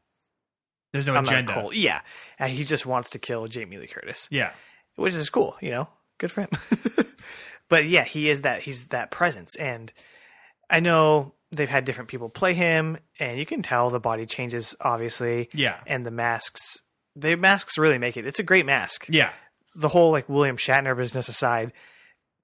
there's 0.91 1.05
no 1.05 1.15
I'm 1.15 1.23
agenda. 1.23 1.69
Yeah. 1.73 2.01
And 2.39 2.51
he 2.51 2.63
just 2.63 2.85
wants 2.85 3.09
to 3.11 3.19
kill 3.19 3.45
Jamie 3.47 3.77
Lee 3.77 3.87
Curtis 3.87 4.27
Yeah, 4.31 4.51
which 4.95 5.13
is 5.13 5.29
cool, 5.29 5.55
you 5.61 5.71
know, 5.71 5.87
good 6.17 6.31
for 6.31 6.41
him. 6.41 6.49
but 7.69 7.85
yeah, 7.85 8.03
he 8.03 8.29
is 8.29 8.41
that 8.41 8.61
he's 8.61 8.85
that 8.85 9.11
presence, 9.11 9.55
and 9.55 9.91
I 10.69 10.79
know 10.79 11.33
they've 11.51 11.69
had 11.69 11.85
different 11.85 12.09
people 12.09 12.29
play 12.29 12.53
him, 12.53 12.97
and 13.19 13.37
you 13.37 13.45
can 13.45 13.61
tell 13.61 13.89
the 13.89 13.99
body 13.99 14.25
changes 14.25 14.75
obviously, 14.81 15.49
yeah, 15.53 15.77
and 15.85 16.05
the 16.05 16.11
masks, 16.11 16.77
the 17.15 17.35
masks 17.35 17.77
really 17.77 17.97
make 17.97 18.17
it. 18.17 18.25
It's 18.25 18.39
a 18.39 18.43
great 18.43 18.65
mask. 18.65 19.05
yeah, 19.09 19.31
The 19.75 19.89
whole 19.89 20.11
like 20.11 20.27
William 20.29 20.57
Shatner 20.57 20.95
business 20.97 21.27
aside, 21.27 21.73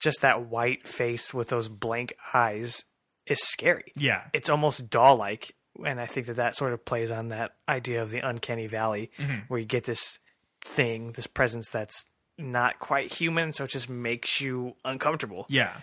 just 0.02 0.22
that 0.22 0.48
white 0.48 0.88
face 0.88 1.34
with 1.34 1.50
those 1.50 1.70
blank 1.70 2.14
eyes 2.34 2.84
is 3.28 3.40
scary. 3.42 3.94
yeah, 3.96 4.24
It's 4.34 4.50
almost 4.50 4.90
doll 4.90 5.16
like. 5.16 5.56
And 5.86 6.02
I 6.02 6.06
think 6.06 6.28
that 6.28 6.36
that 6.36 6.56
sort 6.56 6.74
of 6.74 6.84
plays 6.84 7.12
on 7.12 7.30
that 7.30 7.52
idea 7.70 8.02
of 8.02 8.10
the 8.10 8.20
uncanny 8.20 8.68
valley, 8.68 9.10
mm-hmm. 9.18 9.40
where 9.48 9.60
you 9.60 9.66
get 9.66 9.86
this 9.86 10.20
thing, 10.66 11.14
this 11.14 11.28
presence 11.28 11.70
that's 11.72 12.06
not 12.38 12.80
quite 12.80 13.14
human, 13.14 13.54
so 13.54 13.64
it 13.64 13.72
just 13.72 13.90
makes 13.90 14.42
you 14.42 14.74
uncomfortable. 14.84 15.46
yeah, 15.50 15.78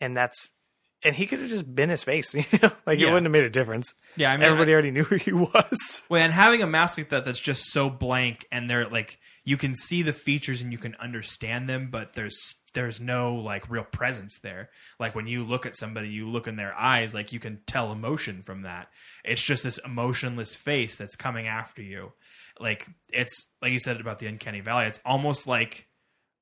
And 0.00 0.16
that's 0.16 0.48
and 1.04 1.16
he 1.16 1.26
could 1.26 1.40
have 1.40 1.48
just 1.48 1.74
been 1.74 1.90
his 1.90 2.02
face. 2.02 2.34
You 2.52 2.58
know, 2.62 2.72
like 2.86 2.98
it 2.98 3.06
wouldn't 3.06 3.24
have 3.24 3.32
made 3.32 3.44
a 3.44 3.50
difference. 3.50 3.94
Yeah, 4.16 4.32
I 4.32 4.36
mean, 4.36 4.46
Everybody 4.46 4.72
already 4.72 4.90
knew 4.90 5.04
who 5.04 5.16
he 5.16 5.32
was. 5.32 6.02
Well, 6.08 6.22
and 6.22 6.32
having 6.32 6.62
a 6.62 6.66
mask 6.66 6.98
like 6.98 7.08
that 7.10 7.24
that's 7.24 7.40
just 7.40 7.72
so 7.72 7.90
blank 7.90 8.46
and 8.52 8.68
they're 8.68 8.88
like 8.88 9.18
you 9.44 9.56
can 9.56 9.74
see 9.74 10.02
the 10.02 10.12
features 10.12 10.62
and 10.62 10.70
you 10.70 10.78
can 10.78 10.94
understand 10.96 11.68
them, 11.68 11.88
but 11.90 12.12
there's 12.12 12.56
there's 12.74 13.00
no 13.00 13.34
like 13.34 13.68
real 13.68 13.84
presence 13.84 14.38
there. 14.38 14.70
Like 15.00 15.14
when 15.14 15.26
you 15.26 15.42
look 15.42 15.66
at 15.66 15.76
somebody, 15.76 16.08
you 16.08 16.26
look 16.26 16.46
in 16.46 16.56
their 16.56 16.74
eyes, 16.74 17.14
like 17.14 17.32
you 17.32 17.40
can 17.40 17.60
tell 17.66 17.90
emotion 17.90 18.42
from 18.42 18.62
that. 18.62 18.88
It's 19.24 19.42
just 19.42 19.64
this 19.64 19.78
emotionless 19.78 20.54
face 20.54 20.96
that's 20.96 21.16
coming 21.16 21.48
after 21.48 21.82
you. 21.82 22.12
Like 22.60 22.86
it's 23.12 23.46
like 23.60 23.72
you 23.72 23.80
said 23.80 24.00
about 24.00 24.20
the 24.20 24.26
uncanny 24.26 24.60
valley, 24.60 24.86
it's 24.86 25.00
almost 25.04 25.48
like 25.48 25.88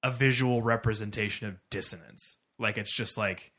a 0.02 0.10
visual 0.10 0.62
representation 0.62 1.48
of 1.48 1.56
dissonance. 1.70 2.36
Like 2.58 2.76
it's 2.76 2.94
just 2.94 3.16
like 3.16 3.52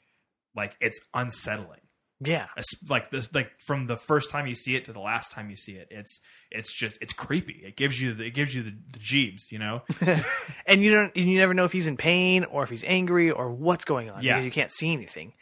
like 0.56 0.76
it's 0.82 1.00
unsettling 1.14 1.80
Yeah, 2.20 2.48
es- 2.58 2.90
like 2.90 3.10
this 3.12 3.34
like 3.34 3.52
from 3.60 3.88
the 3.88 3.98
first 3.98 4.30
time 4.30 4.48
you 4.48 4.56
see 4.56 4.76
it 4.76 4.86
to 4.86 4.94
the 4.94 5.00
last 5.00 5.32
time 5.32 5.50
you 5.50 5.56
see 5.56 5.74
it 5.74 5.88
it's 5.92 6.20
it's 6.52 6.74
just 6.74 6.98
it's 7.02 7.14
creepy 7.14 7.62
it 7.66 7.76
gives 7.78 8.02
you 8.02 8.14
the, 8.14 8.26
it 8.26 8.32
gives 8.34 8.54
you 8.54 8.64
the, 8.64 8.74
the 8.94 9.00
jeebs 9.00 9.52
you 9.52 9.60
know 9.60 9.82
and 10.68 10.82
you 10.84 10.92
don't, 10.92 11.16
you 11.18 11.38
never 11.38 11.54
know 11.54 11.64
if 11.66 11.72
he's 11.72 11.88
in 11.88 11.98
pain 11.98 12.44
or 12.46 12.64
if 12.64 12.70
he's 12.70 12.84
angry 12.84 13.32
or 13.32 13.52
what's 13.52 13.86
going 13.86 14.10
on 14.10 14.22
Yeah. 14.22 14.34
because 14.36 14.46
you 14.46 14.52
can't 14.52 14.72
see 14.72 14.92
anything. 14.94 15.34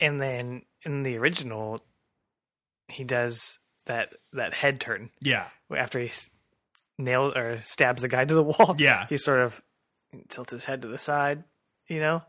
And 0.00 0.20
then 0.20 0.62
in 0.84 1.02
the 1.04 1.16
original, 1.16 1.80
he 2.88 3.04
does 3.04 3.58
that 3.86 4.14
that 4.32 4.54
head 4.54 4.80
turn 4.80 5.10
yeah 5.20 5.46
after 5.74 5.98
he 6.00 6.10
nails 6.98 7.34
or 7.36 7.60
stabs 7.64 8.02
the 8.02 8.08
guy 8.08 8.24
to 8.24 8.34
the 8.34 8.42
wall. 8.42 8.74
Yeah. 8.78 9.06
he 9.08 9.16
sort 9.16 9.40
of 9.40 9.62
tilts 10.28 10.52
his 10.52 10.64
head 10.66 10.82
to 10.82 10.88
the 10.88 10.98
side, 10.98 11.44
you 11.88 12.00
know. 12.00 12.22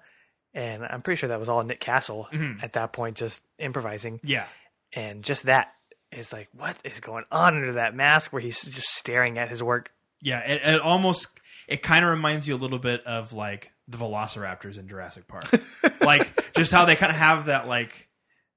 And 0.53 0.83
I'm 0.85 1.01
pretty 1.01 1.19
sure 1.19 1.29
that 1.29 1.39
was 1.39 1.49
all 1.49 1.63
Nick 1.63 1.79
Castle 1.79 2.27
Mm-hmm. 2.31 2.63
at 2.63 2.73
that 2.73 2.93
point, 2.93 3.17
just 3.17 3.41
improvising. 3.59 4.19
yeah 4.23 4.45
And 4.93 5.23
just 5.23 5.43
that 5.43 5.73
is 6.11 6.31
like, 6.31 6.47
what 6.55 6.77
is 6.83 6.99
going 6.99 7.25
on 7.31 7.55
under 7.55 7.73
that 7.73 7.95
mask 7.95 8.31
where 8.31 8.41
he's 8.41 8.61
just 8.63 8.89
staring 8.89 9.37
at 9.39 9.49
his 9.49 9.63
work? 9.63 9.91
yeah 10.21 10.39
it, 10.39 10.61
it 10.75 10.81
almost 10.81 11.39
it 11.67 11.81
kind 11.83 12.05
of 12.05 12.11
reminds 12.11 12.47
you 12.47 12.55
a 12.55 12.57
little 12.57 12.79
bit 12.79 13.03
of 13.05 13.33
like 13.33 13.71
the 13.89 13.97
velociraptors 13.97 14.79
in 14.79 14.87
jurassic 14.87 15.27
park 15.27 15.43
like 16.01 16.53
just 16.55 16.71
how 16.71 16.85
they 16.85 16.95
kind 16.95 17.09
of 17.11 17.17
have 17.17 17.47
that 17.47 17.67
like 17.67 18.07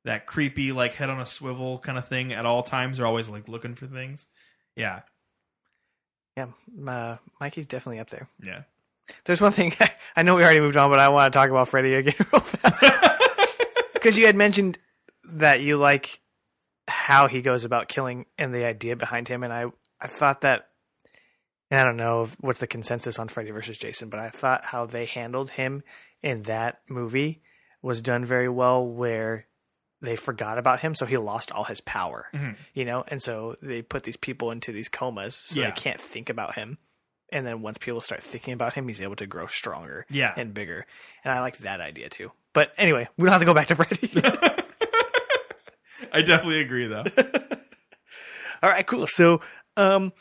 that 0.04 0.26
creepy 0.26 0.70
like 0.70 0.94
head 0.94 1.10
on 1.10 1.18
a 1.20 1.26
swivel 1.26 1.78
kind 1.80 1.98
of 1.98 2.06
thing 2.06 2.32
at 2.32 2.46
all 2.46 2.62
times 2.62 2.98
they're 2.98 3.06
always 3.06 3.28
like 3.28 3.48
looking 3.48 3.74
for 3.74 3.86
things 3.86 4.28
yeah 4.76 5.00
Yeah, 6.36 6.46
uh, 6.86 7.16
Mikey's 7.40 7.66
definitely 7.66 7.98
up 7.98 8.10
there. 8.10 8.28
yeah 8.46 8.62
There's 9.24 9.40
one 9.40 9.52
thing 9.52 9.72
I 10.16 10.22
know 10.22 10.36
we 10.36 10.42
already 10.42 10.60
moved 10.60 10.76
on, 10.76 10.90
but 10.90 10.98
I 10.98 11.08
want 11.08 11.32
to 11.32 11.36
talk 11.38 11.50
about 11.50 11.68
Freddy 11.68 11.94
again 11.94 12.14
real 12.32 12.40
fast 12.40 12.84
because 13.92 14.18
you 14.18 14.26
had 14.26 14.36
mentioned 14.36 14.78
that 15.24 15.60
you 15.60 15.76
like 15.76 16.20
how 16.88 17.26
he 17.26 17.42
goes 17.42 17.64
about 17.64 17.88
killing 17.88 18.26
and 18.38 18.54
the 18.54 18.64
idea 18.64 18.96
behind 18.96 19.28
him, 19.28 19.42
and 19.42 19.52
I 19.52 19.66
I 20.00 20.06
thought 20.06 20.42
that, 20.42 20.68
and 21.70 21.80
I 21.80 21.84
don't 21.84 21.96
know 21.96 22.22
if, 22.22 22.36
what's 22.40 22.60
the 22.60 22.66
consensus 22.66 23.18
on 23.18 23.28
Freddy 23.28 23.50
versus 23.50 23.78
Jason, 23.78 24.08
but 24.08 24.20
I 24.20 24.30
thought 24.30 24.66
how 24.66 24.86
they 24.86 25.06
handled 25.06 25.50
him 25.50 25.82
in 26.22 26.42
that 26.42 26.80
movie 26.88 27.42
was 27.82 28.02
done 28.02 28.24
very 28.24 28.48
well, 28.48 28.86
where 28.86 29.46
they 30.02 30.16
forgot 30.16 30.58
about 30.58 30.80
him, 30.80 30.94
so 30.94 31.06
he 31.06 31.16
lost 31.16 31.50
all 31.50 31.64
his 31.64 31.80
power, 31.80 32.26
mm-hmm. 32.34 32.52
you 32.74 32.84
know, 32.84 33.04
and 33.08 33.22
so 33.22 33.56
they 33.62 33.82
put 33.82 34.02
these 34.04 34.16
people 34.16 34.50
into 34.50 34.70
these 34.72 34.88
comas, 34.88 35.34
so 35.34 35.60
Yeah. 35.60 35.66
they 35.66 35.72
can't 35.72 36.00
think 36.00 36.28
about 36.28 36.54
him. 36.54 36.78
And 37.32 37.46
then 37.46 37.60
once 37.62 37.78
people 37.78 38.00
start 38.00 38.22
thinking 38.22 38.54
about 38.54 38.74
him, 38.74 38.86
he's 38.86 39.00
able 39.00 39.16
to 39.16 39.26
grow 39.26 39.46
stronger 39.48 40.06
Yeah. 40.10 40.32
and 40.36 40.54
bigger. 40.54 40.86
And 41.24 41.32
I 41.32 41.40
like 41.40 41.58
that 41.58 41.80
idea 41.80 42.08
too. 42.08 42.30
But 42.52 42.72
anyway, 42.78 43.08
we 43.18 43.24
don't 43.24 43.32
have 43.32 43.40
to 43.40 43.46
go 43.46 43.54
back 43.54 43.66
to 43.68 43.74
Freddy. 43.76 44.10
i 46.12 46.22
definitely 46.22 46.60
agree 46.60 46.86
though 46.86 47.04
All 48.62 48.70
right, 48.70 48.86
cool. 48.86 49.06
So, 49.06 49.42
um, 49.76 50.14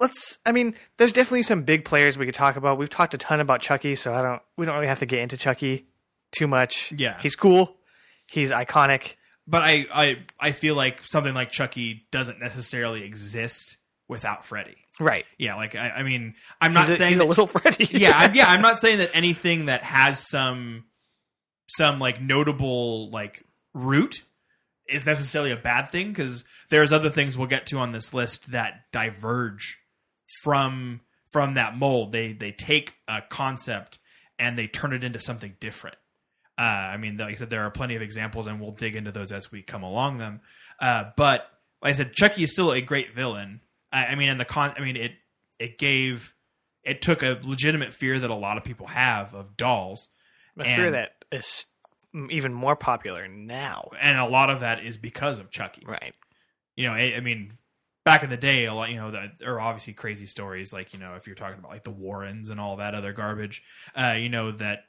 let's. 0.00 0.38
I 0.44 0.50
mean, 0.50 0.74
there's 0.96 1.12
definitely 1.12 1.44
some 1.44 1.62
big 1.62 1.84
players 1.84 2.18
we 2.18 2.26
could 2.26 2.34
talk 2.34 2.56
about. 2.56 2.78
We've 2.78 2.90
talked 2.90 3.14
a 3.14 3.18
ton 3.18 3.38
about 3.38 3.60
Chucky, 3.60 3.94
so 3.94 4.12
I 4.12 4.22
don't. 4.22 4.42
We 4.56 4.66
don't 4.66 4.74
really 4.74 4.88
have 4.88 4.98
to 4.98 5.06
get 5.06 5.20
into 5.20 5.36
Chucky 5.36 5.86
too 6.32 6.48
much. 6.48 6.92
Yeah. 6.96 7.16
he's 7.22 7.36
cool. 7.36 7.76
He's 8.32 8.50
iconic. 8.50 9.14
but 9.46 9.62
I, 9.62 9.86
I 9.94 10.16
I 10.40 10.50
feel 10.50 10.74
like 10.74 11.00
something 11.04 11.32
like 11.32 11.50
Chucky 11.52 12.06
doesn't 12.10 12.40
necessarily 12.40 13.04
exist 13.04 13.76
without 14.08 14.44
Freddy. 14.44 14.74
Right. 14.98 15.26
Yeah, 15.38 15.56
like 15.56 15.74
I, 15.74 15.90
I 15.90 16.02
mean, 16.02 16.34
I'm 16.60 16.72
not 16.72 16.86
He's, 16.86 16.94
a, 16.94 16.98
saying 16.98 17.14
a 17.14 17.18
that- 17.18 17.28
little 17.28 17.46
Freddy. 17.46 17.84
yeah, 17.90 18.12
I'm, 18.14 18.34
yeah, 18.34 18.46
I'm 18.48 18.62
not 18.62 18.78
saying 18.78 18.98
that 18.98 19.10
anything 19.14 19.66
that 19.66 19.82
has 19.82 20.18
some 20.18 20.84
some 21.68 21.98
like 21.98 22.20
notable 22.20 23.10
like 23.10 23.42
root 23.74 24.22
is 24.88 25.04
necessarily 25.04 25.50
a 25.50 25.56
bad 25.56 25.90
thing 25.90 26.08
because 26.08 26.44
there's 26.70 26.92
other 26.92 27.10
things 27.10 27.36
we'll 27.36 27.48
get 27.48 27.66
to 27.66 27.78
on 27.78 27.92
this 27.92 28.14
list 28.14 28.52
that 28.52 28.84
diverge 28.92 29.78
from 30.42 31.00
from 31.30 31.54
that 31.54 31.76
mold. 31.76 32.12
They 32.12 32.32
they 32.32 32.52
take 32.52 32.94
a 33.08 33.20
concept 33.28 33.98
and 34.38 34.56
they 34.58 34.66
turn 34.66 34.92
it 34.92 35.04
into 35.04 35.18
something 35.20 35.56
different. 35.60 35.96
Uh, 36.58 36.62
I 36.62 36.96
mean, 36.96 37.18
like 37.18 37.32
I 37.32 37.34
said, 37.34 37.50
there 37.50 37.64
are 37.64 37.70
plenty 37.70 37.96
of 37.96 38.02
examples, 38.02 38.46
and 38.46 38.60
we'll 38.60 38.70
dig 38.72 38.96
into 38.96 39.12
those 39.12 39.30
as 39.30 39.52
we 39.52 39.60
come 39.62 39.82
along 39.82 40.18
them. 40.18 40.40
Uh, 40.80 41.04
but 41.16 41.46
like 41.82 41.90
I 41.90 41.92
said, 41.92 42.12
Chucky 42.14 42.44
is 42.44 42.52
still 42.52 42.72
a 42.72 42.80
great 42.80 43.14
villain. 43.14 43.60
I, 43.96 44.06
I 44.06 44.14
mean, 44.14 44.28
and 44.28 44.38
the 44.38 44.44
con, 44.44 44.74
I 44.76 44.80
mean, 44.80 44.96
it 44.96 45.12
it 45.58 45.78
gave 45.78 46.34
it 46.84 47.02
took 47.02 47.22
a 47.22 47.38
legitimate 47.42 47.92
fear 47.92 48.18
that 48.18 48.30
a 48.30 48.34
lot 48.34 48.58
of 48.58 48.64
people 48.64 48.86
have 48.88 49.34
of 49.34 49.56
dolls, 49.56 50.08
a 50.58 50.64
fear 50.64 50.90
that 50.90 51.12
is 51.32 51.66
even 52.30 52.52
more 52.52 52.76
popular 52.76 53.26
now. 53.26 53.88
and 54.00 54.18
a 54.18 54.26
lot 54.26 54.50
of 54.50 54.60
that 54.60 54.84
is 54.84 54.96
because 54.96 55.38
of 55.38 55.50
Chucky. 55.50 55.84
Right. 55.86 56.14
You 56.76 56.84
know, 56.84 56.92
I, 56.92 57.14
I 57.16 57.20
mean, 57.20 57.52
back 58.04 58.22
in 58.22 58.30
the 58.30 58.36
day, 58.36 58.66
a 58.66 58.74
lot, 58.74 58.90
you 58.90 58.96
know, 58.96 59.10
that 59.10 59.38
there 59.38 59.54
are 59.54 59.60
obviously 59.60 59.94
crazy 59.94 60.26
stories 60.26 60.72
like 60.72 60.92
you 60.92 60.98
know, 60.98 61.14
if 61.14 61.26
you're 61.26 61.36
talking 61.36 61.58
about 61.58 61.70
like 61.70 61.84
the 61.84 61.90
Warrens 61.90 62.50
and 62.50 62.60
all 62.60 62.76
that 62.76 62.94
other 62.94 63.12
garbage, 63.14 63.62
uh, 63.94 64.14
you 64.18 64.28
know 64.28 64.52
that 64.52 64.80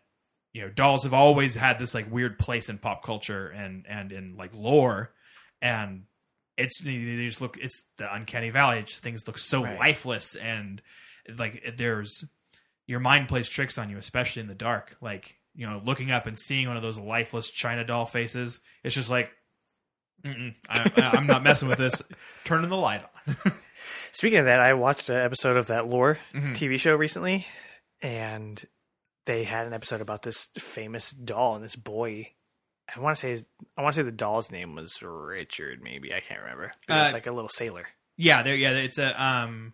you 0.54 0.62
know 0.62 0.70
dolls 0.70 1.04
have 1.04 1.14
always 1.14 1.56
had 1.56 1.80
this 1.80 1.94
like 1.94 2.12
weird 2.12 2.38
place 2.38 2.68
in 2.68 2.78
pop 2.78 3.04
culture 3.04 3.48
and 3.48 3.86
and 3.88 4.12
in 4.12 4.36
like 4.38 4.54
lore, 4.54 5.14
and 5.62 6.04
it's 6.58 6.80
they 6.82 6.98
just 7.26 7.42
look 7.42 7.58
it's 7.58 7.86
the 7.98 8.14
uncanny 8.14 8.50
valley. 8.50 8.80
It's, 8.80 9.00
things 9.00 9.28
look 9.28 9.38
so 9.38 9.64
Right. 9.64 9.78
lifeless 9.80 10.36
and 10.36 10.82
like 11.38 11.76
there's 11.78 12.24
your 12.86 13.00
mind 13.00 13.28
plays 13.28 13.50
tricks 13.50 13.78
on 13.78 13.90
you, 13.90 13.98
especially 13.98 14.42
in 14.42 14.48
the 14.48 14.56
dark. 14.56 14.96
Like 15.02 15.38
you 15.56 15.68
know, 15.68 15.82
looking 15.84 16.12
up 16.12 16.26
and 16.28 16.38
seeing 16.40 16.68
one 16.68 16.76
of 16.78 16.84
those 16.84 17.00
lifeless 17.00 17.50
China 17.50 17.84
doll 17.84 18.06
faces, 18.06 18.60
it's 18.84 18.96
just 18.96 19.10
like. 19.10 19.30
I, 20.26 20.92
I'm 20.98 21.28
not 21.28 21.44
messing 21.44 21.70
with 21.70 21.78
this. 21.78 22.02
Turning 22.44 22.70
the 22.70 22.76
light 22.76 23.04
on. 23.28 23.52
Speaking 24.12 24.40
of 24.40 24.46
that, 24.46 24.60
I 24.60 24.74
watched 24.74 25.10
an 25.10 25.16
episode 25.18 25.58
of 25.58 25.68
that 25.68 25.88
Lore 25.88 26.18
Mm-hmm. 26.34 26.54
TV 26.54 26.80
show 26.80 26.96
recently, 26.96 27.46
and 28.02 28.64
they 29.28 29.44
had 29.44 29.68
an 29.68 29.74
episode 29.74 30.02
about 30.02 30.24
this 30.24 30.50
famous 30.58 31.12
doll 31.12 31.56
and 31.56 31.64
this 31.64 31.76
boy. 31.76 32.32
I 32.96 33.00
want 33.00 33.16
to 33.18 33.20
say 33.20 33.32
his, 33.32 33.46
I 33.78 33.82
want 33.82 33.96
to 33.96 34.00
say 34.00 34.04
the 34.04 34.12
doll's 34.12 34.52
name 34.52 34.76
was 34.76 35.02
Richard. 35.02 35.82
Maybe 35.84 36.14
I 36.14 36.20
can't 36.22 36.42
remember. 36.42 36.72
Uh, 36.88 37.10
like 37.14 37.28
a 37.28 37.32
little 37.32 37.50
sailor. 37.50 37.88
Yeah, 38.16 38.44
there. 38.44 38.56
Yeah, 38.56 38.72
it's 38.72 38.98
a. 38.98 39.22
Um, 39.22 39.74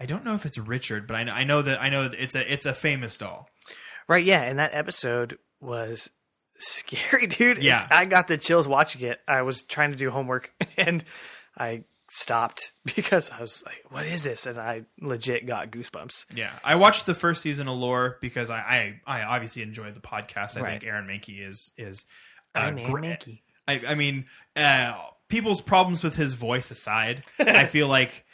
I 0.00 0.06
don't 0.06 0.24
know 0.24 0.34
if 0.34 0.46
it's 0.46 0.58
Richard, 0.58 1.06
but 1.06 1.16
I 1.16 1.24
know. 1.24 1.32
I 1.32 1.44
know 1.44 1.62
that. 1.62 1.80
I 1.82 1.88
know 1.88 2.08
that 2.08 2.20
it's 2.20 2.34
a. 2.34 2.52
It's 2.52 2.66
a 2.66 2.74
famous 2.74 3.16
doll. 3.18 3.48
Right? 4.08 4.24
Yeah, 4.24 4.42
and 4.42 4.58
that 4.58 4.70
episode 4.74 5.38
was 5.60 6.10
scary, 6.58 7.26
dude. 7.28 7.62
Yeah. 7.62 7.86
I 7.90 8.04
got 8.04 8.28
the 8.28 8.36
chills 8.38 8.68
watching 8.68 9.02
it. 9.02 9.20
I 9.26 9.42
was 9.42 9.62
trying 9.62 9.90
to 9.92 9.96
do 9.96 10.10
homework 10.10 10.52
and 10.76 11.04
I 11.58 11.84
stopped 12.10 12.72
because 12.94 13.30
I 13.30 13.40
was 13.40 13.62
like, 13.66 13.82
"What 13.88 14.06
is 14.06 14.22
this?" 14.22 14.46
And 14.46 14.58
I 14.58 14.82
legit 15.00 15.46
got 15.46 15.70
goosebumps. 15.70 16.26
Yeah, 16.34 16.50
I 16.62 16.76
watched 16.76 17.06
the 17.06 17.14
first 17.14 17.42
season 17.42 17.68
of 17.68 17.76
Lore 17.76 18.18
because 18.20 18.50
I. 18.50 19.00
I, 19.06 19.20
I 19.20 19.22
obviously 19.22 19.62
enjoyed 19.62 19.94
the 19.94 20.00
podcast. 20.00 20.56
I 20.56 20.60
Right. 20.62 20.70
think 20.80 20.84
Aaron 20.92 21.06
Mahnke 21.06 21.46
is 21.48 21.72
is. 21.76 22.04
Uh, 22.54 22.70
Mahnke. 22.70 23.42
I, 23.66 23.82
I 23.88 23.94
mean, 23.94 24.26
uh, 24.56 24.94
people's 25.28 25.60
problems 25.60 26.02
with 26.02 26.16
his 26.16 26.34
voice 26.34 26.70
aside, 26.70 27.24
I 27.38 27.64
feel 27.66 27.88
like 27.88 28.24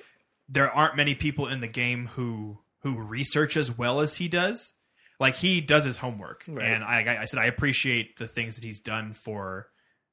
there 0.48 0.70
aren't 0.70 0.96
many 0.96 1.14
people 1.14 1.46
in 1.46 1.60
the 1.60 1.68
game 1.68 2.06
who 2.06 2.58
who 2.80 3.02
research 3.02 3.56
as 3.56 3.76
well 3.76 4.00
as 4.00 4.16
he 4.16 4.28
does. 4.28 4.74
Like 5.18 5.36
he 5.36 5.60
does 5.60 5.84
his 5.84 5.98
homework, 5.98 6.46
and 6.46 6.84
I, 6.84 7.22
I 7.22 7.24
said 7.24 7.40
I 7.40 7.46
appreciate 7.46 8.16
the 8.18 8.26
things 8.26 8.56
that 8.56 8.64
he's 8.64 8.80
done 8.80 9.14
for 9.14 9.68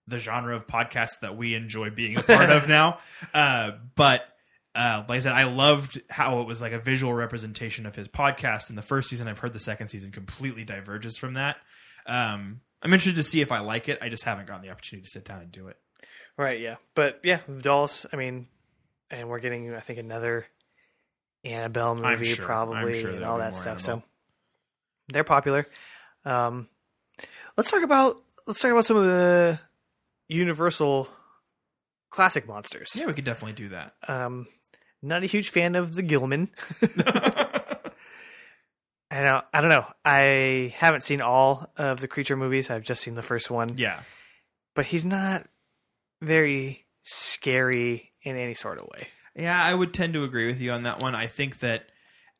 the 0.07 0.17
genre 0.17 0.55
of 0.55 0.65
podcasts 0.67 1.19
that 1.21 1.35
we 1.35 1.55
enjoy 1.55 1.89
being 1.89 2.17
a 2.17 2.23
part 2.23 2.49
of 2.49 2.67
now. 2.69 2.99
Uh, 3.33 3.71
but 3.95 4.21
uh, 4.75 5.03
like 5.07 5.17
I 5.17 5.19
said, 5.19 5.33
I 5.33 5.43
loved 5.43 6.01
how 6.09 6.39
it 6.39 6.47
was 6.47 6.61
like 6.61 6.71
a 6.71 6.79
visual 6.79 7.13
representation 7.13 7.85
of 7.85 7.95
his 7.95 8.07
podcast 8.07 8.69
in 8.69 8.75
the 8.75 8.81
first 8.81 9.09
season. 9.09 9.27
I've 9.27 9.39
heard 9.39 9.53
the 9.53 9.59
second 9.59 9.89
season 9.89 10.11
completely 10.11 10.63
diverges 10.63 11.17
from 11.17 11.33
that. 11.33 11.57
Um, 12.05 12.61
I'm 12.83 12.91
interested 12.91 13.15
to 13.15 13.23
see 13.23 13.41
if 13.41 13.51
I 13.51 13.59
like 13.59 13.87
it. 13.87 13.97
I 14.01 14.09
just 14.09 14.25
haven't 14.25 14.47
gotten 14.47 14.63
the 14.63 14.71
opportunity 14.71 15.05
to 15.05 15.09
sit 15.09 15.25
down 15.25 15.39
and 15.39 15.51
do 15.51 15.67
it. 15.69 15.77
Right, 16.37 16.59
yeah. 16.59 16.75
But 16.95 17.21
yeah, 17.23 17.39
dolls, 17.61 18.05
I 18.11 18.17
mean, 18.17 18.47
and 19.09 19.29
we're 19.29 19.39
getting, 19.39 19.73
I 19.73 19.79
think, 19.79 19.99
another 19.99 20.47
Annabelle 21.45 21.95
movie 21.95 22.25
sure. 22.25 22.45
probably 22.45 22.93
sure 22.93 23.11
and 23.11 23.23
all 23.23 23.37
that 23.37 23.55
stuff. 23.55 23.79
Annabelle. 23.79 24.01
So 24.01 24.03
they're 25.09 25.23
popular. 25.23 25.67
Um, 26.25 26.67
let's 27.57 27.69
talk 27.71 27.83
about 27.83 28.21
let's 28.47 28.59
talk 28.59 28.71
about 28.71 28.85
some 28.85 28.97
of 28.97 29.05
the 29.05 29.59
Universal 30.29 31.07
classic 32.09 32.47
monsters. 32.47 32.91
Yeah, 32.95 33.05
we 33.05 33.13
could 33.13 33.25
definitely 33.25 33.53
do 33.53 33.69
that. 33.69 33.93
Um, 34.07 34.47
not 35.01 35.23
a 35.23 35.27
huge 35.27 35.49
fan 35.49 35.75
of 35.75 35.93
the 35.93 36.01
Gill-man. 36.01 36.49
I 39.13 39.23
don't, 39.23 39.45
I 39.53 39.61
don't 39.61 39.69
know. 39.69 39.85
I 40.03 40.73
haven't 40.75 41.01
seen 41.01 41.21
all 41.21 41.69
of 41.77 41.99
the 41.99 42.07
creature 42.07 42.35
movies. 42.35 42.69
I've 42.69 42.83
just 42.83 43.03
seen 43.03 43.15
the 43.15 43.21
first 43.21 43.51
one. 43.51 43.77
yeah. 43.77 43.99
But 44.75 44.87
he's 44.87 45.05
not 45.05 45.45
very 46.19 46.85
scary 47.03 48.09
in 48.23 48.37
any 48.37 48.55
sort 48.55 48.79
of 48.79 48.85
way. 48.85 49.09
Yeah, 49.35 49.61
I 49.63 49.75
would 49.75 49.93
tend 49.93 50.13
to 50.13 50.23
agree 50.23 50.47
with 50.47 50.59
you 50.59 50.71
on 50.71 50.83
that 50.83 50.99
one. 50.99 51.13
I 51.13 51.27
think 51.27 51.59
that 51.59 51.85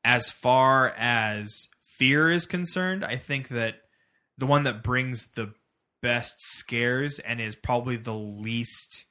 as 0.03 0.31
far 0.31 0.93
as 0.97 1.67
fear 1.83 2.31
is 2.31 2.47
concerned, 2.47 3.05
I 3.05 3.17
think 3.17 3.49
that 3.49 3.75
the 4.38 4.47
one 4.47 4.63
that 4.63 4.81
brings 4.81 5.27
the 5.27 5.53
best 6.01 6.41
scares 6.41 7.19
and 7.19 7.39
is 7.39 7.55
probably 7.55 7.97
the 7.97 8.15
least 8.15 9.05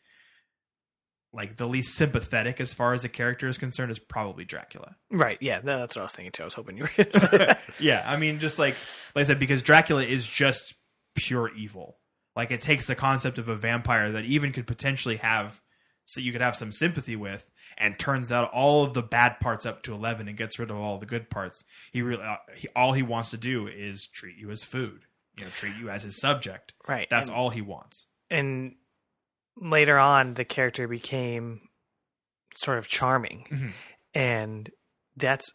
like 1.33 1.57
the 1.57 1.67
least 1.67 1.95
sympathetic 1.95 2.61
as 2.61 2.75
far 2.75 2.93
as 2.93 3.05
a 3.05 3.09
character 3.09 3.49
is 3.49 3.57
concerned 3.59 3.91
is 3.91 3.99
probably 3.99 4.45
Dracula. 4.45 4.97
Right. 5.11 5.39
Yeah. 5.41 5.61
no, 5.63 5.79
That's 5.79 5.97
what 5.97 6.03
I 6.03 6.05
was 6.05 6.13
thinking 6.13 6.33
too. 6.33 6.43
I 6.43 6.47
was 6.47 6.55
hoping 6.55 6.77
you 6.77 6.85
were 6.85 6.91
going 6.97 7.11
to 7.11 7.21
say 7.21 7.39
that. 7.39 7.63
yeah, 7.81 8.03
I 8.07 8.17
mean 8.17 8.39
just 8.39 8.59
like 8.59 8.77
like 9.15 9.23
I 9.23 9.25
said 9.25 9.39
because 9.39 9.63
Dracula 9.63 10.03
is 10.03 10.27
just 10.27 10.75
pure 11.15 11.51
evil. 11.55 11.97
Like 12.37 12.51
it 12.51 12.61
takes 12.61 12.87
the 12.87 12.95
concept 12.95 13.39
of 13.39 13.49
a 13.49 13.57
vampire 13.57 14.13
that 14.13 14.25
even 14.25 14.53
could 14.53 14.67
potentially 14.67 15.17
have 15.17 15.61
so 16.05 16.21
you 16.21 16.33
could 16.33 16.41
have 16.41 16.57
some 16.57 16.73
sympathy 16.73 17.17
with 17.17 17.51
and 17.79 17.99
turns 17.99 18.33
out 18.33 18.51
all 18.53 18.85
of 18.85 18.93
the 18.93 19.03
bad 19.03 19.39
parts 19.41 19.65
up 19.65 19.83
to 19.85 19.95
11 19.95 20.29
and 20.29 20.37
gets 20.37 20.59
rid 20.59 20.71
of 20.71 20.77
all 20.77 20.99
the 20.99 21.07
good 21.07 21.31
parts. 21.31 21.65
He 21.93 22.03
really 22.03 22.23
uh, 22.23 22.37
he, 22.55 22.69
all 22.77 22.93
he 22.93 23.03
wants 23.03 23.31
to 23.31 23.37
do 23.37 23.67
is 23.67 24.07
treat 24.07 24.37
you 24.37 24.51
as 24.51 24.65
food. 24.65 25.05
You 25.37 25.45
know, 25.45 25.51
treat 25.51 25.77
you 25.77 25.89
as 25.89 26.03
his 26.03 26.21
subject. 26.21 26.75
Right. 26.87 27.09
That's 27.09 27.31
and, 27.31 27.39
all 27.39 27.49
he 27.49 27.63
wants. 27.63 28.07
And 28.31 28.75
later 29.57 29.99
on, 29.99 30.35
the 30.35 30.45
character 30.45 30.87
became 30.89 31.61
sort 32.57 32.79
of 32.79 32.89
charming. 32.89 33.47
Mhm. 33.51 33.73
And 34.15 34.71
that's, 35.17 35.53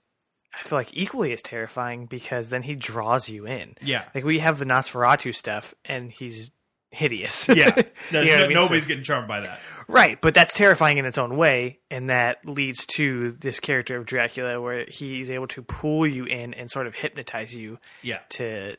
I 0.54 0.64
feel 0.64 0.78
like, 0.80 0.90
equally 0.94 1.32
as 1.34 1.42
terrifying 1.42 2.06
because 2.08 2.50
then 2.50 2.64
he 2.64 2.76
draws 2.76 3.30
you 3.30 3.46
in. 3.46 3.76
Yeah. 3.82 4.06
Like, 4.16 4.24
we 4.24 4.40
have 4.40 4.58
the 4.60 4.66
Nosferatu 4.66 5.36
stuff, 5.36 5.74
and 5.86 6.12
he's 6.12 6.52
hideous. 6.92 7.48
Yeah. 7.50 7.76
You 8.12 8.24
know 8.24 8.24
no- 8.24 8.36
I 8.36 8.48
mean? 8.48 8.54
nobody's 8.54 8.84
So- 8.84 8.88
getting 8.90 9.04
charmed 9.04 9.28
by 9.28 9.42
that. 9.42 9.60
Right, 9.90 10.20
but 10.20 10.34
that's 10.34 10.54
terrifying 10.54 10.98
in 10.98 11.06
its 11.06 11.18
own 11.18 11.38
way, 11.38 11.80
and 11.92 12.10
that 12.10 12.46
leads 12.46 12.86
to 12.98 13.32
this 13.34 13.60
character 13.60 13.96
of 13.98 14.06
Dracula 14.06 14.60
where 14.60 14.86
he's 14.88 15.30
able 15.32 15.48
to 15.48 15.62
pull 15.62 16.06
you 16.08 16.26
in 16.26 16.54
and 16.54 16.70
sort 16.70 16.88
of 16.88 16.96
hypnotize 16.96 17.54
you 17.56 17.80
Yeah. 18.02 18.20
to 18.32 18.76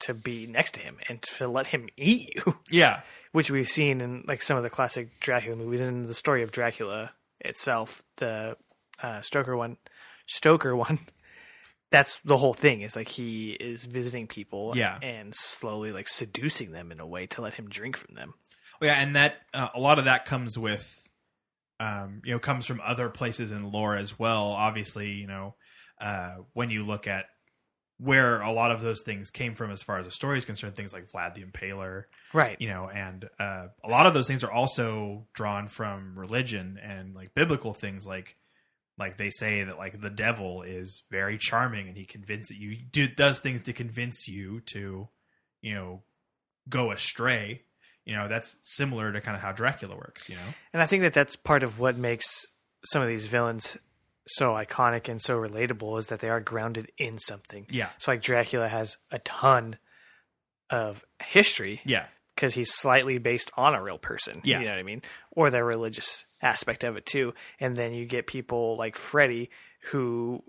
to 0.00 0.14
be 0.14 0.46
next 0.46 0.72
to 0.74 0.80
him 0.80 0.96
and 1.10 1.20
to 1.20 1.46
let 1.46 1.66
him 1.68 1.86
eat 1.98 2.32
you, 2.34 2.58
Yeah. 2.70 3.02
Which 3.32 3.50
we've 3.50 3.68
seen 3.68 4.00
in 4.00 4.24
like 4.26 4.42
some 4.42 4.56
of 4.56 4.62
the 4.62 4.70
classic 4.70 5.20
Dracula 5.20 5.56
movies 5.56 5.80
and 5.80 5.88
in 5.90 6.06
the 6.06 6.14
story 6.14 6.42
of 6.42 6.50
Dracula 6.52 7.12
itself, 7.40 8.02
the 8.16 8.56
uh, 9.02 9.20
Stoker 9.22 9.56
one, 9.56 9.76
Stoker 10.26 10.74
one. 10.76 10.98
That's 11.90 12.20
the 12.24 12.36
whole 12.36 12.54
thing. 12.54 12.82
Is 12.82 12.94
like 12.94 13.08
he 13.08 13.50
is 13.52 13.84
visiting 13.84 14.26
people, 14.28 14.74
Yeah. 14.76 14.98
and 15.02 15.34
slowly 15.34 15.90
like 15.90 16.08
seducing 16.08 16.70
them 16.70 16.92
in 16.92 17.00
a 17.00 17.06
way 17.06 17.26
to 17.28 17.40
let 17.42 17.54
him 17.54 17.68
drink 17.68 17.96
from 17.96 18.14
them. 18.14 18.34
Well, 18.80 18.90
yeah, 18.90 19.00
and 19.02 19.16
that 19.16 19.36
uh, 19.52 19.68
a 19.74 19.80
lot 19.80 19.98
of 19.98 20.04
that 20.04 20.24
comes 20.24 20.56
with, 20.56 20.88
um, 21.80 22.22
you 22.24 22.32
know, 22.32 22.38
comes 22.38 22.64
from 22.66 22.80
other 22.84 23.08
places 23.08 23.50
in 23.50 23.72
lore 23.72 23.96
as 23.96 24.18
well. 24.18 24.52
Obviously, 24.52 25.10
you 25.10 25.26
know, 25.26 25.56
uh, 26.00 26.36
when 26.52 26.70
you 26.70 26.84
look 26.84 27.06
at 27.08 27.26
where 27.98 28.40
a 28.40 28.52
lot 28.52 28.70
of 28.70 28.80
those 28.82 29.02
things 29.02 29.30
came 29.30 29.54
from, 29.54 29.70
as 29.72 29.82
far 29.82 29.98
as 29.98 30.04
the 30.06 30.10
story 30.12 30.38
is 30.38 30.44
concerned, 30.44 30.76
things 30.76 30.92
like 30.92 31.08
Vlad 31.08 31.34
the 31.34 31.42
Impaler, 31.42 32.04
Right. 32.32 32.56
you 32.60 32.68
know, 32.68 32.88
and 32.88 33.28
uh, 33.38 33.68
a 33.82 33.88
lot 33.88 34.06
of 34.06 34.14
those 34.14 34.26
things 34.28 34.44
are 34.44 34.50
also 34.52 35.26
drawn 35.32 35.66
from 35.66 36.18
religion 36.18 36.78
and 36.82 37.14
like 37.14 37.34
biblical 37.34 37.72
things, 37.72 38.06
like 38.06 38.36
like 38.98 39.16
they 39.16 39.30
say 39.30 39.64
that 39.64 39.78
like 39.78 40.00
the 40.00 40.10
devil 40.10 40.62
is 40.62 41.02
very 41.10 41.38
charming 41.38 41.88
and 41.88 41.96
he 41.96 42.04
convinces 42.04 42.56
you 42.58 42.76
do, 42.76 43.08
does 43.08 43.40
things 43.40 43.62
to 43.62 43.72
convince 43.72 44.28
you 44.28 44.60
to, 44.72 45.08
you 45.62 45.74
know, 45.74 46.02
go 46.68 46.90
astray. 46.90 47.62
You 48.04 48.16
know, 48.16 48.28
that's 48.28 48.56
similar 48.62 49.12
to 49.12 49.20
kind 49.20 49.36
of 49.36 49.42
how 49.42 49.52
Dracula 49.52 49.96
works. 49.96 50.28
You 50.28 50.34
know, 50.36 50.54
And 50.72 50.82
I 50.82 50.86
think 50.86 51.02
that 51.02 51.14
that's 51.14 51.34
part 51.34 51.62
of 51.62 51.78
what 51.78 51.96
makes 51.96 52.26
some 52.84 53.02
of 53.02 53.08
these 53.08 53.26
villains 53.26 53.76
so 54.26 54.50
iconic 54.50 55.08
and 55.08 55.20
so 55.20 55.36
relatable 55.36 55.98
is 55.98 56.08
that 56.08 56.20
they 56.20 56.28
are 56.28 56.40
grounded 56.40 56.92
in 56.98 57.18
something. 57.18 57.66
yeah, 57.70 57.88
So 57.98 58.12
like 58.12 58.22
Dracula 58.22 58.68
has 58.68 58.96
a 59.10 59.18
ton 59.18 59.78
of 60.68 61.04
history 61.20 61.80
yeah, 61.84 62.06
because 62.40 62.54
he's 62.54 62.72
slightly 62.72 63.18
based 63.18 63.50
on 63.54 63.74
a 63.74 63.82
real 63.82 63.98
person. 63.98 64.40
Yeah. 64.42 64.60
You 64.60 64.64
know 64.64 64.70
what 64.72 64.78
I 64.78 64.82
mean? 64.82 65.02
Or 65.30 65.50
the 65.50 65.62
religious 65.62 66.24
aspect 66.40 66.84
of 66.84 66.96
it 66.96 67.04
too. 67.04 67.34
And 67.60 67.76
then 67.76 67.92
you 67.92 68.06
get 68.06 68.26
people 68.26 68.78
like 68.78 68.96
Freddy 68.96 69.50
who 69.90 70.42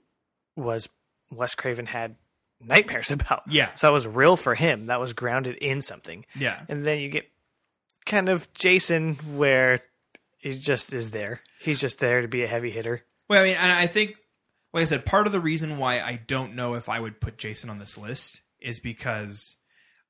was 0.55 0.87
Wes 1.31 1.53
Craven 1.53 1.87
had 1.87 2.15
nightmares 2.61 3.11
about. 3.11 3.43
Yeah. 3.49 3.73
So 3.75 3.87
that 3.87 3.93
was 3.93 4.07
real 4.07 4.37
for 4.37 4.55
him. 4.55 4.85
That 4.85 5.01
was 5.01 5.11
grounded 5.11 5.57
in 5.57 5.81
something. 5.81 6.25
yeah, 6.33 6.61
And 6.69 6.85
then 6.85 6.99
you 6.99 7.09
get 7.09 7.29
kind 8.05 8.29
of 8.29 8.51
Jason 8.53 9.15
where 9.35 9.81
he 10.37 10.57
just 10.57 10.93
is 10.93 11.09
there. 11.09 11.41
He's 11.59 11.81
just 11.81 11.99
there 11.99 12.21
to 12.21 12.27
be 12.29 12.43
a 12.43 12.47
heavy 12.47 12.71
hitter. 12.71 13.03
Well, 13.29 13.41
I 13.43 13.47
mean, 13.47 13.57
and 13.59 13.71
I 13.71 13.87
think, 13.87 14.15
like 14.73 14.83
I 14.83 14.85
said, 14.85 15.05
part 15.05 15.27
of 15.27 15.33
the 15.33 15.41
reason 15.41 15.77
why 15.77 15.99
I 15.99 16.21
don't 16.25 16.55
know 16.55 16.75
if 16.75 16.87
I 16.87 17.01
would 17.01 17.19
put 17.19 17.37
Jason 17.37 17.69
on 17.69 17.79
this 17.79 17.97
list 17.97 18.41
is 18.61 18.79
because 18.79 19.57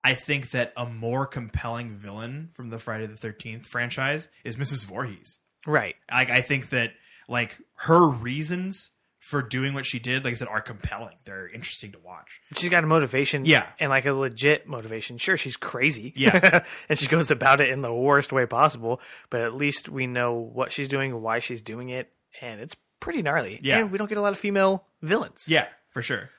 I 0.04 0.14
think 0.14 0.52
that 0.52 0.74
a 0.76 0.86
more 0.86 1.26
compelling 1.28 1.96
villain 1.96 2.50
from 2.54 2.70
the 2.70 2.80
Friday 2.80 3.06
the 3.06 3.16
Thirteenth 3.16 3.68
franchise 3.68 4.30
is 4.44 4.56
Mrs. 4.56 4.86
Voorhees. 4.86 5.40
Right. 5.68 5.96
Like, 6.12 6.30
I 6.30 6.42
think 6.42 6.70
that 6.70 6.94
like 7.28 7.58
her 7.76 8.10
reasons 8.10 8.90
for 9.20 9.44
doing 9.44 9.76
what 9.76 9.86
she 9.86 10.00
did, 10.00 10.26
like 10.26 10.32
I 10.32 10.36
said, 10.36 10.48
are 10.48 10.62
compelling. 10.62 11.16
They're 11.26 11.48
interesting 11.48 11.92
to 11.92 12.00
watch. 12.00 12.42
She's 12.58 12.70
got 12.70 12.84
a 12.84 12.88
motivation. 12.88 13.46
Yeah. 13.46 13.68
And 13.80 13.92
like 13.92 14.08
a 14.08 14.14
legit 14.14 14.68
motivation. 14.68 15.20
Sure, 15.20 15.38
she's 15.38 15.56
crazy. 15.56 16.12
Yeah. 16.16 16.64
and 16.90 16.98
she 16.98 17.06
goes 17.06 17.30
about 17.30 17.62
it 17.62 17.70
in 17.70 17.82
the 17.82 17.94
worst 17.94 18.34
way 18.34 18.48
possible, 18.48 19.00
but 19.30 19.42
at 19.42 19.54
least 19.54 19.88
we 19.88 20.08
know 20.08 20.34
what 20.34 20.72
she's 20.72 20.88
doing, 20.88 21.22
why 21.22 21.40
she's 21.40 21.62
doing 21.62 21.90
it, 21.90 22.12
and 22.42 22.60
it's 22.60 22.76
pretty 23.00 23.22
gnarly. 23.22 23.60
Yeah. 23.62 23.80
And 23.80 23.92
we 23.92 24.00
don't 24.00 24.10
get 24.10 24.18
a 24.18 24.22
lot 24.22 24.34
of 24.34 24.40
female 24.40 24.86
villains. 25.04 25.46
Yeah, 25.48 25.68
for 25.92 26.02
sure. 26.02 26.32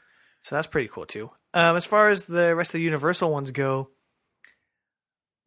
So 0.44 0.54
that's 0.56 0.66
pretty 0.66 0.88
cool 0.88 1.06
too. 1.06 1.30
Um, 1.54 1.76
as 1.76 1.84
far 1.84 2.08
as 2.08 2.24
the 2.24 2.54
rest 2.54 2.70
of 2.70 2.74
the 2.74 2.82
Universal 2.82 3.30
ones 3.30 3.50
go, 3.50 3.90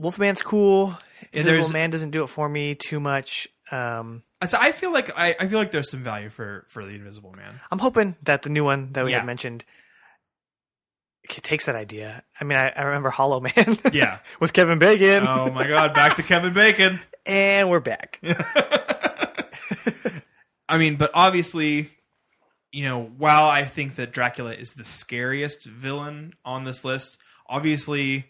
Wolfman's 0.01 0.41
cool. 0.41 0.97
Invisible 1.33 1.73
Man 1.73 1.89
doesn't 1.89 2.11
do 2.11 2.23
it 2.23 2.27
for 2.27 2.47
me 2.49 2.75
too 2.75 2.99
much. 2.99 3.47
Um, 3.71 4.23
So 4.45 4.57
I 4.59 4.71
feel 4.71 4.91
like 4.91 5.09
I, 5.17 5.35
I 5.39 5.47
feel 5.47 5.57
like 5.59 5.71
there's 5.71 5.89
some 5.89 6.03
value 6.03 6.29
for 6.29 6.65
for 6.69 6.85
the 6.85 6.93
Invisible 6.95 7.31
Man. 7.33 7.59
I'm 7.71 7.79
hoping 7.79 8.15
that 8.23 8.41
the 8.43 8.49
new 8.49 8.63
one 8.63 8.91
that 8.93 9.05
we 9.05 9.11
Yeah. 9.11 9.17
had 9.19 9.25
mentioned 9.25 9.63
takes 11.27 11.65
that 11.65 11.75
idea. 11.75 12.23
I 12.39 12.43
mean, 12.43 12.57
I, 12.57 12.69
I 12.75 12.83
remember 12.83 13.09
Hollow 13.09 13.39
Man. 13.39 13.77
Yeah. 13.91 14.19
with 14.39 14.53
Kevin 14.53 14.77
Bacon. 14.79 15.25
Oh 15.27 15.49
my 15.51 15.67
God! 15.67 15.93
Back 15.93 16.15
to 16.15 16.23
Kevin 16.23 16.53
Bacon. 16.53 16.99
And 17.27 17.71
we're 17.71 17.79
back. 17.79 18.19
I 20.69 20.77
mean, 20.77 20.95
but 20.95 21.09
obviously, 21.15 21.89
you 22.75 22.83
know, 22.83 23.03
while 23.17 23.45
I 23.45 23.63
think 23.63 23.95
that 23.95 24.11
Dracula 24.11 24.51
is 24.51 24.73
the 24.73 24.83
scariest 24.83 25.65
villain 25.65 26.33
on 26.43 26.65
this 26.65 26.83
list, 26.83 27.17
obviously 27.47 28.25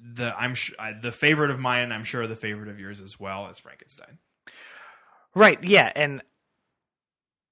the 0.00 0.34
I'm 0.40 0.54
sh- 0.54 0.72
I- 0.78 0.94
the 0.94 1.12
favorite 1.12 1.50
of 1.50 1.60
mine, 1.60 1.82
and 1.82 1.92
I'm 1.92 2.04
sure 2.04 2.26
the 2.26 2.34
favorite 2.34 2.70
of 2.70 2.80
yours 2.80 2.98
as 2.98 3.20
well, 3.20 3.48
is 3.48 3.58
Frankenstein. 3.58 4.16
Right, 5.34 5.62
yeah, 5.62 5.92
and 5.94 6.22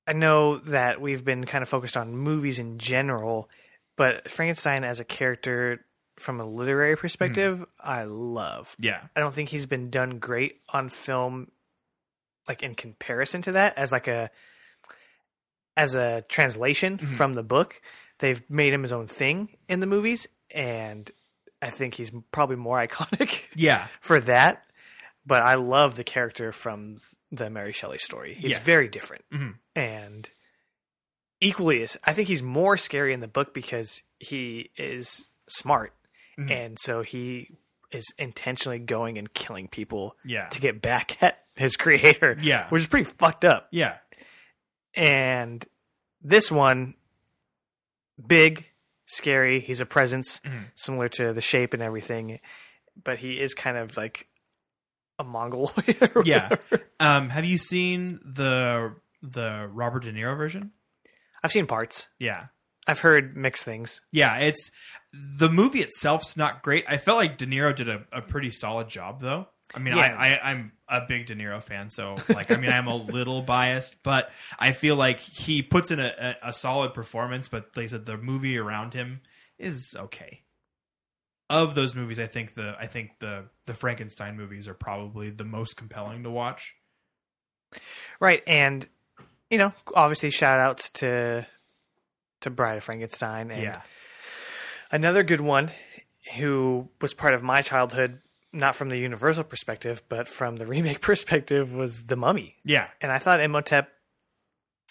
I 0.07 0.15
know 0.15 0.57
that 0.57 1.03
we've 1.03 1.23
been 1.23 1.45
kind 1.45 1.61
of 1.61 1.69
focused 1.69 1.99
on 1.99 2.17
movies 2.17 2.59
in 2.59 2.79
general, 2.79 3.51
but 3.99 4.31
Frankenstein 4.31 4.85
as 4.85 5.01
a 5.01 5.05
character 5.05 5.85
from 6.17 6.41
a 6.41 6.47
literary 6.47 6.95
hmm. 6.95 7.01
perspective, 7.01 7.67
I 7.79 8.05
love. 8.05 8.75
Yeah, 8.79 9.03
I 9.15 9.21
don't 9.21 9.35
think 9.35 9.51
he's 9.51 9.67
been 9.67 9.91
done 9.91 10.19
great 10.19 10.63
on 10.71 10.89
film 10.89 11.51
like 12.49 12.63
in 12.63 12.75
comparison 12.75 13.43
to 13.43 13.53
that 13.53 13.77
as 13.77 13.93
like 13.93 14.09
a 14.09 14.31
as 15.79 15.95
a 15.95 16.23
translation 16.29 16.99
from 16.99 17.35
the 17.35 17.43
book. 17.43 17.81
They've 18.19 18.43
made 18.51 18.73
him 18.75 18.83
his 18.83 18.93
own 18.93 19.07
thing 19.07 19.57
in 19.69 19.81
the 19.81 19.87
movies 19.87 20.27
and 20.51 21.11
I 21.63 21.71
think 21.71 21.95
he's 21.95 22.11
probably 22.33 22.57
more 22.57 22.79
iconic 22.87 23.45
yeah, 23.55 23.87
for 24.01 24.21
that. 24.21 24.65
But 25.25 25.43
I 25.43 25.55
love 25.55 25.97
the 25.97 26.05
character 26.05 26.53
from 26.53 26.99
the 27.31 27.49
Mary 27.51 27.73
Shelley 27.73 27.99
story. 27.99 28.35
He's 28.35 28.53
Yes. 28.53 28.65
very 28.65 28.89
different. 28.89 29.25
Mhm. 29.33 29.55
And 29.77 30.31
equally 31.41 31.83
as 31.83 31.97
I 32.05 32.13
think 32.13 32.29
he's 32.29 32.43
more 32.43 32.77
scary 32.77 33.13
in 33.13 33.21
the 33.21 33.29
book 33.29 33.55
because 33.55 34.03
he 34.19 34.71
is 34.77 35.29
smart. 35.49 35.93
Mhm. 36.39 36.51
And 36.51 36.79
so 36.81 37.03
he 37.03 37.51
is 37.91 38.07
intentionally 38.19 38.79
going 38.79 39.17
and 39.19 39.33
killing 39.33 39.69
people 39.69 40.17
yeah, 40.25 40.49
to 40.49 40.61
get 40.61 40.83
back 40.83 41.23
at 41.23 41.45
his 41.55 41.77
creator. 41.77 42.37
Yeah. 42.41 42.69
Which 42.69 42.83
is 42.83 42.89
pretty 42.89 43.11
fucked 43.19 43.45
up. 43.45 43.69
yeah, 43.71 43.99
And 44.99 45.65
this 46.21 46.51
one, 46.51 46.95
big, 48.25 48.67
scary. 49.07 49.61
He's 49.61 49.81
a 49.81 49.87
presence, 49.87 50.41
Mhm. 50.45 50.71
similar 50.75 51.09
to 51.11 51.33
the 51.33 51.41
shape 51.41 51.73
and 51.75 51.83
everything, 51.83 52.41
but 53.03 53.19
he 53.21 53.41
is 53.41 53.55
kind 53.55 53.77
of 53.77 53.97
like 53.97 54.29
a 55.19 55.25
Mongol. 55.25 55.73
Yeah. 56.25 56.51
Um, 57.01 57.31
have 57.31 57.45
you 57.45 57.59
seen 57.59 58.19
the 58.25 58.97
the 59.23 59.69
Robert 59.73 60.03
De 60.05 60.13
Niro 60.13 60.37
version? 60.37 60.73
I've 61.43 61.53
seen 61.53 61.67
parts. 61.67 62.09
Yeah. 62.19 62.47
I've 62.87 63.01
heard 63.01 63.37
mixed 63.37 63.65
things. 63.65 64.01
Yeah, 64.13 64.39
it's 64.39 64.71
the 65.13 65.51
movie 65.51 65.81
itself's 65.81 66.37
not 66.37 66.63
great. 66.63 66.85
I 66.89 66.97
felt 66.99 67.19
like 67.19 67.37
De 67.37 67.47
Niro 67.47 67.75
did 67.75 67.89
a, 67.89 68.07
a 68.13 68.23
pretty 68.23 68.51
solid 68.51 68.89
job 68.89 69.21
though. 69.21 69.49
I 69.75 69.79
mean, 69.79 69.97
Yeah. 69.97 70.17
I, 70.19 70.35
I 70.35 70.51
I'm 70.51 70.73
a 70.89 71.03
big 71.07 71.27
De 71.27 71.35
Niro 71.35 71.63
fan, 71.63 71.91
so 71.91 72.17
like 72.29 72.51
I 72.51 72.57
mean 72.57 72.71
I'm 72.71 72.87
a 72.87 72.97
little 73.13 73.43
biased, 73.43 74.03
but 74.03 74.31
I 74.59 74.73
feel 74.73 74.97
like 74.97 75.21
he 75.21 75.63
puts 75.63 75.91
in 75.91 76.01
a, 76.01 76.37
a, 76.43 76.49
a 76.49 76.53
solid 76.53 76.95
performance, 76.95 77.49
but 77.49 77.77
like 77.77 77.85
I 77.85 77.89
said, 77.89 78.07
the 78.07 78.17
movie 78.17 78.59
around 78.59 78.95
him 78.95 79.21
is 79.59 79.95
okay. 79.99 80.43
Of 81.51 81.75
those 81.75 81.95
movies, 81.95 82.19
I 82.19 82.27
think 82.27 82.55
the 82.55 82.77
I 82.79 82.87
think 82.87 83.19
the 83.21 83.47
the 83.65 83.75
Frankenstein 83.75 84.37
movies 84.37 84.69
are 84.69 84.75
probably 84.75 85.31
the 85.31 85.45
most 85.45 85.77
compelling 85.77 86.23
to 86.25 86.31
watch. 86.31 86.75
Right, 88.21 88.43
and 88.47 88.87
you 89.51 89.59
know, 89.59 89.73
obviously 89.95 90.31
shout 90.31 90.59
outs 90.59 90.91
to 90.91 91.47
to 92.41 92.51
Bride 92.51 92.79
of 92.79 92.85
Frankenstein 92.85 93.51
and 93.51 93.63
yeah. 93.63 93.83
another 94.91 95.23
good 95.23 95.41
one 95.41 95.71
who 96.37 96.89
was 97.01 97.15
part 97.15 97.35
of 97.35 97.43
my 97.43 97.63
childhood, 97.63 98.21
not 98.53 98.75
from 98.75 98.89
the 98.89 98.99
universal 98.99 99.45
perspective, 99.45 100.03
but 100.09 100.29
from 100.29 100.57
the 100.57 100.67
remake 100.75 101.01
perspective 101.01 101.73
was 101.73 102.07
The 102.07 102.17
Mummy. 102.17 102.57
Yeah. 102.65 102.89
And 103.01 103.13
I 103.13 103.19
thought 103.19 103.41
Imhotep 103.41 103.91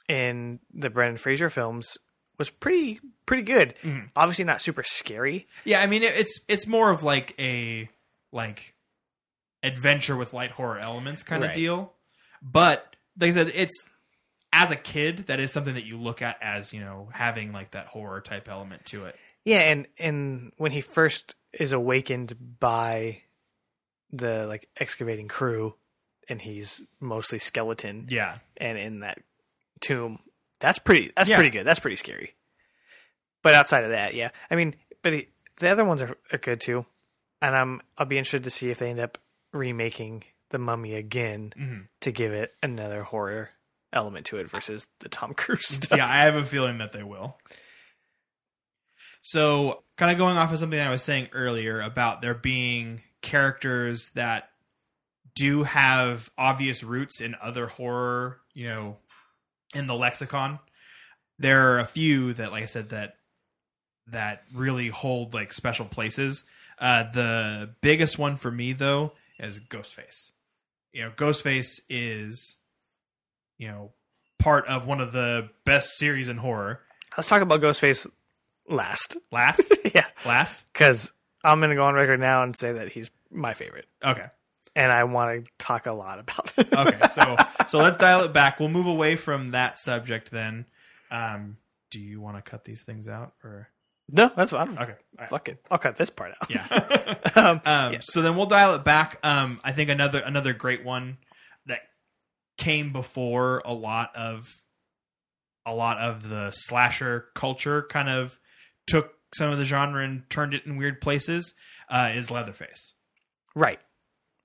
in 0.08 0.60
the 0.74 0.90
Brendan 0.90 1.18
Fraser 1.18 1.50
films 1.50 1.98
was 2.38 2.50
pretty 2.50 3.00
pretty 3.26 3.44
good. 3.44 3.74
Mm-hmm. 3.84 4.08
Obviously 4.16 4.46
not 4.46 4.62
super 4.62 4.84
scary. 4.84 5.48
Yeah, 5.66 5.82
I 5.82 5.88
mean 5.88 6.04
it, 6.04 6.18
it's 6.18 6.40
it's 6.48 6.68
more 6.68 6.92
of 6.92 7.04
like 7.04 7.34
a 7.40 7.90
like 8.32 8.76
adventure 9.64 10.16
with 10.16 10.34
light 10.34 10.52
horror 10.52 10.78
elements 10.78 11.24
kind 11.24 11.44
of 11.44 11.54
deal. 11.54 11.94
But 12.42 12.96
like 13.20 13.30
I 13.30 13.34
said, 13.34 13.52
it's 13.54 13.90
as 14.54 14.72
a 14.72 14.76
kid 14.76 15.26
that 15.28 15.40
is 15.40 15.52
something 15.52 15.74
that 15.74 15.86
you 15.86 15.98
look 15.98 16.22
at 16.22 16.38
as 16.42 16.74
you 16.74 16.80
know 16.80 17.10
having 17.12 17.52
like 17.52 17.72
that 17.72 17.88
horror 17.88 18.22
type 18.22 18.48
element 18.50 18.86
to 18.86 19.06
it. 19.06 19.16
Yeah, 19.44 19.60
and 19.60 19.88
and 19.98 20.52
when 20.58 20.72
he 20.72 20.82
first 20.82 21.36
is 21.54 21.72
awakened 21.72 22.36
by 22.60 23.22
the 24.12 24.46
like 24.48 24.70
excavating 24.80 25.28
crew 25.28 25.76
and 26.30 26.42
he's 26.42 26.82
mostly 27.00 27.40
skeleton 27.40 28.08
Yeah, 28.10 28.40
and 28.58 28.78
in 28.78 29.00
that 29.02 29.20
tomb, 29.82 30.20
that's 30.60 30.80
pretty 30.80 31.12
that's 31.16 31.30
Yeah. 31.30 31.38
pretty 31.38 31.50
good. 31.52 31.66
That's 31.66 31.80
pretty 31.80 31.96
scary. 31.98 32.36
But 33.44 33.54
outside 33.54 33.84
of 33.84 33.92
that, 33.92 34.14
yeah. 34.14 34.30
I 34.52 34.56
mean, 34.56 34.76
but 35.04 35.14
he, 35.14 35.28
the 35.60 35.70
other 35.70 35.86
ones 35.86 36.02
are, 36.02 36.18
are 36.34 36.38
good 36.40 36.60
too. 36.60 36.86
And 37.42 37.56
I'm 37.56 37.82
I'll 37.98 38.06
be 38.08 38.18
interested 38.18 38.44
to 38.46 38.50
see 38.52 38.70
if 38.72 38.80
they 38.80 38.90
end 38.90 39.00
up 39.00 39.18
remaking 39.54 40.24
the 40.50 40.58
mummy 40.58 40.96
again 40.96 41.54
Mm-hmm. 41.58 41.80
to 42.02 42.12
give 42.12 42.34
it 42.34 42.54
another 42.64 43.04
horror 43.04 43.52
element 43.94 44.26
to 44.28 44.38
it 44.38 44.50
versus 44.50 44.88
the 45.00 45.10
Tom 45.10 45.34
Cruise 45.34 45.66
stuff. 45.68 45.98
yeah, 45.98 46.06
I 46.08 46.20
have 46.26 46.36
a 46.36 46.44
feeling 46.44 46.80
that 46.80 46.92
they 46.94 47.04
will. 47.04 47.38
So, 49.22 49.84
kind 49.98 50.12
of 50.12 50.18
going 50.18 50.38
off 50.38 50.54
of 50.54 50.60
something 50.60 50.80
I 50.80 50.90
was 50.90 51.04
saying 51.04 51.30
earlier 51.34 51.82
about 51.82 52.22
there 52.22 52.34
being 52.34 53.02
characters 53.28 54.12
that 54.16 54.50
do 55.36 55.64
have 55.64 56.32
obvious 56.38 56.84
roots 56.84 57.22
in 57.22 57.36
other 57.42 57.68
horror, 57.68 58.40
you 58.54 58.68
know, 58.68 58.98
in 59.76 59.86
the 59.86 59.94
lexicon. 59.94 60.60
There 61.38 61.74
are 61.74 61.80
a 61.80 61.86
few 61.86 62.34
that, 62.34 62.52
like 62.52 62.64
I 62.64 62.68
said, 62.68 62.90
that 62.90 63.18
that 64.08 64.44
really 64.54 64.88
hold 64.88 65.34
like 65.34 65.52
special 65.52 65.86
places. 65.86 66.46
Uh, 66.80 67.04
the 67.12 67.76
biggest 67.82 68.18
one 68.18 68.38
for 68.38 68.50
me 68.50 68.72
though 68.72 69.12
is 69.38 69.60
Ghostface. 69.60 70.32
You 70.94 71.04
know, 71.04 71.12
Ghostface 71.12 71.82
is, 71.90 72.56
you 73.58 73.68
know, 73.68 73.92
part 74.40 74.66
of 74.68 74.88
one 74.88 75.02
of 75.02 75.12
the 75.12 75.50
best 75.66 75.98
series 75.98 76.30
in 76.30 76.38
horror. 76.38 76.80
Let's 77.18 77.28
talk 77.28 77.42
about 77.42 77.62
Ghostface 77.62 78.08
last. 78.70 79.18
Last, 79.32 79.74
yeah. 79.94 80.06
last. 80.26 80.66
Because 80.72 81.12
I'm 81.44 81.60
going 81.60 81.70
to 81.70 81.76
go 81.76 81.84
on 81.84 81.94
record 81.94 82.20
now 82.20 82.44
and 82.44 82.58
say 82.58 82.72
that 82.72 82.90
he's 82.90 83.10
my 83.32 83.54
favorite. 83.54 83.86
Okay, 84.04 84.26
And 84.76 84.92
I 84.92 85.04
want 85.06 85.46
to 85.46 85.52
talk 85.58 85.86
a 85.86 85.94
lot 85.94 86.20
about 86.20 86.54
it. 86.58 86.72
okay. 86.74 87.08
So, 87.12 87.36
so 87.68 87.78
let's 87.80 87.98
dial 87.98 88.22
it 88.22 88.34
back. 88.34 88.60
We'll 88.60 88.70
move 88.70 88.86
away 88.88 89.16
from 89.16 89.52
that 89.52 89.78
subject 89.80 90.32
then. 90.32 90.66
Um, 91.12 91.58
do 91.90 92.00
you 92.00 92.20
want 92.22 92.36
to 92.38 92.42
cut 92.42 92.64
these 92.66 92.84
things 92.84 93.08
out 93.10 93.34
or? 93.44 93.70
no, 94.10 94.32
that's 94.36 94.52
fine. 94.52 94.78
Okay, 94.78 94.96
right. 95.20 95.30
Fuck 95.30 95.50
it. 95.50 95.62
I'll 95.72 95.78
cut 95.78 95.96
this 95.98 96.10
part 96.10 96.32
out. 96.42 96.50
Yeah. 96.50 97.18
um, 97.36 97.62
Um, 97.66 97.94
yes. 97.94 98.06
So 98.12 98.22
then 98.22 98.36
we'll 98.38 98.46
dial 98.46 98.74
it 98.74 98.84
back. 98.84 99.18
Um, 99.24 99.60
I 99.64 99.72
think 99.72 99.90
another 99.90 100.20
another 100.20 100.54
great 100.54 100.84
one 100.86 101.18
that 101.66 101.82
came 102.58 102.92
before 102.94 103.62
a 103.66 103.74
lot 103.74 104.16
of 104.16 104.48
a 105.66 105.74
lot 105.76 105.98
of 105.98 106.30
the 106.30 106.52
slasher 106.52 107.26
culture 107.36 107.84
kind 107.90 108.08
of 108.10 108.40
took 108.86 109.12
some 109.36 109.52
of 109.52 109.58
the 109.58 109.66
genre 109.66 110.04
and 110.04 110.30
turned 110.30 110.54
it 110.54 110.66
in 110.66 110.78
weird 110.78 111.02
places. 111.02 111.54
Uh, 111.90 112.12
is 112.14 112.30
Leatherface. 112.32 112.94
Right. 113.58 113.80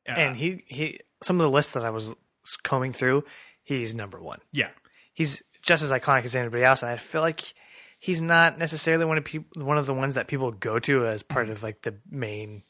Uh, 0.08 0.12
and 0.12 0.36
he, 0.36 0.64
he, 0.66 1.00
some 1.22 1.38
of 1.40 1.44
the 1.44 1.50
lists 1.50 1.72
that 1.74 1.84
I 1.84 1.90
was 1.90 2.14
combing 2.62 2.92
through, 2.92 3.24
he's 3.62 3.94
number 3.94 4.20
one. 4.20 4.40
yeah, 4.52 4.70
He's 5.14 5.42
just 5.62 5.82
as 5.84 5.90
iconic 5.92 6.24
as 6.24 6.34
anybody 6.34 6.64
else. 6.64 6.82
And 6.82 6.90
I 6.90 6.96
feel 6.96 7.20
like 7.20 7.54
he's 8.00 8.20
not 8.20 8.58
necessarily 8.58 9.04
one 9.04 9.18
of 9.18 9.24
people, 9.24 9.64
one 9.64 9.78
of 9.78 9.86
the 9.86 9.94
ones 9.94 10.14
that 10.16 10.26
people 10.26 10.50
go 10.50 10.78
to 10.80 11.06
as 11.06 11.22
part 11.22 11.50
of 11.50 11.62
like 11.62 11.82
the 11.82 11.94
main 12.10 12.62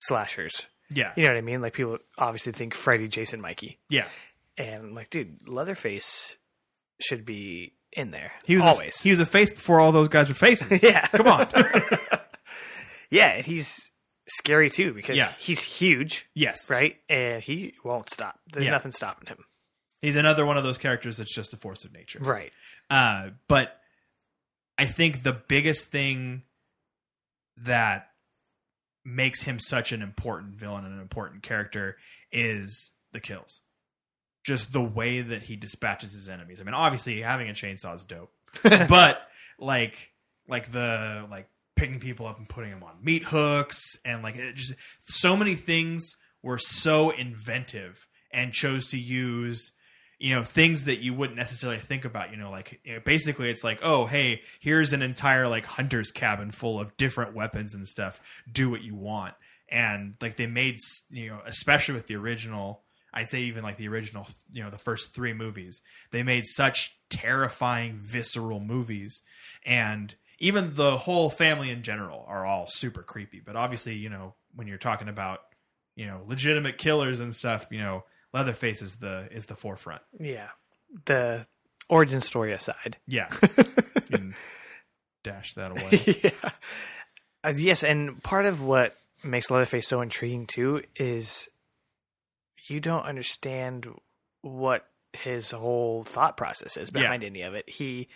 slashers. 0.00 0.66
yeah, 0.92 1.12
You 1.16 1.22
know 1.22 1.30
what 1.30 1.38
I 1.38 1.42
mean? 1.42 1.62
Like 1.62 1.72
people 1.74 1.98
obviously 2.18 2.52
think 2.52 2.74
Freddy, 2.74 3.08
Jason, 3.08 3.40
Mikey. 3.40 3.78
yeah. 3.88 4.08
And 4.58 4.74
I'm 4.84 4.94
like, 4.94 5.08
dude, 5.08 5.48
Leatherface 5.48 6.36
should 7.00 7.24
be 7.24 7.72
in 7.92 8.10
there. 8.10 8.32
He 8.44 8.56
was 8.56 8.64
always. 8.66 9.00
A, 9.00 9.02
he 9.04 9.10
was 9.10 9.20
a 9.20 9.24
face 9.26 9.52
before 9.54 9.80
all 9.80 9.92
those 9.92 10.08
guys 10.08 10.28
were 10.28 10.34
faces. 10.34 10.82
yeah. 10.82 11.06
Come 11.06 11.28
on. 11.28 11.48
yeah, 13.10 13.40
he's 13.42 13.89
scary 14.30 14.70
too 14.70 14.92
because 14.94 15.16
Yeah. 15.16 15.32
he's 15.38 15.62
huge, 15.62 16.26
yes, 16.34 16.70
right? 16.70 16.98
And 17.08 17.42
he 17.42 17.74
won't 17.84 18.10
stop. 18.10 18.40
There's 18.52 18.64
Yeah. 18.66 18.72
nothing 18.72 18.92
stopping 18.92 19.26
him. 19.28 19.44
he's 20.02 20.16
another 20.16 20.46
one 20.46 20.56
of 20.56 20.64
those 20.64 20.78
characters 20.78 21.18
that's 21.18 21.34
just 21.34 21.52
a 21.52 21.58
force 21.58 21.84
of 21.84 21.92
nature. 21.92 22.20
Right. 22.20 22.52
Uh, 22.88 23.30
but 23.48 23.78
I 24.78 24.86
think 24.86 25.24
the 25.24 25.32
biggest 25.34 25.90
thing 25.90 26.44
that 27.58 28.10
makes 29.04 29.42
him 29.42 29.58
such 29.58 29.92
an 29.92 30.00
important 30.02 30.54
villain 30.54 30.84
and 30.86 30.94
an 30.94 31.00
important 31.00 31.42
character 31.42 31.98
is 32.32 32.92
the 33.12 33.20
kills. 33.20 33.60
Just 34.42 34.72
the 34.72 34.80
way 34.82 35.20
that 35.20 35.42
he 35.44 35.56
dispatches 35.56 36.12
his 36.14 36.28
enemies. 36.30 36.60
I 36.60 36.64
mean, 36.64 36.72
obviously 36.74 37.20
having 37.20 37.50
a 37.50 37.52
chainsaw 37.52 37.94
is 37.94 38.04
dope, 38.06 38.32
but 38.62 39.20
like, 39.58 40.12
like 40.48 40.72
the 40.72 41.26
like 41.30 41.46
picking 41.80 41.98
people 41.98 42.26
up 42.26 42.38
and 42.38 42.48
putting 42.48 42.70
them 42.70 42.82
on 42.82 42.92
meat 43.02 43.24
hooks 43.24 43.96
and 44.04 44.22
like 44.22 44.36
it 44.36 44.54
just 44.54 44.74
so 45.00 45.34
many 45.36 45.54
things 45.54 46.14
were 46.42 46.58
so 46.58 47.10
inventive 47.10 48.06
and 48.30 48.52
chose 48.52 48.90
to 48.90 48.98
use 48.98 49.72
you 50.18 50.34
know 50.34 50.42
things 50.42 50.84
that 50.84 51.00
you 51.00 51.14
wouldn't 51.14 51.38
necessarily 51.38 51.78
think 51.78 52.04
about 52.04 52.30
you 52.30 52.36
know 52.36 52.50
like 52.50 52.80
basically 53.06 53.48
it's 53.50 53.64
like 53.64 53.80
oh 53.82 54.04
hey 54.04 54.42
here's 54.60 54.92
an 54.92 55.00
entire 55.00 55.48
like 55.48 55.64
hunter's 55.64 56.10
cabin 56.10 56.50
full 56.50 56.78
of 56.78 56.94
different 56.98 57.34
weapons 57.34 57.74
and 57.74 57.88
stuff. 57.88 58.42
Do 58.50 58.68
what 58.68 58.82
you 58.82 58.94
want. 58.94 59.34
And 59.70 60.16
like 60.20 60.36
they 60.36 60.46
made 60.46 60.76
you 61.10 61.30
know 61.30 61.40
especially 61.46 61.94
with 61.94 62.08
the 62.08 62.16
original 62.16 62.82
i'd 63.14 63.30
say 63.30 63.40
even 63.40 63.62
like 63.64 63.76
the 63.76 63.88
original 63.88 64.26
you 64.52 64.62
know 64.62 64.70
the 64.70 64.78
first 64.78 65.14
three 65.14 65.32
movies 65.32 65.80
they 66.12 66.22
made 66.22 66.46
such 66.46 67.00
terrifying 67.10 67.98
visceral 67.98 68.60
movies. 68.60 69.22
And 69.66 70.14
even 70.40 70.74
the 70.74 70.96
whole 70.96 71.30
family 71.30 71.70
in 71.70 71.82
general 71.82 72.24
are 72.26 72.44
all 72.44 72.66
super 72.68 73.02
creepy 73.02 73.40
but 73.44 73.56
obviously 73.56 73.94
you 73.94 74.08
know 74.08 74.34
when 74.54 74.66
you're 74.66 74.78
talking 74.78 75.08
about 75.08 75.40
you 75.96 76.06
know 76.06 76.22
legitimate 76.26 76.78
killers 76.78 77.20
and 77.20 77.34
stuff 77.36 77.66
you 77.70 77.78
know 77.78 78.04
leatherface 78.32 78.82
is 78.82 78.96
the 78.96 79.28
is 79.30 79.46
the 79.46 79.54
forefront 79.56 80.02
Yeah. 80.18 80.48
The 81.04 81.46
origin 81.88 82.20
story 82.20 82.52
aside. 82.52 82.96
yeah. 83.06 83.28
Dash 85.22 85.52
that 85.54 85.70
away. 85.72 86.20
yeah. 86.24 86.50
Uh, 87.44 87.52
yes, 87.54 87.82
and 87.84 88.22
part 88.22 88.46
of 88.46 88.62
what 88.62 88.96
makes 89.22 89.50
Leatherface 89.50 89.86
so 89.86 90.00
intriguing 90.00 90.46
too 90.46 90.82
is 90.96 91.48
you 92.68 92.80
don't 92.80 93.04
understand 93.04 93.86
what 94.42 94.86
his 95.12 95.50
whole 95.50 96.04
thought 96.04 96.36
process 96.36 96.76
is 96.76 96.90
behind 96.90 97.22
any 97.22 97.42
of 97.42 97.54
it. 97.54 97.68
He 97.68 98.08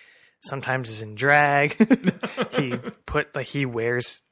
sometimes 0.45 0.91
is 0.91 1.03
in 1.03 1.15
drag. 1.15 1.75
he 2.57 2.75
put 3.07 3.35
like 3.35 3.47
he 3.47 3.67
wears 3.67 4.23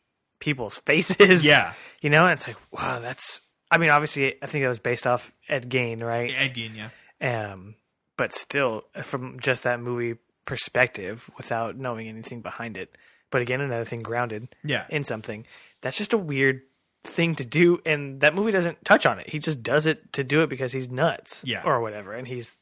people's 0.40 0.78
faces. 0.78 1.44
Yeah. 1.44 1.72
You 2.00 2.10
know, 2.10 2.24
and 2.26 2.32
it's 2.34 2.46
like, 2.46 2.56
wow, 2.72 2.98
that's 3.00 3.40
I 3.70 3.78
mean, 3.78 3.90
obviously 3.90 4.34
I 4.42 4.46
think 4.46 4.62
that 4.64 4.68
was 4.68 4.78
based 4.78 5.06
off 5.06 5.32
Ed 5.48 5.68
Gein, 5.70 6.02
right? 6.02 6.32
Ed 6.36 6.54
Gein, 6.54 6.72
yeah. 6.76 7.52
Um, 7.52 7.76
but 8.16 8.34
still, 8.34 8.84
from 9.02 9.38
just 9.40 9.62
that 9.62 9.80
movie 9.80 10.18
perspective, 10.44 11.30
without 11.36 11.76
knowing 11.76 12.08
anything 12.08 12.40
behind 12.42 12.76
it. 12.76 12.96
But 13.30 13.40
again, 13.42 13.60
another 13.60 13.84
thing 13.84 14.00
grounded 14.02 14.48
Yeah. 14.62 14.86
in 14.90 15.04
something. 15.04 15.46
That's 15.80 15.96
just 15.96 16.12
a 16.12 16.18
weird 16.18 16.62
thing 17.04 17.34
to 17.36 17.44
do, 17.46 17.80
and 17.86 18.20
that 18.20 18.34
movie 18.34 18.50
doesn't 18.52 18.84
touch 18.84 19.06
on 19.06 19.18
it. 19.18 19.30
He 19.30 19.38
just 19.38 19.62
does 19.62 19.86
it 19.86 20.12
to 20.12 20.22
do 20.22 20.42
it 20.42 20.50
because 20.50 20.72
he's 20.72 20.90
nuts, 20.90 21.42
Yeah. 21.46 21.62
or 21.64 21.80
whatever, 21.80 22.12
and 22.12 22.28
he's 22.28 22.52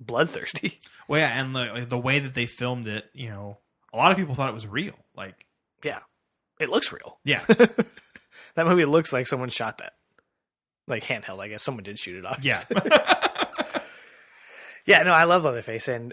bloodthirsty. 0.00 0.78
Well, 1.08 1.20
yeah, 1.20 1.40
and 1.40 1.56
the 1.56 1.86
the 1.88 1.96
way 1.96 2.18
that 2.18 2.34
they 2.34 2.44
filmed 2.44 2.86
it, 2.86 3.08
you 3.14 3.30
know, 3.30 3.56
a 3.94 3.96
lot 3.96 4.12
of 4.12 4.18
people 4.18 4.34
thought 4.34 4.50
it 4.50 4.54
was 4.54 4.66
real. 4.66 4.92
Like, 5.16 5.46
yeah, 5.82 6.00
it 6.60 6.68
looks 6.68 6.92
real. 6.92 7.18
yeah, 7.24 7.42
That 8.54 8.66
movie 8.66 8.84
looks 8.84 9.10
like 9.10 9.26
someone 9.26 9.48
shot 9.48 9.78
that, 9.78 9.94
like 10.86 11.04
handheld. 11.04 11.40
I 11.40 11.48
guess 11.48 11.62
someone 11.62 11.82
did 11.84 11.98
shoot 11.98 12.16
it. 12.16 12.26
Off. 12.26 12.44
Yeah, 12.44 12.58
yeah. 14.86 15.02
No, 15.02 15.12
I 15.12 15.24
love 15.24 15.44
Leatherface, 15.46 15.88
and 15.88 16.12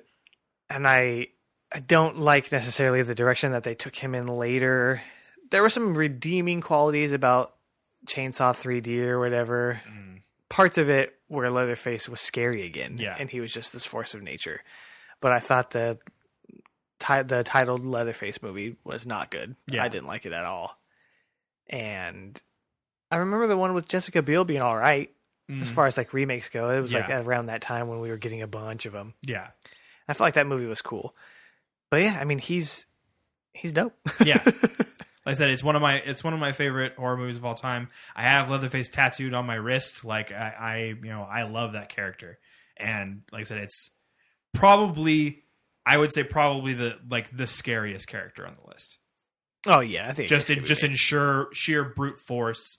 and 0.70 0.88
I 0.88 1.28
I 1.74 1.80
don't 1.80 2.20
like 2.20 2.52
necessarily 2.54 3.02
the 3.02 3.16
direction 3.16 3.52
that 3.52 3.64
they 3.64 3.76
took 3.76 3.96
him 3.96 4.16
in 4.16 4.28
later. 4.28 5.02
There 5.52 5.62
were 5.62 5.70
some 5.70 5.94
redeeming 5.98 6.62
qualities 6.62 7.12
about 7.12 7.54
Chainsaw 8.08 8.56
3D 8.56 9.00
or 9.08 9.20
whatever. 9.20 9.82
Mm. 9.90 10.22
Parts 10.50 10.78
of 10.78 10.90
it 10.90 11.16
where 11.28 11.50
Leatherface 11.50 12.08
was 12.08 12.22
scary 12.22 12.66
again, 12.66 12.98
Yeah. 13.00 13.16
and 13.20 13.30
he 13.30 13.40
was 13.42 13.52
just 13.54 13.74
this 13.74 13.86
force 13.86 14.14
of 14.14 14.22
nature. 14.22 14.62
But 15.22 15.32
I 15.32 15.40
thought 15.40 15.72
the 15.72 15.98
ti- 17.00 17.24
the 17.24 17.44
titled 17.44 17.86
Leatherface 17.86 18.42
movie 18.42 18.76
was 18.84 19.06
not 19.08 19.32
good. 19.32 19.56
Yeah. 19.72 19.84
I 19.84 19.88
didn't 19.88 20.08
like 20.08 20.26
it 20.26 20.34
at 20.34 20.46
all. 20.46 20.78
And 21.68 22.40
I 23.12 23.18
remember 23.18 23.48
the 23.48 23.58
one 23.58 23.74
with 23.74 23.88
Jessica 23.88 24.22
Biel 24.22 24.44
being 24.46 24.62
all 24.62 24.78
right 24.78 25.12
as 25.62 25.70
far 25.70 25.86
as 25.88 25.96
like 25.98 26.14
remakes 26.14 26.50
go. 26.50 26.70
It 26.72 26.82
was 26.82 26.94
like 26.94 27.06
Mm-hmm. 27.08 27.28
Around 27.28 27.46
that 27.48 27.62
time 27.62 27.88
when 27.88 28.00
we 28.00 28.10
were 28.10 28.18
getting 28.18 28.42
a 28.42 28.48
bunch 28.48 28.86
of 28.86 28.94
them. 28.94 29.14
yeah, 29.26 29.48
I 30.08 30.14
felt 30.14 30.28
like 30.28 30.34
that 30.36 30.48
movie 30.48 30.66
was 30.68 30.82
cool. 30.82 31.16
But 31.90 32.02
yeah, 32.02 32.18
I 32.20 32.26
mean, 32.26 32.40
he's 32.40 32.86
he's 33.54 33.74
dope. 33.74 33.94
yeah. 34.24 34.44
Like 35.26 35.34
I 35.34 35.38
said, 35.38 35.50
it's 35.50 35.64
one 35.64 35.76
of 35.76 35.82
my 35.82 35.96
it's 35.96 36.24
one 36.24 36.34
of 36.34 36.40
my 36.40 36.52
favorite 36.52 36.96
horror 36.98 37.18
movies 37.18 37.38
of 37.38 37.46
all 37.46 37.56
time. 37.56 37.90
I 38.16 38.24
have 38.24 38.50
Leatherface 38.50 38.90
tattooed 38.90 39.34
on 39.34 39.46
my 39.46 39.56
wrist. 39.56 40.06
Like 40.06 40.32
I, 40.32 40.54
I 40.60 40.78
you 41.02 41.10
know, 41.10 41.24
I 41.24 41.44
love 41.44 41.74
that 41.74 41.90
character. 41.90 42.38
And 42.78 43.24
like 43.32 43.42
I 43.42 43.44
said, 43.46 43.58
it's 43.60 43.90
probably 44.54 45.44
I 45.86 45.98
would 45.98 46.12
say 46.12 46.24
probably 46.24 46.74
the 46.74 47.00
like 47.10 47.36
the 47.36 47.48
scariest 47.48 48.08
character 48.08 48.46
on 48.46 48.54
the 48.54 48.68
list. 48.68 49.00
oh 49.66 49.80
yeah, 49.80 50.08
I 50.08 50.14
think 50.14 50.30
just 50.30 50.50
in 50.50 50.64
just 50.66 50.84
in 50.84 50.96
sheer 50.96 51.48
sheer 51.54 51.84
brute 51.84 52.20
force 52.20 52.78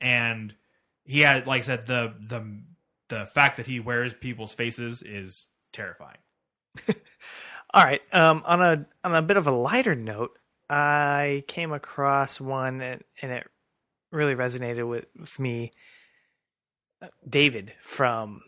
and 0.00 0.54
he 1.04 1.20
had 1.20 1.46
like 1.46 1.60
i 1.60 1.62
said 1.62 1.86
the 1.86 2.14
the 2.20 2.62
the 3.08 3.26
fact 3.26 3.56
that 3.56 3.66
he 3.66 3.80
wears 3.80 4.14
people's 4.14 4.52
faces 4.52 5.02
is 5.02 5.48
terrifying 5.72 6.18
All 7.74 7.84
right. 7.84 8.02
Um, 8.12 8.42
on 8.44 8.60
a 8.60 8.86
on 9.04 9.14
a 9.14 9.22
bit 9.22 9.36
of 9.36 9.46
a 9.46 9.50
lighter 9.50 9.94
note, 9.94 10.38
I 10.72 11.44
came 11.48 11.72
across 11.72 12.40
one 12.40 12.80
and, 12.80 13.04
and 13.20 13.32
it 13.32 13.46
really 14.10 14.34
resonated 14.34 14.88
with, 14.88 15.04
with 15.18 15.38
me. 15.38 15.72
David 17.28 17.72
from 17.80 18.40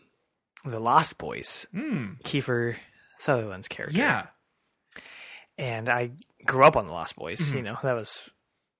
The 0.63 0.79
Lost 0.79 1.17
Boys, 1.17 1.67
mm, 1.75 2.21
Kiefer 2.23 2.77
Sutherland's 3.19 3.67
character. 3.67 3.97
yeah 3.97 4.27
and 5.57 5.87
I 5.89 6.11
grew 6.45 6.63
up 6.63 6.75
on 6.75 6.85
The 6.87 6.93
Lost 6.93 7.15
Boys. 7.15 7.53
You 7.53 7.61
know, 7.61 7.77
that 7.83 7.93
was 7.93 8.29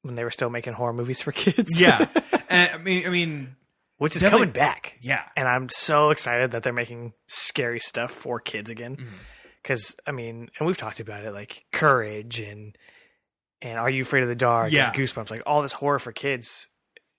when 0.02 0.16
they 0.16 0.24
were 0.24 0.32
still 0.32 0.50
making 0.50 0.74
horror 0.74 0.94
movies 0.94 1.22
for 1.22 1.32
kids. 1.32 1.80
yeah 1.80 2.08
and, 2.50 2.72
i 2.74 2.78
mean 2.78 3.08
i 3.08 3.10
mean 3.10 3.56
which 3.98 4.16
is 4.16 4.22
coming 4.22 4.52
back. 4.52 4.98
yeah 5.02 5.24
and 5.36 5.48
I'm 5.48 5.70
so 5.70 6.10
excited 6.12 6.52
that 6.52 6.64
they're 6.64 6.74
making 6.74 7.14
scary 7.28 7.80
stuff 7.80 8.12
for 8.12 8.40
kids 8.40 8.70
again. 8.70 8.98
Mm-hmm. 8.98 9.16
Because 9.64 9.96
I 10.06 10.12
mean, 10.12 10.50
and 10.60 10.68
we've 10.68 10.78
talked 10.78 11.00
about 11.00 11.26
it, 11.26 11.34
like 11.34 11.66
Courage 11.72 12.40
and 12.40 12.78
and 13.62 13.78
Are 13.80 13.90
You 13.90 14.02
Afraid 14.04 14.24
of 14.24 14.30
the 14.30 14.36
Dark? 14.36 14.72
Yeah. 14.72 14.92
Goosebumps, 14.94 15.30
like 15.32 15.44
all 15.46 15.62
this 15.62 15.74
horror 15.74 16.00
for 16.00 16.12
kids. 16.12 16.68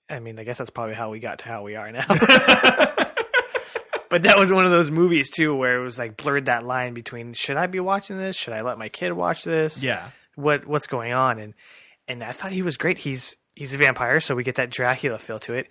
I 0.09 0.19
mean, 0.19 0.39
I 0.39 0.43
guess 0.43 0.57
that's 0.57 0.69
probably 0.69 0.95
how 0.95 1.09
we 1.09 1.19
got 1.19 1.39
to 1.39 1.45
how 1.45 1.63
we 1.63 1.75
are 1.75 1.91
now. 1.91 2.05
but 4.09 4.23
that 4.23 4.37
was 4.37 4.51
one 4.51 4.65
of 4.65 4.71
those 4.71 4.89
movies 4.89 5.29
too, 5.29 5.53
where 5.55 5.79
it 5.79 5.83
was 5.83 5.97
like 5.97 6.15
blurred 6.17 6.45
that 6.45 6.65
line 6.65 6.93
between 6.93 7.33
should 7.33 7.57
I 7.57 7.67
be 7.67 7.79
watching 7.79 8.17
this? 8.17 8.35
Should 8.37 8.53
I 8.53 8.61
let 8.61 8.77
my 8.77 8.89
kid 8.89 9.13
watch 9.13 9.43
this? 9.43 9.83
yeah 9.83 10.09
what 10.35 10.65
what's 10.67 10.85
going 10.87 11.13
on 11.13 11.39
and 11.39 11.53
and 12.07 12.23
I 12.23 12.31
thought 12.31 12.51
he 12.51 12.61
was 12.61 12.77
great. 12.77 12.99
He's 12.99 13.35
he's 13.55 13.73
a 13.73 13.77
vampire, 13.77 14.19
so 14.19 14.35
we 14.35 14.43
get 14.43 14.55
that 14.55 14.69
Dracula 14.69 15.17
feel 15.17 15.39
to 15.39 15.53
it. 15.55 15.67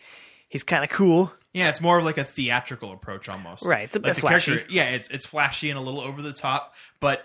He's 0.48 0.62
kind 0.64 0.84
of 0.84 0.90
cool. 0.90 1.32
yeah 1.54 1.68
it's 1.70 1.80
more 1.80 1.98
of 1.98 2.04
like 2.04 2.18
a 2.18 2.24
theatrical 2.24 2.92
approach 2.92 3.28
almost 3.28 3.64
Right, 3.64 3.84
it's 3.84 3.96
a 3.96 4.00
bit 4.00 4.08
like 4.10 4.18
flashy. 4.18 4.52
character- 4.52 4.72
yeah 4.74 4.90
it's 4.90 5.08
it's 5.08 5.24
flashy 5.26 5.70
and 5.70 5.78
a 5.78 5.82
little 5.82 6.00
over 6.00 6.20
the 6.22 6.32
top 6.32 6.74
but 7.00 7.24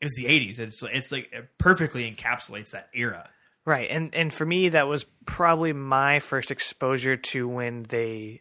it 0.00 0.04
was 0.04 0.14
the 0.14 0.24
80s 0.26 0.58
it's 0.58 0.82
it's 0.82 1.10
like 1.12 1.32
it 1.32 1.48
perfectly 1.58 2.10
encapsulates 2.10 2.70
that 2.72 2.88
era 2.94 3.28
Right. 3.64 3.90
And 3.90 4.14
and 4.14 4.32
for 4.32 4.46
me 4.46 4.70
that 4.70 4.88
was 4.88 5.04
probably 5.26 5.74
my 5.74 6.20
first 6.20 6.50
exposure 6.50 7.16
to 7.16 7.46
when 7.46 7.82
they 7.82 8.40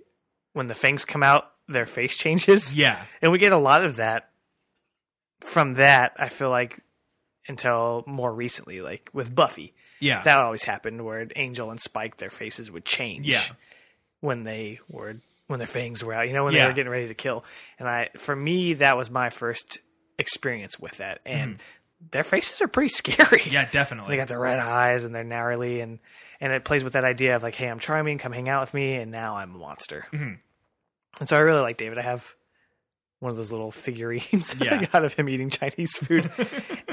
when 0.53 0.67
the 0.67 0.75
fangs 0.75 1.03
come 1.03 1.21
out, 1.21 1.51
their 1.67 1.85
face 1.85 2.15
changes. 2.23 2.73
yeah 2.73 3.03
And 3.21 3.33
we 3.33 3.37
get 3.37 3.51
a 3.51 3.57
lot 3.57 3.83
of 3.83 3.97
that 3.97 4.29
from 5.41 5.73
that, 5.75 6.13
I 6.17 6.29
feel 6.29 6.49
like 6.49 6.79
until 7.47 8.03
more 8.07 8.33
recently, 8.33 8.79
like 8.81 9.09
with 9.11 9.33
Buffy. 9.35 9.73
yeah 9.99 10.23
That 10.23 10.37
always 10.39 10.63
happened 10.63 11.03
where 11.03 11.27
Angel 11.35 11.71
and 11.71 11.79
Spike 11.81 12.17
their 12.17 12.29
faces 12.29 12.71
would 12.71 12.85
change. 12.85 13.27
Yeah. 13.27 13.41
When 14.21 14.43
they 14.43 14.79
were 14.87 15.17
when 15.47 15.59
their 15.59 15.67
fangs 15.67 16.03
were 16.03 16.13
out, 16.13 16.27
you 16.27 16.33
know, 16.33 16.45
when 16.45 16.53
Yeah. 16.53 16.61
they 16.63 16.67
were 16.69 16.73
getting 16.73 16.91
ready 16.91 17.07
to 17.09 17.13
kill. 17.13 17.43
And 17.79 17.87
I 17.89 18.09
for 18.17 18.35
me 18.35 18.75
that 18.75 18.95
was 18.95 19.09
my 19.09 19.29
first 19.29 19.79
experience 20.19 20.79
with 20.79 20.97
that. 20.97 21.19
And 21.25 21.59
their 22.11 22.23
faces 22.23 22.61
are 22.61 22.67
pretty 22.67 22.89
scary. 22.93 23.41
Mm-hmm. 23.41 23.53
yeah 23.53 23.69
definitely 23.69 24.13
They 24.13 24.17
got 24.17 24.27
their 24.27 24.39
red 24.39 24.59
eyes 24.59 25.03
and 25.03 25.13
they're 25.13 25.23
gnarly 25.23 25.81
and 25.81 25.99
and 26.39 26.53
it 26.53 26.63
plays 26.63 26.83
with 26.83 26.93
that 26.93 27.03
idea 27.03 27.35
of 27.35 27.43
like, 27.43 27.55
hey, 27.55 27.67
I'm 27.67 27.79
charming, 27.79 28.19
come 28.19 28.31
hang 28.31 28.47
out 28.47 28.61
with 28.61 28.73
me, 28.73 28.95
and 28.95 29.11
now 29.11 29.37
I'm 29.37 29.55
a 29.55 29.57
monster. 29.57 30.05
Mm-hmm. 30.13 30.33
And 31.19 31.29
so 31.29 31.35
I 31.35 31.39
really 31.39 31.61
like 31.61 31.77
David. 31.77 31.97
I 31.97 32.03
have 32.03 32.35
one 33.19 33.31
of 33.31 33.37
those 33.37 33.51
little 33.51 33.71
figurines 33.71 34.53
that 34.59 34.71
I 34.71 34.85
got 34.85 35.03
of 35.03 35.13
him 35.13 35.29
eating 35.29 35.49
Chinese 35.49 35.97
food, 35.97 36.29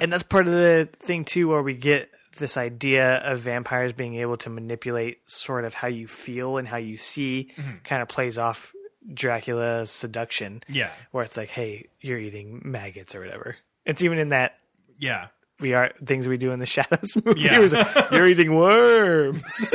and 0.01 0.11
that's 0.13 0.23
part 0.23 0.47
of 0.47 0.55
the 0.55 0.89
thing 1.01 1.25
too, 1.27 1.49
where 1.49 1.63
we 1.63 1.75
get 1.75 2.11
this 2.39 2.57
idea 2.57 3.17
of 3.17 3.41
vampires 3.41 3.93
being 3.93 4.15
able 4.15 4.37
to 4.39 4.51
manipulate 4.51 5.19
sort 5.27 5.65
of 5.65 5.75
how 5.75 5.89
you 5.89 6.07
feel 6.07 6.57
and 6.57 6.67
how 6.67 6.79
you 6.79 6.97
see. 6.97 7.51
Mm-hmm. 7.57 7.77
Kind 7.85 8.01
of 8.01 8.09
plays 8.09 8.39
off 8.39 8.73
Dracula's 9.13 9.91
seduction, 9.91 10.63
yeah 10.69 10.91
where 11.11 11.25
it's 11.25 11.37
like, 11.37 11.51
hey, 11.51 11.89
you're 12.01 12.19
eating 12.19 12.63
maggots 12.65 13.15
or 13.15 13.21
whatever. 13.21 13.57
It's 13.85 14.03
even 14.03 14.19
in 14.19 14.31
that 14.31 14.59
yeah 14.99 15.29
we 15.61 15.75
are 15.75 15.93
things 16.05 16.27
we 16.29 16.37
do 16.37 16.53
in 16.53 16.59
the 16.59 16.67
shadows 16.75 17.17
movie. 17.25 17.41
Yeah. 17.43 17.59
Like, 17.59 18.11
You're 18.13 18.27
eating 18.27 18.55
worms. 18.55 19.43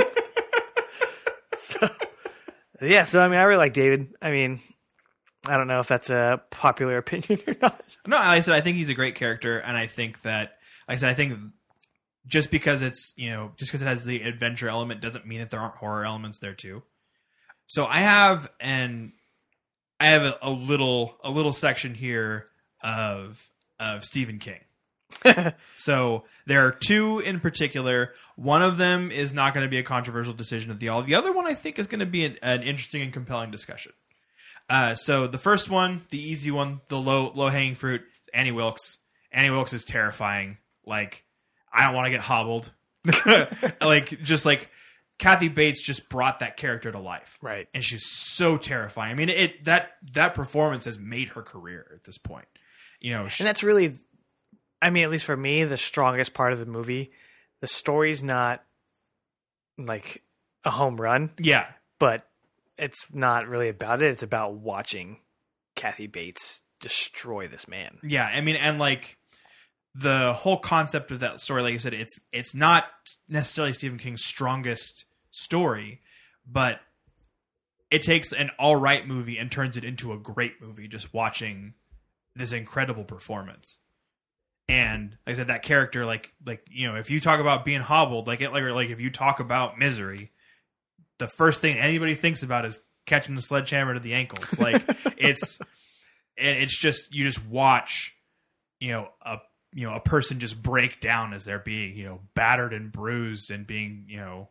so, 1.57 1.89
yeah, 2.81 3.03
so 3.05 3.21
I 3.21 3.27
mean, 3.27 3.39
I 3.39 3.43
really 3.43 3.59
like 3.59 3.73
David. 3.73 4.13
I 4.21 4.31
mean, 4.31 4.61
I 5.45 5.57
don't 5.57 5.67
know 5.67 5.79
if 5.79 5.87
that's 5.87 6.09
a 6.09 6.41
popular 6.51 6.97
opinion 6.99 7.39
or 7.47 7.55
not. 7.61 7.81
No, 8.07 8.17
like 8.17 8.25
I 8.25 8.39
said, 8.41 8.55
I 8.55 8.61
think 8.61 8.77
he's 8.77 8.89
a 8.89 8.93
great 8.93 9.15
character, 9.15 9.57
and 9.57 9.77
I 9.77 9.87
think 9.87 10.21
that, 10.21 10.53
like 10.87 10.95
I 10.95 10.97
said, 10.97 11.09
I 11.09 11.13
think 11.13 11.33
just 12.27 12.51
because 12.51 12.81
it's 12.81 13.13
you 13.17 13.29
know 13.29 13.53
just 13.57 13.71
because 13.71 13.81
it 13.81 13.87
has 13.87 14.05
the 14.05 14.21
adventure 14.21 14.69
element 14.69 15.01
doesn't 15.01 15.25
mean 15.25 15.39
that 15.39 15.49
there 15.49 15.59
aren't 15.59 15.75
horror 15.75 16.05
elements 16.05 16.39
there 16.39 16.53
too. 16.53 16.83
So 17.67 17.85
I 17.85 17.99
have 17.99 18.49
an 18.59 19.13
I 19.99 20.07
have 20.07 20.23
a, 20.23 20.37
a 20.41 20.49
little 20.49 21.17
a 21.23 21.29
little 21.29 21.51
section 21.51 21.93
here 21.93 22.47
of 22.81 23.49
of 23.79 24.03
Stephen 24.05 24.39
King. 24.39 24.59
so 25.77 26.23
there 26.45 26.65
are 26.65 26.71
two 26.71 27.19
in 27.19 27.39
particular. 27.39 28.13
One 28.35 28.61
of 28.61 28.77
them 28.77 29.11
is 29.11 29.33
not 29.33 29.53
going 29.53 29.65
to 29.65 29.69
be 29.69 29.79
a 29.79 29.83
controversial 29.83 30.33
decision 30.33 30.71
of 30.71 30.79
the 30.79 30.89
all. 30.89 31.01
The 31.01 31.15
other 31.15 31.33
one 31.33 31.47
I 31.47 31.53
think 31.53 31.79
is 31.79 31.87
going 31.87 31.99
to 31.99 32.05
be 32.05 32.25
an, 32.25 32.37
an 32.41 32.63
interesting 32.63 33.01
and 33.01 33.11
compelling 33.11 33.51
discussion. 33.51 33.91
Uh, 34.69 34.93
so 34.93 35.27
the 35.27 35.37
first 35.37 35.69
one, 35.69 36.05
the 36.09 36.19
easy 36.19 36.51
one, 36.51 36.81
the 36.89 36.99
low 36.99 37.31
low 37.33 37.49
hanging 37.49 37.75
fruit, 37.75 38.01
Annie 38.33 38.51
Wilkes. 38.51 38.99
Annie 39.31 39.49
Wilkes 39.49 39.73
is 39.73 39.83
terrifying. 39.83 40.57
Like 40.85 41.25
I 41.73 41.85
don't 41.85 41.95
want 41.95 42.05
to 42.05 42.11
get 42.11 42.21
hobbled. 42.21 42.71
like 43.81 44.21
just 44.21 44.45
like 44.45 44.69
Kathy 45.19 45.49
Bates 45.49 45.81
just 45.81 46.09
brought 46.09 46.39
that 46.39 46.57
character 46.57 46.91
to 46.91 46.99
life, 46.99 47.37
Right. 47.41 47.67
And 47.73 47.83
she's 47.83 48.05
so 48.05 48.57
terrifying. 48.57 49.11
I 49.11 49.15
mean, 49.15 49.29
it 49.29 49.65
that 49.65 49.91
that 50.13 50.33
performance 50.33 50.85
has 50.85 50.97
made 50.97 51.29
her 51.29 51.43
career 51.43 51.91
at 51.93 52.05
this 52.05 52.17
point. 52.17 52.47
You 52.99 53.11
know, 53.11 53.27
she, 53.27 53.43
And 53.43 53.47
that's 53.47 53.61
really, 53.61 53.93
I 54.81 54.89
mean, 54.89 55.03
at 55.03 55.11
least 55.11 55.25
for 55.25 55.37
me, 55.37 55.63
the 55.65 55.77
strongest 55.77 56.33
part 56.33 56.53
of 56.53 56.59
the 56.59 56.65
movie. 56.65 57.11
The 57.61 57.67
story's 57.67 58.23
not 58.23 58.63
like 59.77 60.23
a 60.63 60.71
home 60.71 60.99
run, 60.99 61.31
yeah, 61.37 61.67
but 61.99 62.27
it's 62.77 63.05
not 63.13 63.47
really 63.47 63.67
about 63.67 64.01
it. 64.01 64.11
It's 64.11 64.23
about 64.23 64.55
watching 64.55 65.19
Kathy 65.75 66.07
Bates 66.07 66.61
destroy 66.79 67.47
this 67.47 67.67
man. 67.67 67.97
Yeah, 68.03 68.25
I 68.25 68.39
mean, 68.39 68.55
and 68.55 68.79
like 68.79 69.17
the 69.93 70.33
whole 70.33 70.57
concept 70.57 71.11
of 71.11 71.19
that 71.19 71.41
story, 71.41 71.61
like 71.61 71.73
you 71.73 71.79
said, 71.79 71.93
it's 71.93 72.21
it's 72.31 72.55
not 72.55 72.85
necessarily 73.27 73.73
Stephen 73.73 73.97
King's 73.97 74.23
strongest 74.23 75.05
story, 75.39 76.01
but 76.45 76.79
it 77.91 78.01
takes 78.01 78.31
an 78.31 78.51
all 78.59 78.75
right 78.75 79.07
movie 79.07 79.37
and 79.37 79.51
turns 79.51 79.75
it 79.77 79.83
into 79.83 80.13
a 80.13 80.17
great 80.17 80.61
movie. 80.61 80.87
Just 80.87 81.13
watching 81.13 81.73
this 82.35 82.51
incredible 82.53 83.03
performance, 83.03 83.79
and 84.67 85.17
like 85.25 85.33
I 85.33 85.37
said, 85.37 85.47
that 85.47 85.63
character, 85.63 86.05
like 86.05 86.33
like 86.45 86.65
you 86.69 86.87
know, 86.87 86.95
if 86.95 87.09
you 87.09 87.19
talk 87.19 87.39
about 87.39 87.65
being 87.65 87.81
hobbled, 87.81 88.27
like 88.27 88.41
it, 88.41 88.51
like 88.51 88.63
like 88.63 88.89
if 88.89 88.99
you 88.99 89.09
talk 89.09 89.39
about 89.39 89.77
misery. 89.79 90.31
the 91.17 91.27
first 91.27 91.61
thing 91.61 91.77
anybody 91.77 92.15
thinks 92.15 92.43
about 92.43 92.63
is 92.65 92.79
catching 93.05 93.35
the 93.35 93.41
sledgehammer 93.41 93.93
to 93.95 93.99
the 93.99 94.13
ankles. 94.13 94.57
Like 94.59 94.83
it's 95.17 95.59
it- 96.37 96.57
it's 96.63 96.77
just 96.77 97.13
you 97.13 97.23
just 97.25 97.45
watch, 97.45 98.15
you 98.79 98.91
know, 98.93 99.09
a 99.23 99.39
you 99.73 99.87
know 99.87 99.95
a 99.95 99.99
person 99.99 100.39
just 100.39 100.61
break 100.61 100.99
down 100.99 101.33
as 101.33 101.43
they're 101.45 101.59
being 101.59 101.95
you 101.97 102.05
know 102.05 102.21
battered 102.35 102.71
and 102.73 102.91
bruised 102.91 103.51
and 103.51 103.67
being 103.67 104.05
you 104.07 104.17
know 104.17 104.49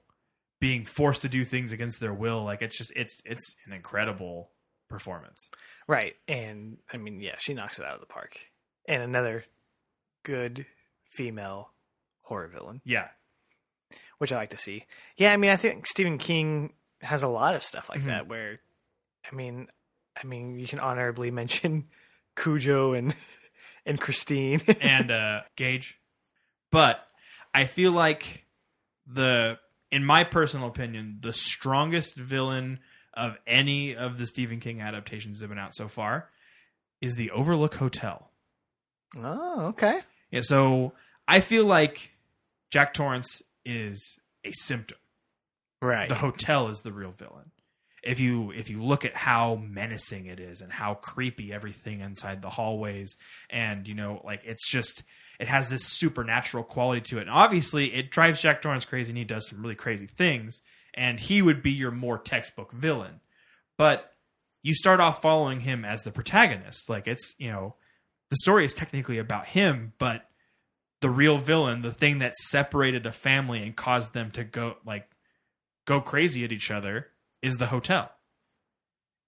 being 0.60 0.84
forced 0.84 1.22
to 1.22 1.28
do 1.28 1.44
things 1.44 1.72
against 1.72 2.00
their 2.00 2.12
will. 2.14 2.42
Like 2.44 2.62
it's 2.62 2.76
just 2.78 2.92
it's 2.96 3.20
it's 3.24 3.54
an 3.66 3.72
incredible 3.72 4.50
performance. 4.88 5.50
Right. 5.86 6.14
And 6.26 6.78
I 6.92 6.96
mean, 6.96 7.20
yeah, 7.20 7.36
she 7.38 7.54
knocks 7.54 7.78
it 7.78 7.84
out 7.84 7.94
of 7.94 8.00
the 8.00 8.06
park. 8.06 8.38
And 8.86 9.02
another 9.02 9.44
good 10.24 10.66
female 11.10 11.72
horror 12.22 12.48
villain, 12.48 12.80
Yeah, 12.84 13.08
which 14.18 14.32
I 14.32 14.36
like 14.36 14.50
to 14.50 14.58
see. 14.58 14.84
Yeah, 15.16 15.32
I 15.32 15.36
mean, 15.36 15.50
I 15.50 15.56
think 15.56 15.86
Stephen 15.86 16.18
King 16.18 16.72
has 17.02 17.22
a 17.22 17.28
lot 17.28 17.54
of 17.54 17.64
stuff 17.64 17.88
like 17.88 18.00
Mhm. 18.00 18.06
that 18.06 18.26
where 18.28 18.60
I 19.30 19.34
mean, 19.34 19.68
I 20.20 20.26
mean, 20.26 20.54
you 20.58 20.66
can 20.66 20.80
honorably 20.80 21.30
mention 21.42 21.88
Cujo 22.36 22.92
and 22.94 23.14
and 23.86 24.00
Christine. 24.00 24.60
and 24.80 25.10
uh 25.10 25.42
Gage. 25.56 26.00
But 26.70 27.06
I 27.54 27.64
feel 27.64 27.92
like 27.92 28.46
the 29.06 29.58
in 29.90 30.04
my 30.04 30.24
personal 30.24 30.68
opinion, 30.68 31.18
the 31.20 31.32
strongest 31.32 32.16
villain 32.16 32.80
of 33.14 33.36
any 33.46 33.96
of 33.96 34.18
the 34.18 34.26
Stephen 34.26 34.60
King 34.60 34.80
adaptations 34.80 35.38
that 35.38 35.44
have 35.44 35.50
been 35.50 35.58
out 35.58 35.74
so 35.74 35.88
far 35.88 36.30
is 37.00 37.16
the 37.16 37.30
Overlook 37.30 37.74
Hotel. 37.74 38.30
oh, 39.16 39.66
okay. 39.68 40.00
Yeah, 40.30 40.42
so 40.42 40.92
I 41.26 41.40
feel 41.40 41.64
like 41.64 42.12
Jack 42.70 42.92
Torrance 42.92 43.42
is 43.64 44.18
a 44.44 44.50
symptom. 44.52 44.98
Right. 45.80 46.08
The 46.08 46.16
hotel 46.16 46.68
is 46.68 46.80
the 46.80 46.92
real 46.92 47.12
villain. 47.12 47.52
If 48.02 48.20
you 48.20 48.52
if 48.52 48.70
you 48.70 48.82
look 48.82 49.04
at 49.04 49.14
how 49.14 49.56
menacing 49.56 50.26
it 50.26 50.38
is 50.38 50.60
and 50.60 50.72
how 50.72 50.94
creepy 50.94 51.52
everything 51.52 52.00
inside 52.00 52.42
the 52.42 52.50
hallways 52.50 53.16
and 53.50 53.88
you 53.88 53.94
know 53.94 54.20
like 54.24 54.42
it's 54.44 54.70
just 54.70 55.02
it 55.38 55.48
has 55.48 55.70
this 55.70 55.84
supernatural 55.84 56.64
quality 56.64 57.00
to 57.00 57.18
it. 57.18 57.22
And 57.22 57.30
obviously 57.30 57.94
it 57.94 58.10
drives 58.10 58.42
Jack 58.42 58.60
Torrance 58.60 58.84
crazy 58.84 59.10
and 59.10 59.18
he 59.18 59.24
does 59.24 59.48
some 59.48 59.62
really 59.62 59.74
crazy 59.74 60.06
things 60.06 60.62
and 60.94 61.20
he 61.20 61.42
would 61.42 61.62
be 61.62 61.70
your 61.70 61.90
more 61.90 62.18
textbook 62.18 62.72
villain. 62.72 63.20
But 63.76 64.12
you 64.62 64.74
start 64.74 65.00
off 65.00 65.22
following 65.22 65.60
him 65.60 65.84
as 65.84 66.02
the 66.02 66.10
protagonist. 66.10 66.90
Like 66.90 67.06
it's, 67.06 67.34
you 67.38 67.50
know, 67.50 67.76
the 68.30 68.36
story 68.36 68.64
is 68.64 68.74
technically 68.74 69.18
about 69.18 69.46
him, 69.46 69.92
but 69.98 70.28
the 71.00 71.10
real 71.10 71.38
villain, 71.38 71.82
the 71.82 71.92
thing 71.92 72.18
that 72.18 72.34
separated 72.34 73.06
a 73.06 73.12
family 73.12 73.62
and 73.62 73.76
caused 73.76 74.14
them 74.14 74.32
to 74.32 74.42
go 74.42 74.76
like 74.84 75.08
go 75.86 76.00
crazy 76.00 76.44
at 76.44 76.52
each 76.52 76.70
other 76.70 77.06
is 77.40 77.56
the 77.56 77.66
hotel. 77.66 78.10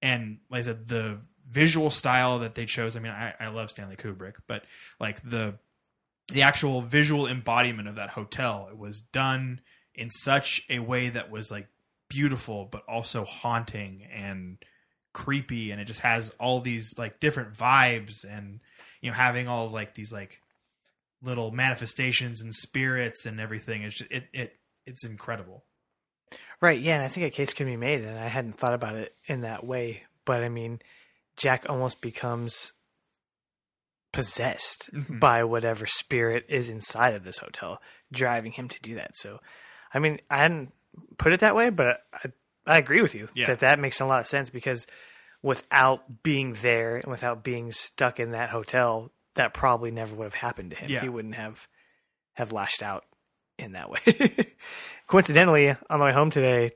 And 0.03 0.39
like 0.51 0.61
I 0.61 0.63
said, 0.63 0.89
the 0.89 1.19
visual 1.49 1.91
style 1.91 2.41
that 2.41 2.55
they 2.55 2.67
chose, 2.67 2.97
I 2.97 3.01
mean, 3.01 3.13
I, 3.13 3.35
I 3.39 3.49
love 3.49 3.71
Stanley 3.71 3.97
Kubrick, 3.97 4.35
but 4.49 4.65
like 4.99 5.23
the 5.23 5.55
the 6.33 6.43
actual 6.43 6.81
visual 6.81 7.27
embodiment 7.27 7.89
of 7.89 7.97
that 7.97 8.11
hotel, 8.11 8.69
it 8.71 8.79
was 8.79 9.01
done 9.01 9.61
in 9.95 10.11
such 10.11 10.63
a 10.71 10.79
way 10.79 11.09
that 11.09 11.31
was 11.31 11.51
like 11.51 11.69
beautiful 12.09 12.67
but 12.71 12.83
also 12.89 13.25
haunting 13.25 14.03
and 14.13 14.59
creepy 15.13 15.71
and 15.71 15.81
it 15.81 15.85
just 15.85 16.01
has 16.01 16.31
all 16.41 16.61
these 16.61 16.95
like 16.99 17.21
different 17.21 17.53
vibes 17.55 18.25
and 18.29 18.61
you 19.01 19.11
know 19.11 19.17
having 19.17 19.47
all 19.47 19.67
of 19.67 19.73
like 19.73 19.95
these 19.95 20.13
like 20.13 20.41
little 21.23 21.53
manifestations 21.53 22.41
and 22.41 22.53
spirits 22.53 23.27
and 23.27 23.39
everything 23.39 23.83
it's 23.83 23.97
just, 23.97 24.11
it 24.11 24.25
it 24.33 24.57
it's 24.87 25.05
incredible 25.05 25.65
Right, 26.61 26.79
yeah, 26.79 26.97
and 26.97 27.05
I 27.05 27.09
think 27.09 27.27
a 27.27 27.31
case 27.31 27.55
can 27.55 27.67
be 27.67 27.79
made, 27.79 28.05
and 28.05 28.19
I 28.19 28.29
hadn't 28.29 28.53
thought 28.53 28.75
about 28.75 28.95
it 28.95 29.15
in 29.27 29.41
that 29.41 29.65
way. 29.65 30.03
But 30.27 30.43
I 30.43 30.51
mean, 30.51 30.81
Jack 31.37 31.65
almost 31.69 32.03
becomes 32.03 32.73
possessed 34.13 34.91
Mhm. 34.93 35.21
by 35.21 35.45
whatever 35.45 35.87
spirit 35.87 36.45
is 36.49 36.69
inside 36.69 37.15
of 37.15 37.25
this 37.25 37.39
hotel, 37.39 37.81
driving 38.13 38.53
him 38.53 38.69
to 38.69 38.81
do 38.81 38.95
that. 38.97 39.17
So, 39.17 39.41
I 39.95 39.99
mean, 39.99 40.21
I 40.31 40.39
hadn't 40.39 40.73
put 41.19 41.33
it 41.33 41.41
that 41.41 41.55
way, 41.55 41.71
but 41.71 42.05
I, 42.13 42.33
I 42.67 42.79
agree 42.79 43.03
with 43.03 43.15
you 43.15 43.29
Yeah. 43.35 43.47
that 43.47 43.61
that 43.61 43.79
makes 43.79 44.01
a 44.01 44.07
lot 44.07 44.21
of 44.21 44.27
sense 44.27 44.51
because 44.51 44.87
without 45.43 46.23
being 46.23 46.55
there 46.63 46.97
and 46.97 47.07
without 47.11 47.43
being 47.45 47.73
stuck 47.73 48.19
in 48.21 48.33
that 48.33 48.51
hotel, 48.51 49.11
that 49.35 49.55
probably 49.55 49.91
never 49.91 50.15
would 50.15 50.25
have 50.25 50.35
happened 50.35 50.71
to 50.71 50.77
him. 50.77 50.91
Yeah. 50.91 51.01
He 51.01 51.09
wouldn't 51.09 51.37
have 51.37 51.67
have 52.35 52.53
lashed 52.53 52.83
out 52.83 53.05
in 53.59 53.73
that 53.73 53.91
way. 53.91 54.01
Coincidentally, 55.07 55.71
on 55.89 55.99
the 55.99 56.05
way 56.05 56.13
home 56.13 56.31
today, 56.31 56.71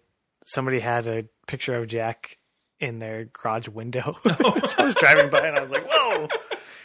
somebody 0.46 0.80
had 0.80 1.06
a 1.06 1.24
picture 1.46 1.74
of 1.74 1.86
Jack 1.88 2.38
in 2.80 2.98
their 2.98 3.24
garage 3.26 3.68
window. 3.68 4.16
so 4.24 4.74
I 4.78 4.84
was 4.84 4.94
driving 4.94 5.30
by 5.30 5.46
and 5.46 5.56
I 5.56 5.60
was 5.62 5.70
like, 5.70 5.86
"Whoa!" 5.88 6.28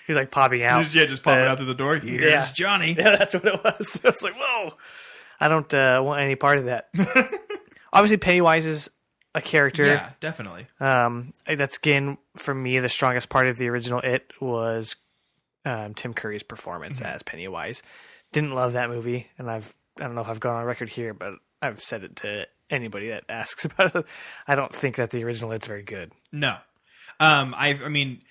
He's 0.09 0.15
like 0.17 0.31
popping 0.31 0.63
out. 0.63 0.81
Just- 0.83 0.95
yeah 0.95 1.05
just 1.05 1.21
popping 1.23 1.43
Uh, 1.45 1.49
out 1.49 1.57
through 1.57 1.67
the 1.67 1.75
door 1.75 1.95
here's 1.97 2.29
yeah. 2.31 2.47
johnny 2.53 2.95
Yeah, 2.97 3.15
that's 3.17 3.33
what 3.35 3.45
it 3.45 3.63
was. 3.63 3.99
I 4.03 4.09
was 4.09 4.21
like, 4.23 4.33
"Whoa!" 4.35 4.73
I 5.39 5.47
don't 5.47 5.71
uh, 5.73 6.01
want 6.03 6.21
any 6.21 6.35
part 6.35 6.57
of 6.57 6.65
that. 6.65 6.89
Obviously, 7.93 8.17
Pennywise 8.17 8.65
is 8.65 8.89
a 9.35 9.41
character. 9.41 9.85
yeah 9.85 10.09
definitely 10.19 10.65
Um, 10.79 11.33
that's 11.45 11.77
again 11.77 12.17
for 12.35 12.53
me 12.53 12.79
the 12.79 12.89
strongest 12.89 13.29
part 13.29 13.47
of 13.47 13.57
the 13.57 13.67
original. 13.69 13.99
It 13.99 14.31
was 14.41 14.95
um, 15.65 15.93
Tim 15.93 16.13
Curry's 16.13 16.43
performance 16.43 17.01
as 17.01 17.21
Pennywise. 17.23 17.83
Didn't 18.31 18.53
love 18.55 18.73
that 18.73 18.89
movie, 18.89 19.27
and 19.37 19.49
I've 19.49 19.73
I 19.99 20.03
don't 20.03 20.15
know 20.15 20.21
if 20.21 20.27
I've 20.27 20.39
gone 20.39 20.55
on 20.55 20.65
record 20.65 20.89
here, 20.89 21.13
but 21.13 21.33
I've 21.61 21.81
said 21.81 22.03
it 22.03 22.15
to 22.17 22.47
anybody 22.69 23.09
that 23.09 23.23
asks 23.29 23.65
about 23.65 23.95
it. 23.95 24.05
I 24.47 24.55
don't 24.55 24.73
think 24.73 24.95
that 24.95 25.09
the 25.11 25.23
original 25.23 25.51
It's 25.51 25.67
very 25.67 25.83
good. 25.83 26.11
No. 26.31 26.55
Um, 27.19 27.53
I, 27.57 27.77
I 27.83 27.89
mean, 27.89 28.21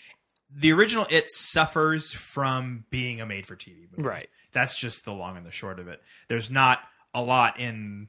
the 0.51 0.73
original 0.73 1.07
It 1.11 1.31
suffers 1.31 2.13
from 2.13 2.85
being 2.91 3.21
a 3.21 3.27
made 3.27 3.47
for 3.47 3.57
TV 3.57 3.87
movie. 3.91 4.09
Right. 4.09 4.29
That's 4.53 4.79
just 4.79 5.05
the 5.05 5.13
long 5.13 5.37
and 5.37 5.47
the 5.47 5.53
short 5.53 5.79
of 5.79 5.89
it. 5.89 6.03
There's 6.29 6.51
not 6.51 6.81
a 7.13 7.23
lot 7.23 7.61
in, 7.61 8.09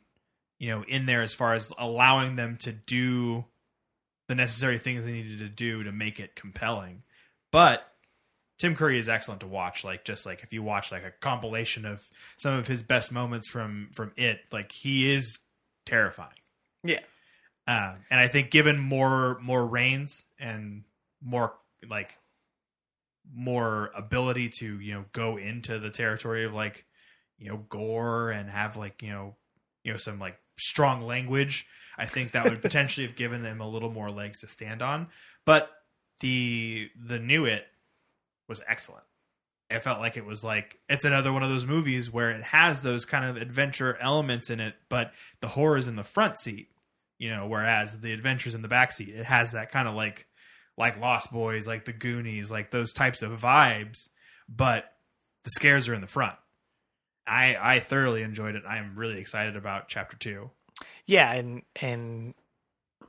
you 0.57 0.69
know, 0.69 0.83
in 0.87 1.05
there 1.05 1.21
as 1.21 1.33
far 1.33 1.53
as 1.53 1.71
allowing 1.77 2.35
them 2.35 2.57
to 2.57 2.71
do 2.71 3.45
the 4.27 4.35
necessary 4.35 4.77
things 4.77 5.05
they 5.05 5.11
needed 5.11 5.39
to 5.39 5.49
do 5.49 5.83
to 5.83 5.91
make 5.91 6.19
it 6.19 6.35
compelling. 6.35 7.03
But 7.51 7.85
Tim 8.57 8.75
Curry 8.75 8.99
is 8.99 9.09
excellent 9.09 9.41
to 9.41 9.47
watch. 9.47 9.83
Like 9.83 10.05
just 10.05 10.25
like 10.25 10.43
if 10.43 10.53
you 10.53 10.61
watch 10.61 10.91
like 10.91 11.03
a 11.03 11.11
compilation 11.11 11.85
of 11.85 12.07
some 12.37 12.53
of 12.53 12.67
his 12.67 12.83
best 12.83 13.11
moments 13.11 13.47
from 13.47 13.89
from 13.93 14.11
It, 14.15 14.41
like 14.51 14.71
he 14.71 15.11
is 15.11 15.39
terrifying. 15.85 16.29
Yeah. 16.83 16.99
Um, 17.67 17.97
and 18.09 18.19
I 18.19 18.27
think 18.27 18.51
given 18.51 18.79
more 18.79 19.39
more 19.41 19.65
reins 19.65 20.23
and 20.39 20.83
more 21.21 21.53
like 21.87 22.18
more 23.33 23.91
ability 23.95 24.49
to 24.49 24.79
you 24.79 24.93
know 24.93 25.05
go 25.11 25.37
into 25.37 25.79
the 25.79 25.89
territory 25.89 26.45
of 26.45 26.53
like 26.53 26.85
you 27.37 27.49
know 27.49 27.57
gore 27.69 28.31
and 28.31 28.49
have 28.49 28.77
like 28.77 29.01
you 29.01 29.11
know 29.11 29.35
you 29.83 29.91
know 29.91 29.97
some 29.97 30.19
like 30.19 30.37
strong 30.57 31.01
language, 31.01 31.65
I 31.97 32.05
think 32.05 32.31
that 32.31 32.45
would 32.45 32.61
potentially 32.61 33.05
have 33.07 33.15
given 33.15 33.43
them 33.43 33.61
a 33.61 33.67
little 33.67 33.91
more 33.91 34.09
legs 34.09 34.41
to 34.41 34.47
stand 34.47 34.81
on. 34.81 35.07
But 35.45 35.69
the 36.19 36.89
the 36.99 37.19
new 37.19 37.45
it 37.45 37.65
was 38.47 38.61
excellent. 38.67 39.05
It 39.69 39.83
felt 39.83 39.99
like 39.99 40.17
it 40.17 40.25
was 40.25 40.43
like 40.43 40.79
it's 40.89 41.05
another 41.05 41.31
one 41.31 41.43
of 41.43 41.49
those 41.49 41.65
movies 41.65 42.11
where 42.11 42.31
it 42.31 42.43
has 42.43 42.83
those 42.83 43.05
kind 43.05 43.25
of 43.25 43.37
adventure 43.37 43.97
elements 44.01 44.49
in 44.49 44.59
it, 44.59 44.75
but 44.89 45.13
the 45.41 45.49
horror 45.49 45.77
is 45.77 45.87
in 45.87 45.95
the 45.95 46.03
front 46.03 46.39
seat 46.39 46.69
you 47.19 47.29
know 47.29 47.45
whereas 47.45 47.99
the 47.99 48.13
adventures 48.13 48.55
in 48.55 48.63
the 48.63 48.67
backseat 48.67 49.09
it 49.09 49.25
has 49.25 49.51
that 49.51 49.71
kind 49.71 49.87
of 49.87 49.93
like 49.93 50.25
like 50.79 50.99
lost 50.99 51.31
boys 51.31 51.67
like 51.67 51.85
the 51.85 51.93
goonies 51.93 52.49
like 52.51 52.71
those 52.71 52.91
types 52.93 53.21
of 53.21 53.39
vibes 53.39 54.09
but 54.47 54.93
the 55.43 55.51
scares 55.51 55.87
are 55.87 55.93
in 55.93 56.01
the 56.01 56.07
front 56.07 56.35
i 57.27 57.55
i 57.61 57.79
thoroughly 57.79 58.23
enjoyed 58.23 58.55
it 58.55 58.63
i'm 58.67 58.95
really 58.95 59.19
excited 59.19 59.55
about 59.55 59.87
chapter 59.87 60.17
two 60.17 60.49
Yeah, 61.05 61.31
and 61.33 61.63
and 61.81 62.33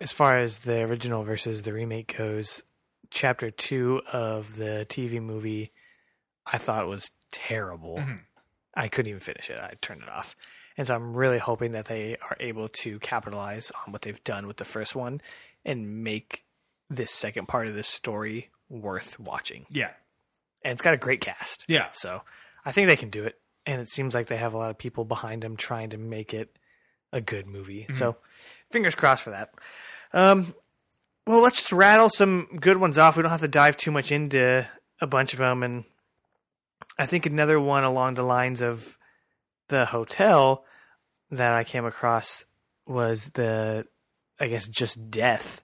as 0.00 0.10
far 0.12 0.38
as 0.38 0.60
the 0.60 0.80
original 0.82 1.22
versus 1.22 1.62
the 1.62 1.72
remake 1.72 2.16
goes, 2.16 2.62
chapter 3.10 3.50
two 3.50 4.00
of 4.12 4.56
the 4.56 4.86
TV 4.88 5.20
movie, 5.20 5.70
I 6.46 6.56
thought 6.58 6.88
was 6.88 7.10
terrible. 7.30 7.98
Mhm. 7.98 8.20
I 8.74 8.88
couldn't 8.88 9.10
even 9.10 9.20
finish 9.20 9.50
it. 9.50 9.58
I 9.58 9.74
turned 9.82 10.02
it 10.02 10.08
off. 10.08 10.34
And 10.78 10.86
so 10.86 10.94
I'm 10.94 11.14
really 11.14 11.38
hoping 11.38 11.72
that 11.72 11.84
they 11.86 12.16
are 12.16 12.36
able 12.40 12.68
to 12.82 12.98
capitalize 13.00 13.70
on 13.86 13.92
what 13.92 14.02
they've 14.02 14.24
done 14.24 14.46
with 14.46 14.56
the 14.56 14.64
first 14.64 14.96
one 14.96 15.20
and 15.64 16.02
make 16.02 16.46
this 16.90 17.12
second 17.12 17.46
part 17.46 17.68
of 17.68 17.74
this 17.74 17.88
story 17.88 18.50
worth 18.68 19.18
watching. 19.18 19.64
yeah 19.70 19.90
And 20.64 20.72
it's 20.72 20.82
got 20.82 20.94
a 20.94 20.98
great 20.98 21.20
cast. 21.20 21.64
yeah 21.68 21.86
So 21.92 22.22
I 22.64 22.72
think 22.72 22.88
they 22.88 22.96
can 22.96 23.08
do 23.10 23.24
it. 23.24 23.40
And 23.66 23.80
it 23.80 23.88
seems 23.88 24.14
like 24.14 24.26
they 24.26 24.36
have 24.36 24.54
a 24.54 24.58
lot 24.58 24.70
of 24.70 24.78
people 24.78 25.04
behind 25.04 25.42
them 25.42 25.56
trying 25.56 25.90
to 25.90 25.98
make 25.98 26.34
it 26.34 26.56
a 27.12 27.20
good 27.20 27.46
movie. 27.46 27.86
So 27.92 28.16
fingers 28.70 28.94
crossed 28.94 29.22
for 29.22 29.30
that. 29.30 29.50
Um, 30.12 30.54
well, 31.26 31.42
let's 31.42 31.58
just 31.58 31.72
rattle 31.72 32.08
some 32.08 32.48
good 32.60 32.76
ones 32.76 32.98
off. 32.98 33.16
We 33.16 33.22
don't 33.22 33.30
have 33.30 33.40
to 33.40 33.48
dive 33.48 33.76
too 33.76 33.90
much 33.90 34.10
into 34.12 34.66
a 35.00 35.06
bunch 35.06 35.32
of 35.32 35.38
them. 35.38 35.62
And 35.62 35.84
I 36.98 37.06
think 37.06 37.26
another 37.26 37.60
one 37.60 37.84
along 37.84 38.14
the 38.14 38.22
lines 38.22 38.60
of 38.60 38.96
the 39.68 39.84
hotel 39.86 40.64
that 41.30 41.52
I 41.54 41.64
came 41.64 41.84
across 41.84 42.44
was 42.86 43.30
the 43.30 43.86
I 44.40 44.48
guess, 44.48 44.68
just 44.68 45.10
death 45.10 45.60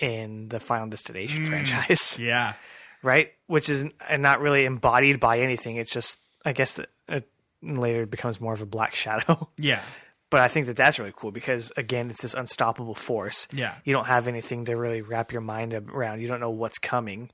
in 0.00 0.48
the 0.48 0.58
Final 0.60 0.88
Destination 0.88 1.42
mm, 1.44 1.48
franchise, 1.48 2.18
Yeah. 2.20 2.54
right? 3.02 3.30
Which 3.46 3.68
is 3.68 3.84
not 4.18 4.40
really 4.40 4.64
embodied 4.64 5.20
by 5.20 5.40
anything. 5.40 5.76
It's 5.76 5.92
just, 5.92 6.18
I 6.44 6.52
guess, 6.52 6.78
it, 6.78 6.88
it 7.08 7.28
later 7.62 8.06
becomes 8.06 8.40
more 8.40 8.54
of 8.54 8.62
a 8.62 8.66
black 8.66 8.94
shadow. 8.94 9.48
Yeah. 9.58 9.82
but 10.30 10.40
I 10.40 10.48
think 10.48 10.66
that 10.66 10.76
that's 10.76 10.98
really 10.98 11.12
cool 11.14 11.30
because 11.32 11.70
again, 11.76 12.08
it's 12.10 12.22
this 12.22 12.34
unstoppable 12.34 12.94
force. 12.94 13.46
Yeah. 13.52 13.74
you 13.84 13.92
don't 13.92 14.06
have 14.06 14.26
anything 14.28 14.64
to 14.66 14.76
really 14.76 15.02
wrap 15.02 15.32
your 15.32 15.42
mind 15.42 15.74
around. 15.74 16.20
You 16.20 16.28
don't 16.28 16.40
know 16.40 16.50
what's 16.50 16.78
coming 16.78 17.30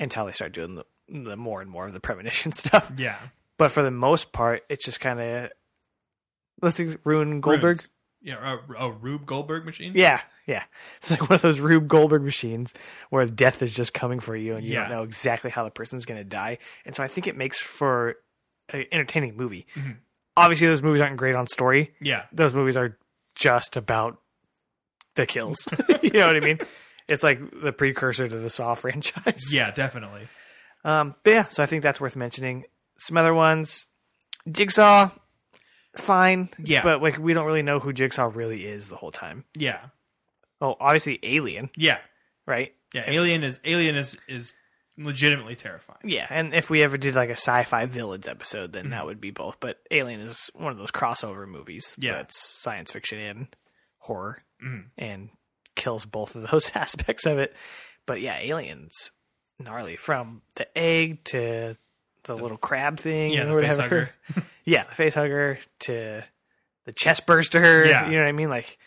until 0.00 0.26
they 0.26 0.32
start 0.32 0.52
doing 0.52 0.74
the, 0.74 0.84
the 1.08 1.36
more 1.36 1.60
and 1.60 1.70
more 1.70 1.86
of 1.86 1.92
the 1.92 2.00
premonition 2.00 2.50
stuff. 2.62 2.90
Yeah. 2.96 3.16
But 3.58 3.70
for 3.70 3.82
the 3.82 3.90
most 3.92 4.32
part, 4.32 4.62
it's 4.68 4.84
just 4.84 4.98
kind 5.00 5.20
of 5.20 5.50
let's 6.60 6.76
think 6.76 6.98
Rune 7.04 7.40
Goldberg. 7.40 7.64
Runes. 7.76 7.88
Yeah. 8.22 8.58
A, 8.78 8.86
a 8.86 8.92
Rube 8.92 9.26
Goldberg 9.26 9.64
machine. 9.64 9.92
Yeah, 9.94 10.20
yeah. 10.46 10.62
It's 11.02 11.10
like 11.10 11.22
one 11.22 11.32
of 11.32 11.42
those 11.42 11.58
Rube 11.60 11.88
Goldberg 11.88 12.22
machines 12.22 12.72
where 13.10 13.24
death 13.26 13.62
is 13.62 13.74
just 13.74 13.92
coming 13.94 14.20
for 14.20 14.36
you 14.36 14.54
and 14.56 14.64
you 14.64 14.74
Yeah. 14.74 14.82
don't 14.82 14.90
know 14.90 15.02
exactly 15.02 15.50
how 15.50 15.64
the 15.64 15.70
person's 15.70 16.04
going 16.04 16.18
to 16.18 16.24
die. 16.24 16.58
And 16.86 16.94
so 16.94 17.02
I 17.02 17.08
think 17.08 17.26
it 17.26 17.36
makes 17.36 17.58
for 17.58 18.16
an 18.70 18.84
entertaining 18.92 19.36
movie. 19.36 19.66
Mm-hmm. 19.74 19.92
Obviously, 20.36 20.66
those 20.68 20.82
movies 20.82 21.00
aren't 21.02 21.16
great 21.16 21.34
on 21.34 21.46
story. 21.46 21.92
Yeah. 22.00 22.24
Those 22.32 22.54
movies 22.54 22.76
are 22.76 22.96
just 23.34 23.76
about 23.76 24.18
the 25.16 25.26
kills. 25.26 25.66
you 26.02 26.10
know 26.10 26.26
what 26.26 26.36
I 26.36 26.40
mean? 26.40 26.58
It's 27.08 27.22
like 27.22 27.40
the 27.62 27.72
precursor 27.72 28.28
to 28.28 28.36
the 28.38 28.48
Saw 28.48 28.74
franchise. 28.74 29.52
Yeah. 29.52 29.70
Definitely. 29.72 30.28
Um, 30.84 31.14
but 31.22 31.30
yeah, 31.30 31.48
so 31.48 31.62
I 31.62 31.66
think 31.66 31.82
that's 31.82 32.00
worth 32.00 32.16
mentioning. 32.16 32.64
Some 32.98 33.16
other 33.16 33.34
ones, 33.34 33.86
Jigsaw, 34.50 35.10
fine. 35.96 36.48
Yeah. 36.58 36.82
but 36.82 37.02
like 37.02 37.18
we 37.18 37.32
don't 37.32 37.46
really 37.46 37.62
know 37.62 37.78
who 37.80 37.92
Jigsaw 37.92 38.30
really 38.34 38.64
is 38.66 38.88
the 38.88 38.96
whole 38.96 39.12
time. 39.12 39.44
Yeah. 39.56 39.78
Oh, 40.60 40.76
obviously 40.80 41.18
Alien, 41.22 41.70
Yeah. 41.76 41.98
right? 42.46 42.72
Yeah. 42.94 43.04
Alien 43.06 43.42
is 43.42 43.60
Alien 43.64 43.96
is 43.96 44.16
is 44.28 44.54
legitimately 44.98 45.56
terrifying. 45.56 46.00
Yeah, 46.04 46.26
and 46.28 46.54
if 46.54 46.68
we 46.68 46.82
ever 46.82 46.98
did 46.98 47.14
like 47.14 47.30
a 47.30 47.32
sci-fi 47.32 47.86
villains 47.86 48.28
episode, 48.28 48.72
then 48.72 48.84
Mm-hmm. 48.84 48.90
that 48.92 49.06
would 49.06 49.20
be 49.20 49.30
both. 49.30 49.58
But 49.58 49.78
Alien 49.90 50.20
is 50.20 50.50
one 50.54 50.70
of 50.70 50.78
those 50.78 50.90
crossover 50.90 51.48
movies. 51.48 51.94
Yeah. 51.98 52.12
that's 52.16 52.38
science 52.62 52.92
fiction 52.92 53.18
and 53.18 53.56
horror, 53.98 54.42
Mhm. 54.62 54.90
and 54.98 55.30
kills 55.74 56.04
both 56.04 56.34
of 56.36 56.50
those 56.50 56.70
aspects 56.74 57.24
of 57.26 57.38
it. 57.38 57.54
But 58.06 58.20
yeah, 58.20 58.36
Aliens 58.38 59.12
gnarly 59.58 59.96
from 59.96 60.42
the 60.56 60.66
egg 60.76 61.24
to 61.24 61.76
the, 62.24 62.36
little 62.36 62.56
crab 62.56 62.98
thing, 62.98 63.32
Yeah. 63.32 63.44
or 63.50 63.56
The 63.60 63.66
face 63.68 63.76
whatever. 63.76 64.10
hugger. 64.28 64.46
yeah, 64.64 64.84
the 64.84 64.94
face 64.94 65.14
hugger 65.14 65.58
to 65.80 66.22
the 66.84 66.92
chest 66.92 67.26
burster. 67.26 67.84
Yeah. 67.86 68.06
you 68.06 68.12
know 68.16 68.22
what 68.22 68.28
I 68.28 68.32
mean? 68.32 68.50
Like, 68.50 68.78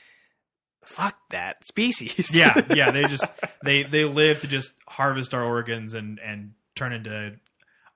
fuck 0.84 1.18
that 1.32 1.66
species. 1.66 2.36
yeah, 2.36 2.54
yeah. 2.74 2.92
They 2.92 3.04
just 3.06 3.32
they 3.64 3.84
they 3.84 4.06
live 4.06 4.42
to 4.42 4.48
just 4.48 4.74
harvest 4.88 5.34
our 5.34 5.44
organs 5.44 5.94
and 5.94 6.20
and 6.20 6.54
turn 6.76 6.94
into 6.94 7.38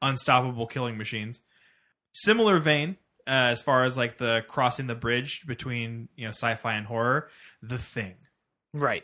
unstoppable 0.01 0.67
killing 0.67 0.97
machines. 0.97 1.41
Similar 2.11 2.57
vein 2.59 2.97
uh, 3.27 3.51
as 3.51 3.61
far 3.61 3.83
as 3.83 3.97
like 3.97 4.17
the 4.17 4.43
crossing 4.47 4.87
the 4.87 4.95
bridge 4.95 5.45
between 5.45 6.09
you 6.15 6.25
know 6.25 6.31
sci-fi 6.31 6.73
and 6.73 6.85
horror. 6.87 7.27
The 7.61 7.77
Thing. 7.77 8.15
right. 8.73 9.03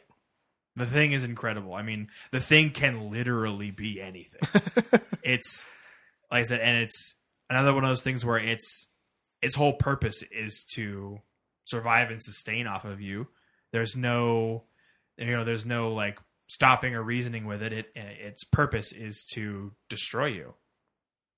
The 0.78 0.86
Thing 0.86 1.14
is 1.14 1.24
incredible. 1.24 1.74
I 1.74 1.84
mean, 1.84 2.10
the 2.32 2.42
Thing 2.42 2.72
can 2.72 3.10
literally 3.10 3.72
be 3.72 4.02
anything. 4.02 4.42
it's 5.24 5.68
like 6.32 6.42
I 6.42 6.44
said, 6.44 6.62
and 6.62 6.78
it's 6.78 7.16
another 7.50 7.74
one 7.74 7.84
of 7.84 7.90
those 7.90 8.04
things 8.04 8.26
where 8.26 8.38
it's 8.40 8.88
its 9.42 9.56
whole 9.56 9.74
purpose 9.74 10.24
is 10.24 10.64
to 10.76 11.20
survive 11.66 12.10
and 12.12 12.22
sustain 12.22 12.68
off 12.68 12.86
of 12.86 13.02
you. 13.02 13.28
There's 13.72 13.96
no, 13.96 14.64
you 15.18 15.32
know, 15.32 15.44
there's 15.44 15.66
no 15.66 15.92
like 15.94 16.20
stopping 16.48 16.96
or 16.96 17.04
reasoning 17.04 17.46
with 17.46 17.62
it. 17.62 17.74
It 17.74 17.92
its 17.96 18.44
purpose 18.44 18.92
is 18.92 19.24
to 19.34 19.74
destroy 19.90 20.28
you. 20.28 20.54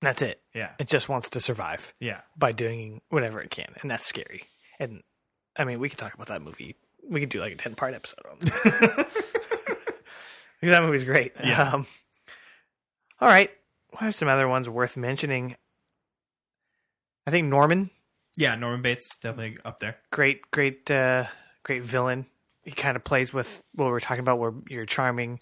That's 0.00 0.22
it. 0.22 0.40
Yeah, 0.54 0.70
It 0.78 0.86
just 0.86 1.08
wants 1.08 1.28
to 1.30 1.40
survive. 1.40 1.92
yeah, 1.98 2.20
by 2.36 2.52
doing 2.52 3.00
whatever 3.08 3.40
it 3.40 3.50
can, 3.50 3.74
and 3.82 3.90
that's 3.90 4.06
scary. 4.06 4.44
And 4.78 5.02
I 5.58 5.64
mean, 5.64 5.80
we 5.80 5.88
could 5.88 5.98
talk 5.98 6.14
about 6.14 6.28
that 6.28 6.40
movie. 6.40 6.76
We 7.08 7.18
could 7.18 7.30
do 7.30 7.40
like 7.40 7.52
a 7.52 7.56
ten 7.56 7.74
part 7.74 7.94
episode 7.94 8.24
on 8.30 8.36
it. 8.40 9.08
that 10.62 10.82
movie's 10.82 11.04
great. 11.04 11.32
Yeah. 11.42 11.72
Um, 11.72 11.86
all 13.20 13.28
right. 13.28 13.50
What 13.98 14.08
are 14.08 14.12
some 14.12 14.28
other 14.28 14.48
ones 14.48 14.68
worth 14.68 14.96
mentioning? 14.96 15.56
I 17.26 17.30
think 17.30 17.48
Norman, 17.48 17.90
yeah. 18.36 18.54
Norman 18.54 18.80
Bates 18.80 19.18
definitely 19.18 19.58
up 19.64 19.80
there. 19.80 19.96
great, 20.12 20.50
great, 20.50 20.90
uh, 20.90 21.24
great 21.62 21.82
villain. 21.82 22.26
He 22.62 22.70
kind 22.70 22.96
of 22.96 23.04
plays 23.04 23.32
with 23.32 23.62
what 23.74 23.86
we 23.86 23.90
we're 23.90 24.00
talking 24.00 24.20
about, 24.20 24.38
where 24.38 24.52
you're 24.68 24.86
charming, 24.86 25.40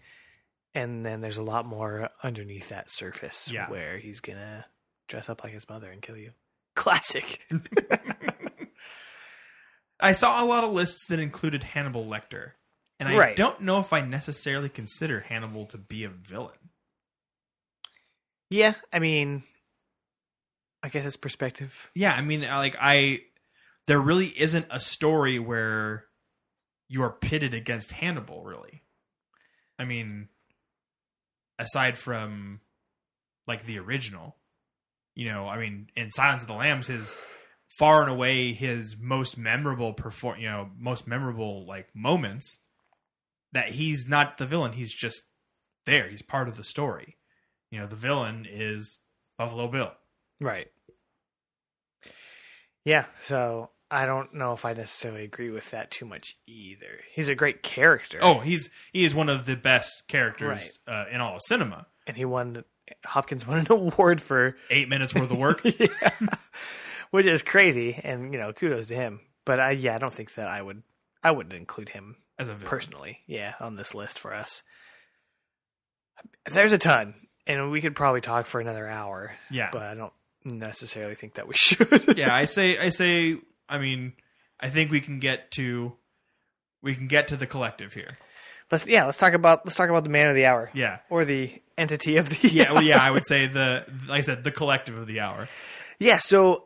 and 0.75 1.05
then 1.07 1.21
there's 1.21 1.37
a 1.37 1.43
lot 1.43 1.67
more 1.67 2.11
underneath 2.23 2.69
that 2.71 2.91
surface, 2.91 3.51
Yeah. 3.51 3.69
where 3.71 3.99
he's 3.99 4.21
gonna 4.21 4.67
dress 5.09 5.29
up 5.29 5.45
like 5.45 5.53
his 5.53 5.69
mother 5.69 5.91
and 5.91 6.03
kill 6.03 6.17
you. 6.17 6.33
Classic. 6.75 7.41
I 10.01 10.13
saw 10.13 10.43
a 10.43 10.47
lot 10.47 10.65
of 10.65 10.73
lists 10.73 11.07
that 11.09 11.21
included 11.21 11.63
Hannibal 11.63 12.05
Lecter, 12.05 12.53
and 13.01 13.09
I 13.09 13.17
Right. 13.17 13.37
don't 13.37 13.61
know 13.61 13.81
if 13.81 13.93
I 13.93 14.01
necessarily 14.03 14.69
consider 14.69 15.21
Hannibal 15.21 15.67
to 15.67 15.79
be 15.79 16.05
a 16.05 16.09
villain. 16.09 16.66
Yeah, 18.51 18.75
I 18.93 18.99
mean, 18.99 19.43
I 20.83 20.89
guess 20.89 21.05
it's 21.05 21.17
perspective. 21.17 21.91
Yeah, 21.95 22.13
I 22.13 22.23
mean, 22.23 22.45
uh, 22.45 22.57
like 22.57 22.77
I, 22.81 23.21
there 23.87 24.01
really 24.01 24.27
isn't 24.27 24.67
a 24.71 24.81
story 24.81 25.39
where 25.39 26.05
you 26.89 27.03
are 27.03 27.11
pitted 27.11 27.55
against 27.55 27.93
Hannibal. 27.93 28.45
Really, 28.45 28.83
I 29.79 29.85
mean, 29.85 30.29
aside 31.59 31.99
from 31.99 32.61
like 33.47 33.67
the 33.67 33.79
original, 33.79 34.37
you 35.15 35.27
know, 35.27 35.49
I 35.49 35.59
mean, 35.59 35.89
in 35.97 36.11
Silence 36.11 36.43
of 36.43 36.49
the 36.49 36.55
Lambs, 36.55 36.87
his 36.87 37.19
far 37.79 38.03
and 38.03 38.11
away 38.11 38.53
his 38.53 38.97
most 38.99 39.37
memorable 39.37 39.93
perform, 39.93 40.39
you 40.39 40.49
know, 40.49 40.71
most 40.79 41.07
memorable 41.07 41.67
like 41.67 41.89
moments 41.95 42.61
that 43.53 43.71
he's 43.71 44.07
not 44.09 44.39
the 44.39 44.47
villain. 44.47 44.73
He's 44.73 44.95
just 44.95 45.23
there. 45.85 46.09
He's 46.09 46.23
part 46.23 46.49
of 46.49 46.57
the 46.57 46.65
story. 46.65 47.16
You 47.77 47.83
know, 47.83 47.89
the 47.89 47.95
villain 47.97 48.47
is 48.51 49.01
Buffalo 49.37 49.69
Bill. 49.69 49.93
Right. 50.41 50.69
Yeah, 52.87 53.05
so 53.21 53.69
I 53.91 54.07
don't 54.07 54.33
know 54.33 54.55
if 54.55 54.65
I 54.65 54.73
necessarily 54.73 55.25
agree 55.25 55.51
with 55.51 55.73
that 55.73 55.91
too 55.91 56.07
much 56.07 56.39
either. 56.47 57.01
He's 57.13 57.29
a 57.29 57.35
great 57.35 57.63
character. 57.63 58.19
Oh, 58.23 58.39
he's 58.39 58.71
he 58.95 59.05
is 59.05 59.15
one 59.15 59.29
of 59.29 59.45
the 59.45 59.57
best 59.57 60.09
characters 60.09 60.79
uh, 60.89 61.05
in 61.11 61.21
all 61.21 61.37
of 61.37 61.43
cinema. 61.43 61.87
and 62.07 62.17
he 62.17 62.25
won 62.25 62.65
Hopkins 63.05 63.47
won 63.47 63.59
an 63.59 63.67
award 63.71 64.23
for 64.23 64.57
Eight 64.71 64.89
minutes 64.89 65.15
worth 65.15 65.31
of 65.31 65.37
work. 65.37 65.61
yeah, 65.79 66.11
which 67.11 67.27
is 67.27 67.43
crazy 67.43 68.01
and 68.03 68.33
you 68.33 68.39
know, 68.41 68.55
kudos 68.55 68.87
to 68.87 68.95
him. 68.95 69.21
But 69.45 69.61
I 69.61 69.73
yeah, 69.73 69.97
I 69.97 69.99
don't 69.99 70.15
think 70.15 70.33
that 70.37 70.49
I 70.49 70.63
would 70.63 70.83
I 71.23 71.31
wouldn't 71.31 71.55
include 71.55 71.91
him 71.91 72.17
as 72.39 72.49
a 72.49 72.55
villain. 72.55 72.71
personally, 72.71 73.19
yeah, 73.27 73.53
on 73.61 73.77
this 73.77 73.95
list 73.95 74.19
for 74.19 74.33
us. 74.33 74.63
There's 76.51 76.73
a 76.73 76.79
ton, 76.79 77.15
and 77.47 77.71
we 77.71 77.81
could 77.81 77.95
probably 77.95 78.21
talk 78.21 78.47
for 78.47 78.61
another 78.61 78.89
hour. 78.89 79.33
Yeah. 79.51 79.71
but 79.73 79.83
I 79.83 79.95
don't 79.95 80.13
necessarily 80.45 81.15
think 81.15 81.35
that 81.35 81.49
we 81.49 81.55
should. 81.57 82.17
yeah, 82.19 82.35
I 82.35 82.45
say 82.45 82.79
I 82.79 82.89
say 82.91 83.39
I 83.69 83.79
mean 83.79 84.13
I 84.61 84.69
think 84.69 84.91
we 84.91 85.01
can 85.01 85.19
get 85.19 85.51
to 85.53 85.93
we 86.83 86.95
can 86.95 87.07
get 87.09 87.29
to 87.29 87.37
the 87.37 87.47
collective 87.47 87.93
here. 87.95 88.19
let's 88.71 88.87
yeah, 88.87 89.05
let's 89.07 89.19
talk 89.19 89.33
about 89.33 89.65
let's 89.67 89.77
talk 89.77 89.91
about 89.91 90.05
the 90.05 90.11
man 90.11 90.29
of 90.29 90.35
the 90.35 90.47
hour. 90.47 90.71
Yeah. 90.75 90.99
or 91.11 91.25
the 91.25 91.53
entity 91.79 92.17
of 92.17 92.29
the 92.29 92.49
Yeah, 92.49 92.73
well, 92.73 92.83
yeah, 92.83 92.99
I 93.03 93.11
would 93.11 93.27
say 93.29 93.47
the 93.47 93.85
like 94.09 94.19
I 94.19 94.23
said 94.23 94.45
the 94.45 94.53
collective 94.53 94.99
of 94.99 95.07
the 95.07 95.21
hour. 95.21 95.49
yeah. 95.99 96.19
So 96.19 96.65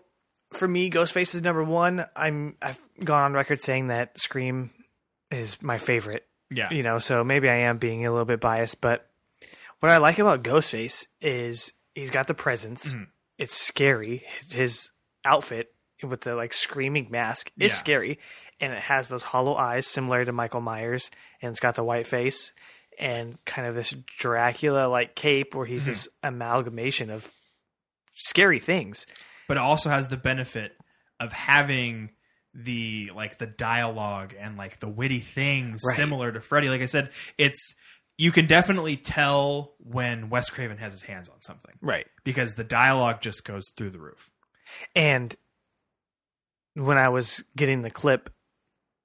for 0.53 0.67
me, 0.67 0.91
Ghostface 0.91 1.35
is 1.35 1.43
number 1.43 1.63
one. 1.65 2.05
I'm 2.17 2.57
I've 2.61 2.79
gone 3.05 3.23
on 3.23 3.33
record 3.33 3.61
saying 3.61 3.87
that 3.89 4.19
Scream 4.21 4.71
is 5.31 5.63
my 5.63 5.79
favorite. 5.79 6.27
Yeah. 6.51 6.71
You 6.73 6.83
know, 6.83 6.99
so 6.99 7.23
maybe 7.23 7.49
I 7.49 7.55
am 7.59 7.79
being 7.79 8.05
a 8.05 8.11
little 8.11 8.25
bit 8.25 8.41
biased, 8.41 8.81
but 8.81 9.07
what 9.81 9.91
I 9.91 9.97
like 9.99 10.19
about 10.19 10.43
Ghostface 10.45 11.07
is 11.21 11.73
he's 11.95 12.11
got 12.11 12.27
the 12.27 12.35
presence. 12.35 12.95
Mm-hmm. 12.95 13.05
It's 13.39 13.55
scary. 13.55 14.25
His, 14.51 14.91
outfit 15.23 15.69
with 16.03 16.23
the 16.23 16.35
like 16.35 16.55
screaming 16.55 17.09
mask 17.11 17.51
is 17.59 17.73
Yeah. 17.73 17.77
scary, 17.77 18.19
and 18.59 18.73
it 18.73 18.81
has 18.85 19.09
those 19.09 19.23
hollow 19.23 19.55
eyes 19.55 19.87
similar 19.87 20.25
to 20.25 20.33
Michael 20.33 20.63
Myers, 20.63 21.11
and 21.43 21.51
it's 21.51 21.61
got 21.61 21.75
the 21.75 21.85
white 21.85 22.07
face 22.07 22.53
and 22.99 23.43
kind 23.45 23.69
of 23.69 23.75
this 23.75 23.95
Dracula 24.19 24.87
like 24.87 25.15
cape 25.15 25.55
where 25.55 25.67
Mm-hmm. 25.67 25.73
he's 25.75 25.85
this 25.85 26.09
amalgamation 26.23 27.11
of 27.11 27.31
scary 28.15 28.59
things. 28.61 29.07
But 29.49 29.57
it 29.57 29.61
also 29.61 29.91
has 29.91 30.09
the 30.09 30.17
benefit 30.17 30.73
of 31.19 31.33
having 31.35 32.13
the 32.55 33.11
like 33.15 33.39
the 33.39 33.47
dialogue 33.47 34.35
and 34.39 34.57
like 34.57 34.81
the 34.81 34.89
witty 34.89 35.19
things 35.21 35.83
Right. 35.87 35.97
similar 35.97 36.33
to 36.33 36.41
Freddy. 36.41 36.69
Like 36.71 36.81
I 36.83 36.87
said, 36.87 37.11
it's 37.39 37.75
you 38.21 38.31
can 38.33 38.47
definitely 38.47 38.97
tell 38.97 39.73
when 39.79 40.29
Wes 40.29 40.51
Craven 40.51 40.77
has 40.77 40.93
his 40.93 41.03
hands 41.03 41.29
on 41.31 41.41
something. 41.41 41.75
Right. 41.81 42.07
Because 42.23 42.55
the 42.55 42.65
dialogue 42.65 43.21
just 43.23 43.45
goes 43.45 43.71
through 43.71 43.91
the 43.91 43.99
roof. 43.99 44.31
And 44.95 45.35
when 46.75 46.99
I 46.99 47.09
was 47.09 47.43
getting 47.57 47.81
the 47.83 47.91
clip 47.91 48.31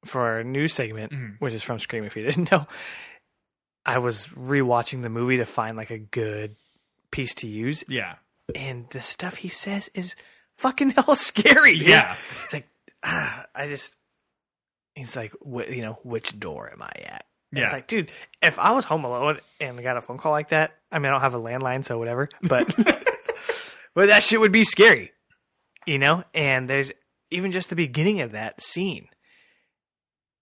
for 0.05 0.21
our 0.21 0.43
news 0.43 0.73
segment, 0.73 1.13
which 1.39 1.53
is 1.53 1.63
from 1.63 1.79
Scream. 1.79 2.03
If 2.03 2.15
you 2.15 2.23
didn't 2.23 2.51
know, 2.51 2.67
I 3.85 3.97
was 3.99 4.27
rewatching 4.27 5.01
the 5.01 5.09
movie 5.09 5.37
to 5.37 5.45
find 5.45 5.77
like 5.77 5.91
a 5.91 5.97
good 5.97 6.55
piece 7.09 7.33
to 7.35 7.47
use, 7.47 7.83
Yeah. 7.87 8.15
and 8.53 8.87
the 8.89 9.01
stuff 9.01 9.37
he 9.37 9.47
says 9.49 9.89
is 9.93 10.15
fucking 10.57 10.89
hell 10.97 11.15
scary. 11.15 11.77
dude. 11.79 11.87
Yeah. 11.87 12.15
It's 12.43 12.53
like 12.53 12.67
ah, 13.03 13.45
I 13.55 13.67
just. 13.67 13.95
He's 14.93 15.15
like, 15.15 15.33
you 15.45 15.81
know, 15.81 15.99
which 16.03 16.39
door 16.39 16.69
am 16.71 16.81
I 16.81 16.91
at? 17.05 17.25
And 17.51 17.59
Yeah. 17.59 17.63
It's 17.65 17.73
like, 17.73 17.87
dude, 17.87 18.11
if 18.41 18.59
I 18.59 18.71
was 18.71 18.85
home 18.85 19.05
alone 19.05 19.39
and 19.59 19.79
I 19.79 19.83
got 19.83 19.97
a 19.97 20.01
phone 20.01 20.17
call 20.17 20.31
like 20.31 20.49
that, 20.49 20.75
I 20.91 20.99
mean, 20.99 21.07
I 21.07 21.11
don't 21.11 21.21
have 21.21 21.33
a 21.35 21.39
landline, 21.39 21.83
so 21.85 21.97
whatever, 21.97 22.29
but 22.43 22.73
but 23.93 24.07
that 24.07 24.23
shit 24.23 24.39
would 24.39 24.51
be 24.51 24.63
scary, 24.63 25.11
you 25.85 25.97
know. 25.99 26.23
And 26.33 26.69
there's 26.69 26.91
even 27.31 27.51
just 27.51 27.69
the 27.69 27.75
beginning 27.75 28.21
of 28.21 28.31
that 28.31 28.61
scene 28.61 29.07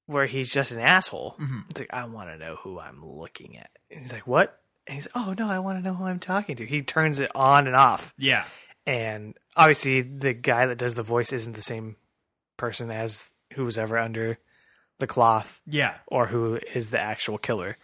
where 0.06 0.26
he's 0.26 0.52
just 0.52 0.72
an 0.72 0.80
asshole. 0.80 1.36
Mm-hmm. 1.40 1.60
It's 1.70 1.80
like, 1.80 1.94
I 1.94 2.06
want 2.06 2.30
to 2.30 2.38
know 2.38 2.58
who 2.62 2.80
I'm 2.80 3.04
looking 3.06 3.58
at. 3.58 3.70
And 3.90 4.02
he's 4.02 4.12
like, 4.12 4.28
what? 4.28 4.60
And 4.88 4.96
he's, 4.96 5.08
oh 5.16 5.34
no, 5.38 5.50
I 5.50 5.60
want 5.60 5.80
to 5.80 5.84
know 5.84 5.94
who 5.96 6.04
I'm 6.06 6.20
talking 6.20 6.56
to. 6.58 6.66
He 6.66 6.82
turns 6.82 7.20
it 7.20 7.32
on 7.34 7.68
and 7.68 7.76
off 7.76 8.14
Yeah. 8.18 8.44
and 8.86 9.34
obviously 9.56 10.02
the 10.02 10.34
guy 10.34 10.66
that 10.66 10.78
does 10.78 10.96
the 10.96 11.04
voice 11.04 11.32
isn't 11.32 11.54
the 11.54 11.62
same 11.62 11.96
person 12.58 12.92
as 12.92 13.30
who 13.54 13.64
was 13.66 13.78
ever 13.78 13.98
under 13.98 14.40
the 15.00 15.08
cloth 15.08 15.62
Yeah. 15.66 15.98
or 16.08 16.28
who 16.28 16.60
is 16.74 16.90
the 16.90 17.00
actual 17.00 17.38
killer 17.38 17.78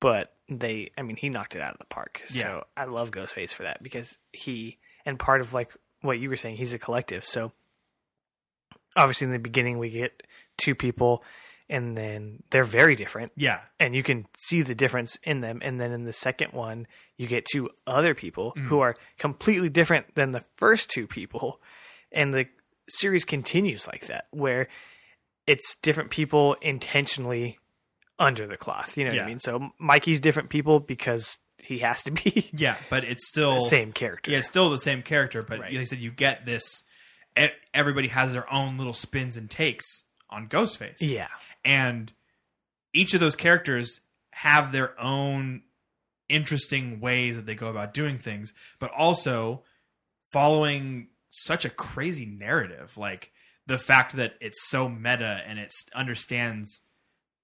but 0.00 0.34
they 0.48 0.90
i 0.98 1.02
mean 1.02 1.16
he 1.16 1.28
knocked 1.28 1.54
it 1.54 1.62
out 1.62 1.72
of 1.74 1.78
the 1.78 1.86
park 1.86 2.22
Yeah. 2.30 2.42
so 2.42 2.64
i 2.76 2.84
love 2.84 3.10
ghostface 3.10 3.50
for 3.50 3.62
that 3.64 3.82
because 3.82 4.18
he 4.32 4.78
and 5.04 5.18
part 5.18 5.40
of 5.40 5.52
like 5.52 5.72
what 6.00 6.18
you 6.18 6.28
were 6.28 6.36
saying 6.36 6.56
he's 6.56 6.72
a 6.74 6.78
collective 6.78 7.24
so 7.24 7.52
obviously 8.96 9.26
in 9.26 9.32
the 9.32 9.38
beginning 9.38 9.78
we 9.78 9.90
get 9.90 10.22
two 10.58 10.74
people 10.74 11.22
and 11.68 11.96
then 11.96 12.42
they're 12.50 12.64
very 12.64 12.94
different 12.94 13.32
Yeah. 13.36 13.60
and 13.80 13.94
you 13.94 14.02
can 14.02 14.26
see 14.38 14.60
the 14.60 14.74
difference 14.74 15.16
in 15.22 15.40
them. 15.40 15.60
And 15.62 15.80
then 15.80 15.92
in 15.92 16.04
the 16.04 16.12
second 16.12 16.52
one, 16.52 16.86
you 17.16 17.26
get 17.26 17.46
two 17.50 17.70
other 17.86 18.14
people 18.14 18.52
mm-hmm. 18.52 18.68
who 18.68 18.80
are 18.80 18.94
completely 19.16 19.70
different 19.70 20.14
than 20.14 20.32
the 20.32 20.44
first 20.56 20.90
two 20.90 21.06
people. 21.06 21.62
And 22.10 22.34
the 22.34 22.46
series 22.90 23.24
continues 23.24 23.86
like 23.86 24.08
that, 24.08 24.26
where 24.32 24.68
it's 25.46 25.76
different 25.82 26.10
people 26.10 26.54
intentionally 26.62 27.58
under 28.18 28.46
the 28.46 28.56
cloth. 28.56 28.96
You 28.96 29.04
know 29.04 29.10
what 29.10 29.20
I 29.20 29.26
mean? 29.26 29.40
So 29.40 29.70
Mikey's 29.78 30.20
different 30.20 30.48
people 30.50 30.78
because 30.80 31.38
he 31.58 31.78
has 31.80 32.02
to 32.04 32.10
be 32.10 32.50
Yeah. 32.56 32.76
But 32.90 33.04
it's 33.04 33.26
still 33.28 33.54
the 33.54 33.60
same 33.68 33.92
character. 33.92 34.30
Yeah, 34.30 34.38
it's 34.38 34.48
still 34.48 34.70
the 34.70 34.78
same 34.78 35.02
character, 35.02 35.42
but 35.42 35.58
Right. 35.60 35.72
like 35.72 35.80
I 35.80 35.84
said, 35.84 35.98
you 36.00 36.10
get 36.10 36.46
this. 36.46 36.84
Everybody 37.72 38.08
has 38.08 38.32
their 38.34 38.50
own 38.52 38.76
little 38.78 38.92
spins 38.92 39.36
and 39.36 39.48
takes 39.50 40.04
on 40.30 40.48
Ghostface. 40.48 40.96
Yeah. 41.00 41.28
and 41.64 42.12
each 42.94 43.14
of 43.14 43.20
those 43.20 43.36
characters 43.36 44.00
have 44.32 44.70
their 44.72 45.00
own 45.00 45.62
interesting 46.28 47.00
ways 47.00 47.36
that 47.36 47.46
they 47.46 47.54
go 47.54 47.68
about 47.68 47.94
doing 47.94 48.18
things, 48.18 48.52
but 48.78 48.90
also 48.96 49.62
following 50.32 51.08
such 51.30 51.64
a 51.64 51.70
crazy 51.70 52.26
narrative. 52.26 52.96
Like 52.98 53.32
the 53.66 53.78
fact 53.78 54.16
that 54.16 54.34
it's 54.40 54.68
so 54.68 54.88
meta 54.88 55.40
and 55.46 55.58
it 55.58 55.72
understands, 55.94 56.80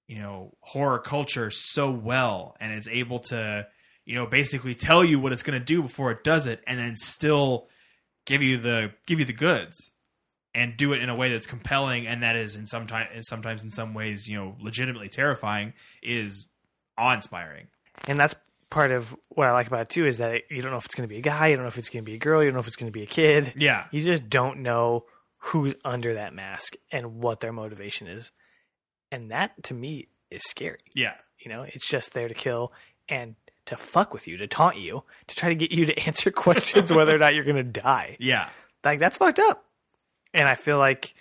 you 0.07 0.19
know, 0.19 0.55
horror 0.61 0.99
culture 0.99 1.51
so 1.51 1.91
well 1.91 2.57
and 2.61 2.73
is 2.73 2.89
able 2.89 3.21
to, 3.21 3.67
you 4.05 4.15
know, 4.15 4.27
basically 4.27 4.75
tell 4.75 5.05
you 5.05 5.19
what 5.21 5.33
it's 5.33 5.43
going 5.43 5.59
to 5.59 5.65
do 5.65 5.83
before 5.83 6.11
it 6.11 6.25
does 6.25 6.47
it, 6.47 6.63
and 6.67 6.79
then 6.79 6.97
still 6.97 7.69
give 8.27 8.43
you 8.43 8.59
the 8.59 8.93
give 9.07 9.19
you 9.19 9.25
the 9.25 9.33
goods 9.33 9.91
and 10.55 10.77
do 10.77 10.93
it 10.93 11.01
in 11.01 11.09
a 11.09 11.15
way 11.15 11.31
that's 11.31 11.47
compelling 11.47 12.07
and 12.07 12.23
that 12.23 12.37
is 12.37 12.57
in 12.57 12.67
sometimes 12.67 13.09
sometimes 13.29 13.63
in 13.63 13.71
some 13.71 13.95
ways 13.95 14.29
you 14.29 14.37
know 14.37 14.57
legitimately 14.61 15.09
terrifying 15.09 15.73
is 16.03 16.49
awe-inspiring 16.99 17.69
And 18.07 18.19
that's 18.19 18.35
part 18.71 18.91
of 18.91 19.17
what 19.29 19.49
I 19.49 19.53
like 19.53 19.67
about 19.67 19.83
it 19.83 19.89
too 19.89 20.07
is 20.07 20.19
that 20.19 20.43
you 20.51 20.61
don't 20.61 20.71
know 20.71 20.77
if 20.79 20.85
it's 20.85 20.95
going 20.95 21.09
to 21.09 21.13
be 21.13 21.19
a 21.19 21.23
guy, 21.23 21.47
you 21.49 21.57
don't 21.57 21.65
know 21.65 21.69
if 21.69 21.79
it's 21.79 21.89
going 21.89 22.05
to 22.05 22.11
be 22.11 22.17
a 22.17 22.19
girl, 22.19 22.43
you 22.43 22.49
don't 22.51 22.55
know 22.55 22.61
if 22.61 22.67
it's 22.67 22.77
going 22.77 22.93
to 22.93 22.99
be 22.99 23.03
a 23.03 23.07
kid. 23.07 23.55
yeah 23.57 23.85
You 23.91 24.03
just 24.03 24.29
don't 24.29 24.59
know 24.59 25.05
who's 25.39 25.75
under 25.85 26.15
that 26.15 26.35
mask 26.35 26.75
and 26.91 27.17
what 27.17 27.41
their 27.41 27.53
motivation 27.53 28.07
is. 28.07 28.33
And 29.11 29.31
that 29.31 29.63
to 29.65 29.75
me 29.75 30.09
is 30.31 30.43
scary. 30.45 30.79
yeah 30.95 31.15
You 31.39 31.51
know, 31.51 31.63
it's 31.63 31.89
just 31.89 32.13
there 32.13 32.29
to 32.29 32.35
kill 32.35 32.73
and 33.09 33.37
to 33.67 33.77
fuck 33.77 34.13
with 34.13 34.27
you, 34.27 34.37
to 34.39 34.47
taunt 34.47 34.77
you, 34.79 35.05
to 35.27 35.35
try 35.37 35.49
to 35.49 35.55
get 35.55 35.71
you 35.71 35.87
to 35.87 35.99
answer 36.07 36.31
questions 36.31 36.93
whether 36.93 37.15
or 37.15 37.19
not 37.19 37.35
you're 37.35 37.45
going 37.45 37.57
to 37.57 37.63
die. 37.63 38.17
yeah 38.19 38.49
Like 38.85 38.99
that's 38.99 39.17
fucked 39.17 39.39
up. 39.39 39.65
And 40.35 40.49
I 40.49 40.55
feel 40.55 40.79
like 40.79 41.15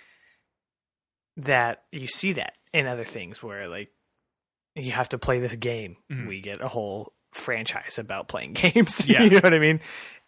that 1.36 1.82
you 1.92 2.06
see 2.06 2.32
that 2.34 2.54
in 2.72 2.86
other 2.86 3.04
things 3.04 3.42
where 3.42 3.68
like 3.68 3.90
you 4.74 4.92
have 4.92 5.08
to 5.10 5.18
play 5.18 5.40
this 5.40 5.54
game. 5.54 5.96
Mm-hmm. 6.10 6.28
We 6.28 6.40
get 6.40 6.60
a 6.60 6.68
whole 6.68 7.12
franchise 7.32 7.98
about 7.98 8.28
playing 8.28 8.52
games. 8.54 9.06
Yeah. 9.06 9.22
you 9.22 9.30
know 9.30 9.40
what 9.40 9.54
I 9.54 9.58
mean? 9.58 9.80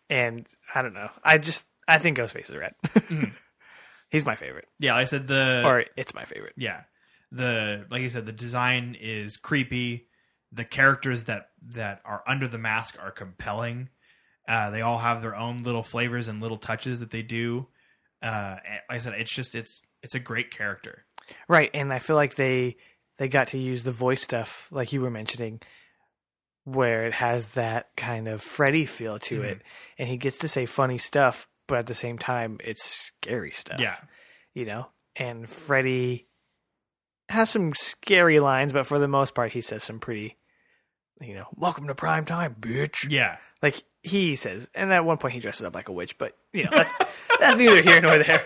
And 0.09 0.47
I 0.75 0.83
don't 0.83 0.95
know. 0.95 1.11
I 1.23 1.39
just 1.39 1.65
I 1.87 1.99
think 1.99 2.19
Ghostface 2.19 2.49
is 2.51 2.57
red. 2.57 2.75
Mm-hmm. 2.85 3.25
He's 4.11 4.25
my 4.25 4.37
favorite, 4.37 4.69
yeah 4.79 4.95
like 4.95 5.03
i 5.03 5.05
said 5.05 5.27
the 5.29 5.63
or 5.65 5.85
it's 5.97 6.15
my 6.15 6.25
favorite. 6.25 6.55
yeah. 6.57 6.83
The 7.33 7.87
like 7.91 8.03
you 8.03 8.11
said 8.11 8.27
the 8.27 8.33
design 8.33 8.97
is 9.01 9.37
creepy. 9.37 10.09
The 10.53 10.65
characters 10.65 11.25
that 11.25 11.51
that 11.69 12.01
are 12.05 12.23
under 12.27 12.49
the 12.49 12.59
mask 12.59 12.99
are 13.01 13.13
compelling. 13.13 13.89
Uh, 14.49 14.71
they 14.71 14.81
all 14.81 14.99
have 14.99 15.23
their 15.23 15.37
own 15.37 15.59
little 15.59 15.85
flavors 15.85 16.27
and 16.27 16.43
little 16.43 16.57
touches 16.57 16.99
that 16.99 17.13
they 17.13 17.23
do. 17.23 17.69
Uh, 18.21 18.57
like 18.67 18.83
i 18.91 18.99
said 18.99 19.15
it's 19.15 19.33
just 19.33 19.55
it's 19.55 19.81
it's 20.03 20.17
a 20.17 20.21
great 20.21 20.51
character. 20.51 21.05
Right, 21.49 21.71
and 21.73 21.93
I 21.93 22.01
feel 22.01 22.17
like 22.17 22.35
they 22.35 22.77
they 23.19 23.29
got 23.29 23.49
to 23.49 23.59
use 23.59 23.85
the 23.85 23.93
voice 23.93 24.23
stuff 24.23 24.67
like 24.73 24.93
you 24.93 25.01
were 25.01 25.11
mentioning 25.11 25.61
where 26.65 27.07
it 27.07 27.15
has 27.15 27.49
that 27.49 27.91
kind 27.97 28.29
of 28.29 28.43
Freddy 28.43 28.87
feel 28.87 29.19
to 29.19 29.43
it. 29.43 29.63
And 29.99 30.09
he 30.09 30.17
gets 30.17 30.39
to 30.39 30.49
say 30.49 30.67
funny 30.67 30.99
stuff 30.99 31.47
but 31.71 31.79
at 31.79 31.87
the 31.87 31.95
same 31.95 32.19
time 32.19 32.59
it's 32.63 32.85
scary 32.85 33.53
stuff. 33.53 33.81
yeah 33.81 33.97
You 34.53 34.67
know? 34.67 34.89
And 35.17 35.49
Freddy 35.49 36.27
has 37.31 37.49
some 37.51 37.73
scary 37.75 38.41
lines 38.41 38.73
but 38.75 38.87
for 38.87 38.99
the 38.99 39.09
most 39.09 39.35
part 39.35 39.53
he 39.53 39.61
says 39.63 39.85
some 39.85 40.01
pretty 40.01 40.37
you 41.21 41.35
know, 41.35 41.47
welcome 41.55 41.87
to 41.87 41.95
prime 41.95 42.25
time, 42.25 42.57
bitch. 42.59 43.07
yeah 43.11 43.37
Like 43.63 43.83
he 44.03 44.35
says, 44.37 44.67
and 44.75 44.91
at 44.93 45.05
one 45.05 45.19
point 45.19 45.35
he 45.35 45.41
dresses 45.41 45.65
up 45.67 45.75
like 45.75 45.89
a 45.89 45.93
witch, 45.93 46.17
but 46.19 46.37
you 46.53 46.65
know, 46.65 46.71
that's 46.73 46.93
that's 47.39 47.57
neither 47.59 47.83
here 47.83 48.01
nor 48.01 48.17
there. 48.19 48.43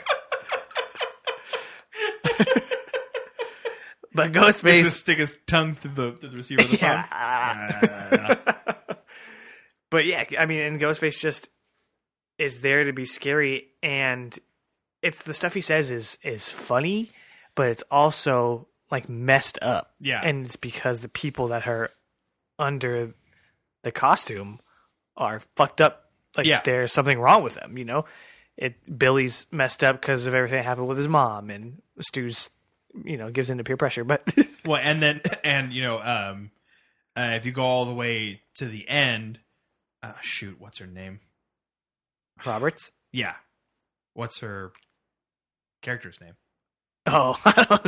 but 4.12 4.32
Ghostface 4.32 4.82
him 4.82 4.88
stick 4.88 5.18
his 5.18 5.38
tongue 5.46 5.74
through 5.74 5.92
the, 5.92 6.12
through 6.12 6.28
the 6.30 6.36
receiver 6.36 6.62
of 6.62 6.70
the 6.70 6.76
phone. 6.78 6.88
Yeah. 6.88 8.36
but 9.90 10.04
yeah, 10.04 10.24
I 10.38 10.46
mean, 10.46 10.60
and 10.60 10.80
Ghostface 10.80 11.20
just 11.20 11.48
is 12.39 12.61
there 12.61 12.85
to 12.85 12.93
be 12.93 13.05
scary, 13.05 13.68
and 13.82 14.39
it's 15.03 15.22
the 15.22 15.32
stuff 15.32 15.55
he 15.55 15.61
says 15.61 15.91
is 15.91 16.18
is 16.22 16.49
funny, 16.49 17.11
but 17.55 17.68
it's 17.68 17.82
also 17.91 18.68
like 18.91 19.09
messed 19.09 19.59
up. 19.62 19.95
Yeah. 20.01 20.20
and 20.24 20.47
it's 20.47 20.57
because 20.57 21.01
the 21.01 21.09
people 21.09 21.49
that 21.49 21.66
are 21.66 21.91
under 22.59 23.14
the 23.82 23.93
costume 23.93 24.61
are 25.16 25.41
fucked 25.57 25.80
up. 25.80 26.11
Like 26.37 26.47
Yeah. 26.47 26.61
there's 26.64 26.93
something 26.93 27.18
wrong 27.18 27.43
with 27.43 27.55
them. 27.55 27.76
You 27.78 27.85
know, 27.85 28.05
it 28.57 28.99
Billy's 28.99 29.47
messed 29.51 29.82
up 29.85 30.01
because 30.01 30.26
of 30.26 30.35
everything 30.35 30.59
that 30.59 30.64
happened 30.64 30.89
with 30.89 30.99
his 30.99 31.09
mom, 31.09 31.51
and 31.51 31.82
Stu's 32.01 32.51
you 33.05 33.16
know 33.16 33.30
gives 33.30 33.51
into 33.51 33.64
peer 33.64 33.76
pressure, 33.76 34.05
but. 34.05 34.22
Well, 34.66 34.80
and 34.82 35.03
then 35.03 35.20
and 35.45 35.74
you 35.74 35.82
know, 35.82 36.01
um, 36.01 36.51
uh, 37.14 37.32
if 37.35 37.45
you 37.45 37.53
go 37.53 37.62
all 37.64 37.85
the 37.85 37.93
way 37.93 38.41
to 38.55 38.64
the 38.64 38.89
end, 38.89 39.41
uh, 40.03 40.14
shoot, 40.22 40.59
what's 40.59 40.78
her 40.78 40.87
name? 40.87 41.20
Roberts. 42.45 42.91
Yeah, 43.12 43.35
what's 44.14 44.41
her 44.41 44.72
character's 45.82 46.20
name? 46.20 46.35
Oh, 47.07 47.39
I 47.45 47.66
don't 47.68 47.85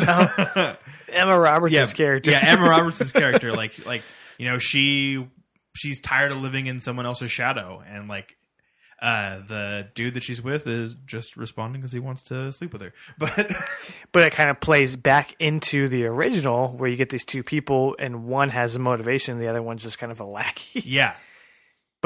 know. 0.56 0.76
Emma 1.12 1.38
Roberts' 1.38 1.72
yeah, 1.72 1.86
character. 1.86 2.30
Yeah, 2.30 2.40
Emma 2.42 2.68
Roberts' 2.68 3.12
character. 3.12 3.52
Like, 3.52 3.84
like 3.86 4.02
you 4.38 4.46
know, 4.46 4.58
she 4.58 5.26
she's 5.74 6.00
tired 6.00 6.32
of 6.32 6.38
living 6.38 6.66
in 6.66 6.80
someone 6.80 7.06
else's 7.06 7.30
shadow, 7.30 7.82
and 7.86 8.08
like. 8.08 8.36
Uh, 8.98 9.40
the 9.46 9.86
dude 9.94 10.14
that 10.14 10.22
she's 10.22 10.40
with 10.40 10.66
is 10.66 10.96
just 11.04 11.36
responding 11.36 11.82
because 11.82 11.92
he 11.92 11.98
wants 11.98 12.22
to 12.22 12.50
sleep 12.50 12.72
with 12.72 12.80
her. 12.80 12.94
But 13.18 13.52
but 14.10 14.22
it 14.22 14.32
kind 14.32 14.48
of 14.48 14.58
plays 14.58 14.96
back 14.96 15.36
into 15.38 15.86
the 15.90 16.06
original 16.06 16.68
where 16.68 16.88
you 16.88 16.96
get 16.96 17.10
these 17.10 17.26
two 17.26 17.42
people 17.42 17.94
and 17.98 18.24
one 18.24 18.48
has 18.48 18.74
a 18.74 18.78
motivation 18.78 19.34
and 19.34 19.42
the 19.42 19.48
other 19.48 19.62
one's 19.62 19.82
just 19.82 19.98
kind 19.98 20.10
of 20.10 20.18
a 20.20 20.24
lackey. 20.24 20.80
yeah, 20.86 21.14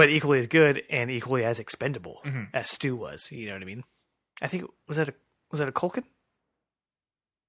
but 0.00 0.10
equally 0.10 0.38
as 0.38 0.46
good 0.46 0.82
and 0.88 1.10
equally 1.10 1.44
as 1.44 1.58
expendable 1.58 2.20
Mhm. 2.24 2.48
as 2.54 2.70
Stu 2.70 2.96
was. 2.96 3.30
You 3.30 3.46
know 3.48 3.52
what 3.54 3.62
I 3.62 3.66
mean? 3.66 3.84
I 4.40 4.46
think 4.46 4.64
was 4.88 4.96
that 4.96 5.08
a 5.10 5.14
was 5.50 5.60
that 5.60 5.68
a 5.68 5.72
Culkin? 5.72 6.04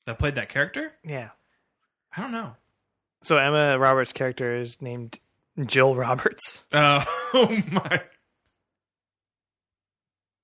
that 0.06 0.18
played 0.20 0.36
that 0.36 0.50
character. 0.50 0.94
Yeah. 1.04 1.30
I 2.18 2.22
don't 2.22 2.32
know. 2.32 2.56
So 3.24 3.38
Emma 3.38 3.78
Roberts' 3.80 4.12
character 4.14 4.56
is 4.56 4.82
named 4.82 5.20
Jill 5.66 5.94
Roberts. 5.96 6.64
Uh, 6.74 7.06
oh 7.34 7.56
my, 7.72 8.02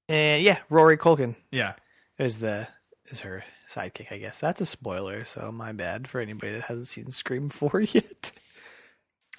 And 0.07 0.43
yeah, 0.43 0.59
Rory 0.69 0.97
Culkin 0.97 1.35
yeah. 1.51 1.73
is 2.17 2.39
the 2.39 2.67
is 3.07 3.21
her 3.21 3.43
sidekick. 3.69 4.11
I 4.11 4.17
guess 4.17 4.37
that's 4.39 4.61
a 4.61 4.65
spoiler, 4.65 5.25
so 5.25 5.51
my 5.51 5.71
bad 5.71 6.07
for 6.07 6.21
anybody 6.21 6.53
that 6.53 6.63
hasn't 6.63 6.87
seen 6.87 7.11
Scream 7.11 7.49
Four 7.49 7.81
yet. 7.91 8.31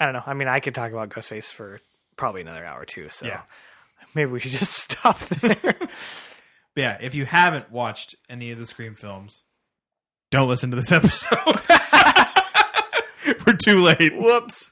I 0.01 0.05
don't 0.05 0.15
know. 0.15 0.23
I 0.27 0.35
mean, 0.35 0.49
I 0.49 0.61
could 0.61 0.75
talk 0.75 0.93
about 0.93 1.09
Ghostface 1.11 1.51
for 1.53 1.81
probably 2.19 2.43
another 2.43 2.65
hour 2.65 2.85
too. 2.85 3.09
So 3.11 3.25
Yeah. 3.27 3.43
maybe 4.15 4.31
we 4.31 4.41
should 4.41 4.53
just 4.53 4.73
stop 4.91 5.19
there. 5.21 5.75
But 6.75 6.83
yeah, 6.83 6.99
if 7.01 7.15
you 7.17 7.25
haven't 7.25 7.73
watched 7.73 8.15
any 8.29 8.53
of 8.53 8.59
the 8.59 8.67
Scream 8.67 8.95
films, 8.95 9.47
don't 10.31 10.49
listen 10.49 10.71
to 10.71 10.77
this 10.77 10.93
episode. 10.93 11.39
We're 13.47 13.55
too 13.55 13.83
late. 13.83 14.17
Whoops. 14.17 14.71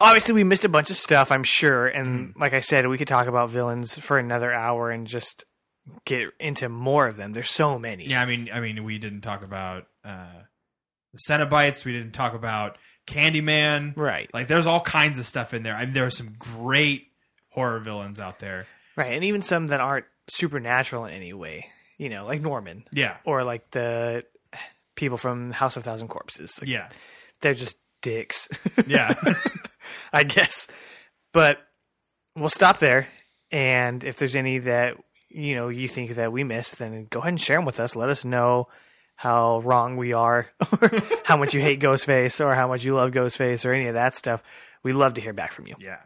Obviously, 0.00 0.34
we 0.34 0.42
missed 0.44 0.64
a 0.64 0.68
bunch 0.68 0.90
of 0.90 0.96
stuff, 0.96 1.30
I'm 1.30 1.44
sure. 1.44 1.86
And 1.86 2.34
like 2.36 2.52
I 2.52 2.60
said, 2.60 2.86
we 2.88 2.98
could 2.98 3.06
talk 3.06 3.26
about 3.28 3.50
villains 3.50 3.96
for 3.98 4.18
another 4.18 4.52
hour 4.52 4.90
and 4.90 5.06
just 5.06 5.44
get 6.04 6.30
into 6.40 6.68
more 6.68 7.06
of 7.06 7.16
them. 7.16 7.32
There's 7.32 7.50
so 7.50 7.78
many. 7.78 8.08
Yeah, 8.08 8.22
I 8.22 8.24
mean, 8.26 8.48
I 8.52 8.58
mean, 8.60 8.82
we 8.82 8.98
didn't 8.98 9.20
talk 9.20 9.44
about 9.44 9.86
uh, 10.04 10.42
the 11.12 11.18
Cenobites. 11.28 11.84
We 11.84 11.92
didn't 11.92 12.12
talk 12.12 12.34
about 12.34 12.76
Candyman. 13.10 13.96
Right. 13.96 14.30
Like, 14.32 14.46
there's 14.46 14.66
all 14.66 14.80
kinds 14.80 15.18
of 15.18 15.26
stuff 15.26 15.52
in 15.54 15.62
there. 15.62 15.74
I 15.74 15.84
mean, 15.84 15.94
there 15.94 16.06
are 16.06 16.10
some 16.10 16.34
great 16.38 17.08
horror 17.50 17.78
villains 17.80 18.20
out 18.20 18.38
there. 18.38 18.66
Right. 18.96 19.12
And 19.12 19.24
even 19.24 19.42
some 19.42 19.68
that 19.68 19.80
aren't 19.80 20.06
supernatural 20.28 21.04
in 21.06 21.14
any 21.14 21.32
way, 21.32 21.66
you 21.98 22.08
know, 22.08 22.24
like 22.24 22.40
Norman 22.40 22.84
Yeah, 22.92 23.16
or 23.24 23.44
like 23.44 23.70
the 23.72 24.24
people 24.94 25.18
from 25.18 25.50
House 25.52 25.76
of 25.76 25.84
Thousand 25.84 26.08
Corpses. 26.08 26.58
Like, 26.60 26.68
yeah, 26.70 26.88
They're 27.40 27.54
just 27.54 27.78
dicks, 28.02 28.48
yeah. 28.86 29.14
I 30.12 30.22
guess. 30.24 30.68
But 31.32 31.58
we'll 32.36 32.48
stop 32.48 32.78
there. 32.78 33.08
And 33.50 34.04
if 34.04 34.16
there's 34.16 34.36
any 34.36 34.58
that, 34.58 34.96
you 35.28 35.54
know, 35.54 35.68
you 35.68 35.88
think 35.88 36.14
that 36.14 36.32
we 36.32 36.44
missed, 36.44 36.78
then 36.78 37.06
go 37.10 37.20
ahead 37.20 37.30
and 37.30 37.40
share 37.40 37.58
them 37.58 37.64
with 37.64 37.80
us. 37.80 37.96
Let 37.96 38.08
us 38.08 38.24
know 38.24 38.68
how 39.20 39.60
wrong 39.60 39.98
we 39.98 40.14
are, 40.14 40.46
or 40.80 40.90
how 41.24 41.36
much 41.36 41.52
you 41.52 41.60
hate 41.60 41.78
Ghostface, 41.78 42.42
or 42.42 42.54
how 42.54 42.66
much 42.66 42.84
you 42.84 42.94
love 42.94 43.10
Ghostface, 43.10 43.66
or 43.66 43.74
any 43.74 43.86
of 43.86 43.92
that 43.92 44.16
stuff. 44.16 44.42
We'd 44.82 44.94
love 44.94 45.12
to 45.14 45.20
hear 45.20 45.34
back 45.34 45.52
from 45.52 45.66
you. 45.66 45.74
yeah. 45.78 45.98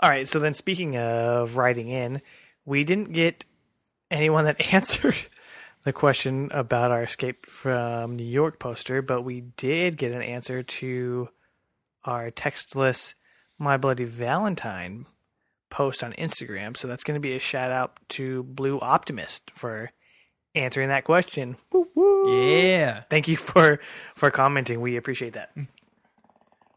All 0.00 0.10
right. 0.10 0.26
So 0.26 0.40
then, 0.40 0.52
speaking 0.52 0.96
of 0.96 1.56
writing 1.56 1.88
in, 1.88 2.20
we 2.64 2.82
didn't 2.82 3.12
get 3.12 3.44
anyone 4.10 4.46
that 4.46 4.72
answered 4.74 5.14
the 5.84 5.92
question 5.92 6.48
about 6.50 6.90
our 6.90 7.04
escape 7.04 7.46
from 7.46 8.16
New 8.16 8.24
York 8.24 8.58
poster, 8.58 9.00
but 9.00 9.22
we 9.22 9.42
did 9.56 9.96
get 9.96 10.10
an 10.10 10.22
answer 10.22 10.64
to 10.64 11.28
our 12.04 12.32
textless 12.32 13.14
My 13.60 13.76
Bloody 13.76 14.06
Valentine 14.06 15.06
post 15.70 16.02
on 16.02 16.14
Instagram. 16.14 16.76
So 16.76 16.88
that's 16.88 17.04
going 17.04 17.14
to 17.14 17.20
be 17.20 17.36
a 17.36 17.38
shout 17.38 17.70
out 17.70 18.00
to 18.08 18.42
Blue 18.42 18.80
Optimist 18.80 19.52
for 19.54 19.92
answering 20.54 20.88
that 20.88 21.04
question. 21.04 21.56
Woo 21.72 21.88
woo. 21.94 22.30
Yeah. 22.30 23.02
Thank 23.10 23.28
you 23.28 23.36
for 23.36 23.80
for 24.14 24.30
commenting. 24.30 24.80
We 24.80 24.96
appreciate 24.96 25.34
that. 25.34 25.52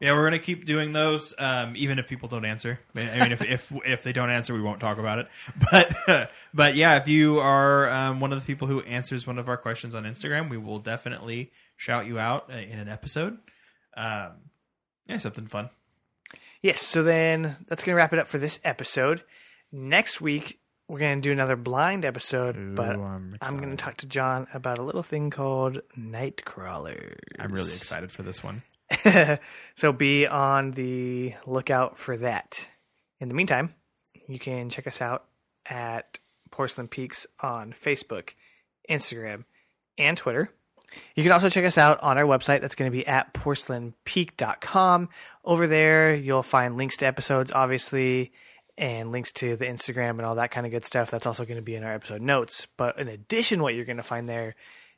Yeah, 0.01 0.11
we're 0.11 0.25
gonna 0.25 0.39
keep 0.39 0.65
doing 0.65 0.91
those, 0.91 1.33
um, 1.39 1.73
even 1.77 1.99
if 1.99 2.07
people 2.09 2.27
don't 2.27 2.43
answer. 2.43 2.81
I 2.95 3.17
mean, 3.17 3.31
if 3.31 3.41
if 3.41 3.71
if 3.85 4.03
they 4.03 4.11
don't 4.11 4.29
answer, 4.29 4.53
we 4.53 4.61
won't 4.61 4.81
talk 4.81 4.97
about 4.97 5.19
it. 5.19 5.29
But 5.71 6.29
but 6.53 6.75
yeah, 6.75 6.97
if 6.97 7.07
you 7.07 7.39
are 7.39 7.89
um, 7.89 8.19
one 8.19 8.33
of 8.33 8.39
the 8.39 8.45
people 8.45 8.67
who 8.67 8.81
answers 8.81 9.25
one 9.25 9.39
of 9.39 9.47
our 9.47 9.55
questions 9.55 9.95
on 9.95 10.03
Instagram, 10.03 10.49
we 10.49 10.57
will 10.57 10.79
definitely 10.79 11.49
shout 11.77 12.07
you 12.07 12.19
out 12.19 12.51
uh, 12.53 12.57
in 12.57 12.77
an 12.77 12.89
episode. 12.89 13.37
Um, 13.95 14.33
yeah, 15.07 15.17
something 15.17 15.47
fun. 15.47 15.69
Yes, 16.61 16.81
so 16.81 17.01
then 17.01 17.57
that's 17.67 17.83
going 17.83 17.93
to 17.93 17.97
wrap 17.97 18.11
it 18.11 18.19
up 18.19 18.27
for 18.27 18.37
this 18.37 18.59
episode. 18.63 19.23
Next 19.71 20.19
week, 20.19 20.59
we're 20.87 20.99
going 20.99 21.21
to 21.21 21.27
do 21.27 21.31
another 21.31 21.55
blind 21.55 22.05
episode, 22.05 22.75
but 22.75 22.97
I'm 22.99 23.37
I'm 23.41 23.57
going 23.57 23.71
to 23.71 23.75
talk 23.75 23.97
to 23.97 24.07
John 24.07 24.47
about 24.53 24.77
a 24.77 24.83
little 24.83 25.03
thing 25.03 25.29
called 25.29 25.81
Nightcrawlers. 25.97 27.17
I'm 27.39 27.51
really 27.51 27.73
excited 27.73 28.11
for 28.11 28.23
this 28.23 28.43
one. 28.43 28.63
so 29.75 29.91
be 29.91 30.27
on 30.27 30.71
the 30.71 31.33
lookout 31.45 31.97
for 31.97 32.17
that. 32.17 32.67
In 33.19 33.29
the 33.29 33.33
meantime, 33.33 33.73
you 34.27 34.37
can 34.37 34.69
check 34.69 34.85
us 34.85 35.01
out 35.01 35.25
at 35.65 36.19
Porcelain 36.51 36.87
Peaks 36.87 37.25
on 37.39 37.73
Facebook, 37.73 38.31
Instagram, 38.89 39.45
and 39.97 40.15
Twitter. 40.15 40.51
You 41.15 41.23
can 41.23 41.31
also 41.31 41.49
check 41.49 41.65
us 41.65 41.77
out 41.77 42.01
on 42.03 42.17
our 42.17 42.25
website. 42.25 42.61
That's 42.61 42.75
going 42.75 42.91
to 42.91 42.95
be 42.95 43.07
at 43.07 43.33
porcelainpeak.com. 43.33 45.09
Over 45.43 45.67
there, 45.67 46.13
you'll 46.13 46.43
find 46.43 46.77
links 46.77 46.97
to 46.97 47.07
episodes, 47.07 47.51
obviously, 47.51 48.31
and 48.77 49.11
links 49.11 49.31
to 49.33 49.55
the 49.55 49.65
Instagram 49.65 50.11
and 50.11 50.23
all 50.23 50.35
that 50.35 50.51
kind 50.51 50.65
of 50.65 50.71
good 50.71 50.85
stuff. 50.85 51.09
That's 51.09 51.25
also 51.25 51.45
going 51.45 51.57
to 51.57 51.61
be 51.61 51.75
in 51.75 51.83
our 51.83 51.93
episode 51.93 52.21
notes. 52.21 52.67
But 52.77 52.99
in 52.99 53.07
addition, 53.07 53.61
what 53.61 53.73
you're 53.73 53.85
going 53.85 53.97
to 53.97 54.03
find 54.03 54.27
there 54.27 54.55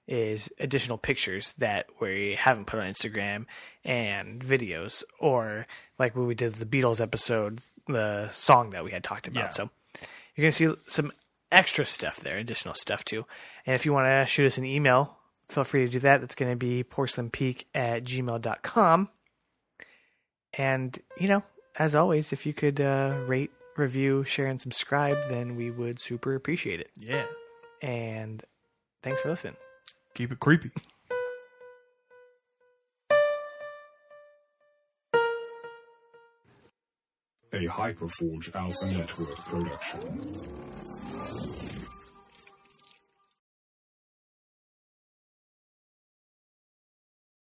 is 0.08 0.50
additional 0.60 0.98
pictures 0.98 1.54
that 1.54 1.88
we 2.00 2.36
haven't 2.40 2.66
put 2.66 2.80
on 2.80 2.88
Instagram 2.88 3.46
and 3.84 4.42
videos, 4.42 5.04
or 5.20 5.68
like 6.00 6.16
when 6.16 6.26
we 6.26 6.36
did 6.36 6.56
the 6.56 6.66
Beatles 6.66 7.02
episode, 7.02 7.62
the 7.88 8.30
song 8.32 8.70
that 8.72 8.84
we 8.84 8.92
had 8.92 9.04
talked 9.04 9.28
about. 9.28 9.46
Yeah. 9.46 9.50
So 9.50 9.70
you're 10.36 10.44
going 10.44 10.52
to 10.52 10.76
see 10.76 10.82
some 10.88 11.12
extra 11.52 11.86
stuff 11.86 12.20
there, 12.20 12.38
additional 12.38 12.74
stuff 12.74 13.04
too. 13.04 13.26
And 13.66 13.76
if 13.76 13.86
you 13.86 13.94
want 13.94 14.08
to 14.08 14.26
shoot 14.26 14.46
us 14.46 14.58
an 14.58 14.66
email, 14.66 15.18
feel 15.50 15.64
free 15.64 15.86
to 15.86 15.92
do 15.92 16.00
that. 16.00 16.22
That's 16.22 16.36
going 16.36 16.52
to 16.52 16.58
be 16.58 16.84
porcelainpeak 16.84 17.66
at 17.76 18.04
gmail.com. 18.04 19.10
And, 20.54 21.00
you 21.20 21.28
know, 21.28 21.44
as 21.78 21.96
always, 21.96 22.34
if 22.34 22.46
you 22.46 22.54
could 22.54 22.82
uh, 22.82 23.14
rate, 23.28 23.52
review, 23.78 24.24
share, 24.24 24.48
and 24.48 24.60
subscribe, 24.60 25.18
then 25.30 25.56
we 25.56 25.72
would 25.72 26.00
super 26.00 26.34
appreciate 26.36 26.80
it. 26.80 26.90
Yeah, 26.98 27.26
And 27.82 28.44
thanks 29.04 29.22
for 29.22 29.30
listening. 29.30 29.56
keep 30.14 30.32
it 30.32 30.40
creepy. 30.40 30.72
A 37.54 37.66
Hyper 37.66 38.08
Forge 38.08 38.52
Alpha 38.54 38.86
Network 38.86 39.36
production. 39.46 40.22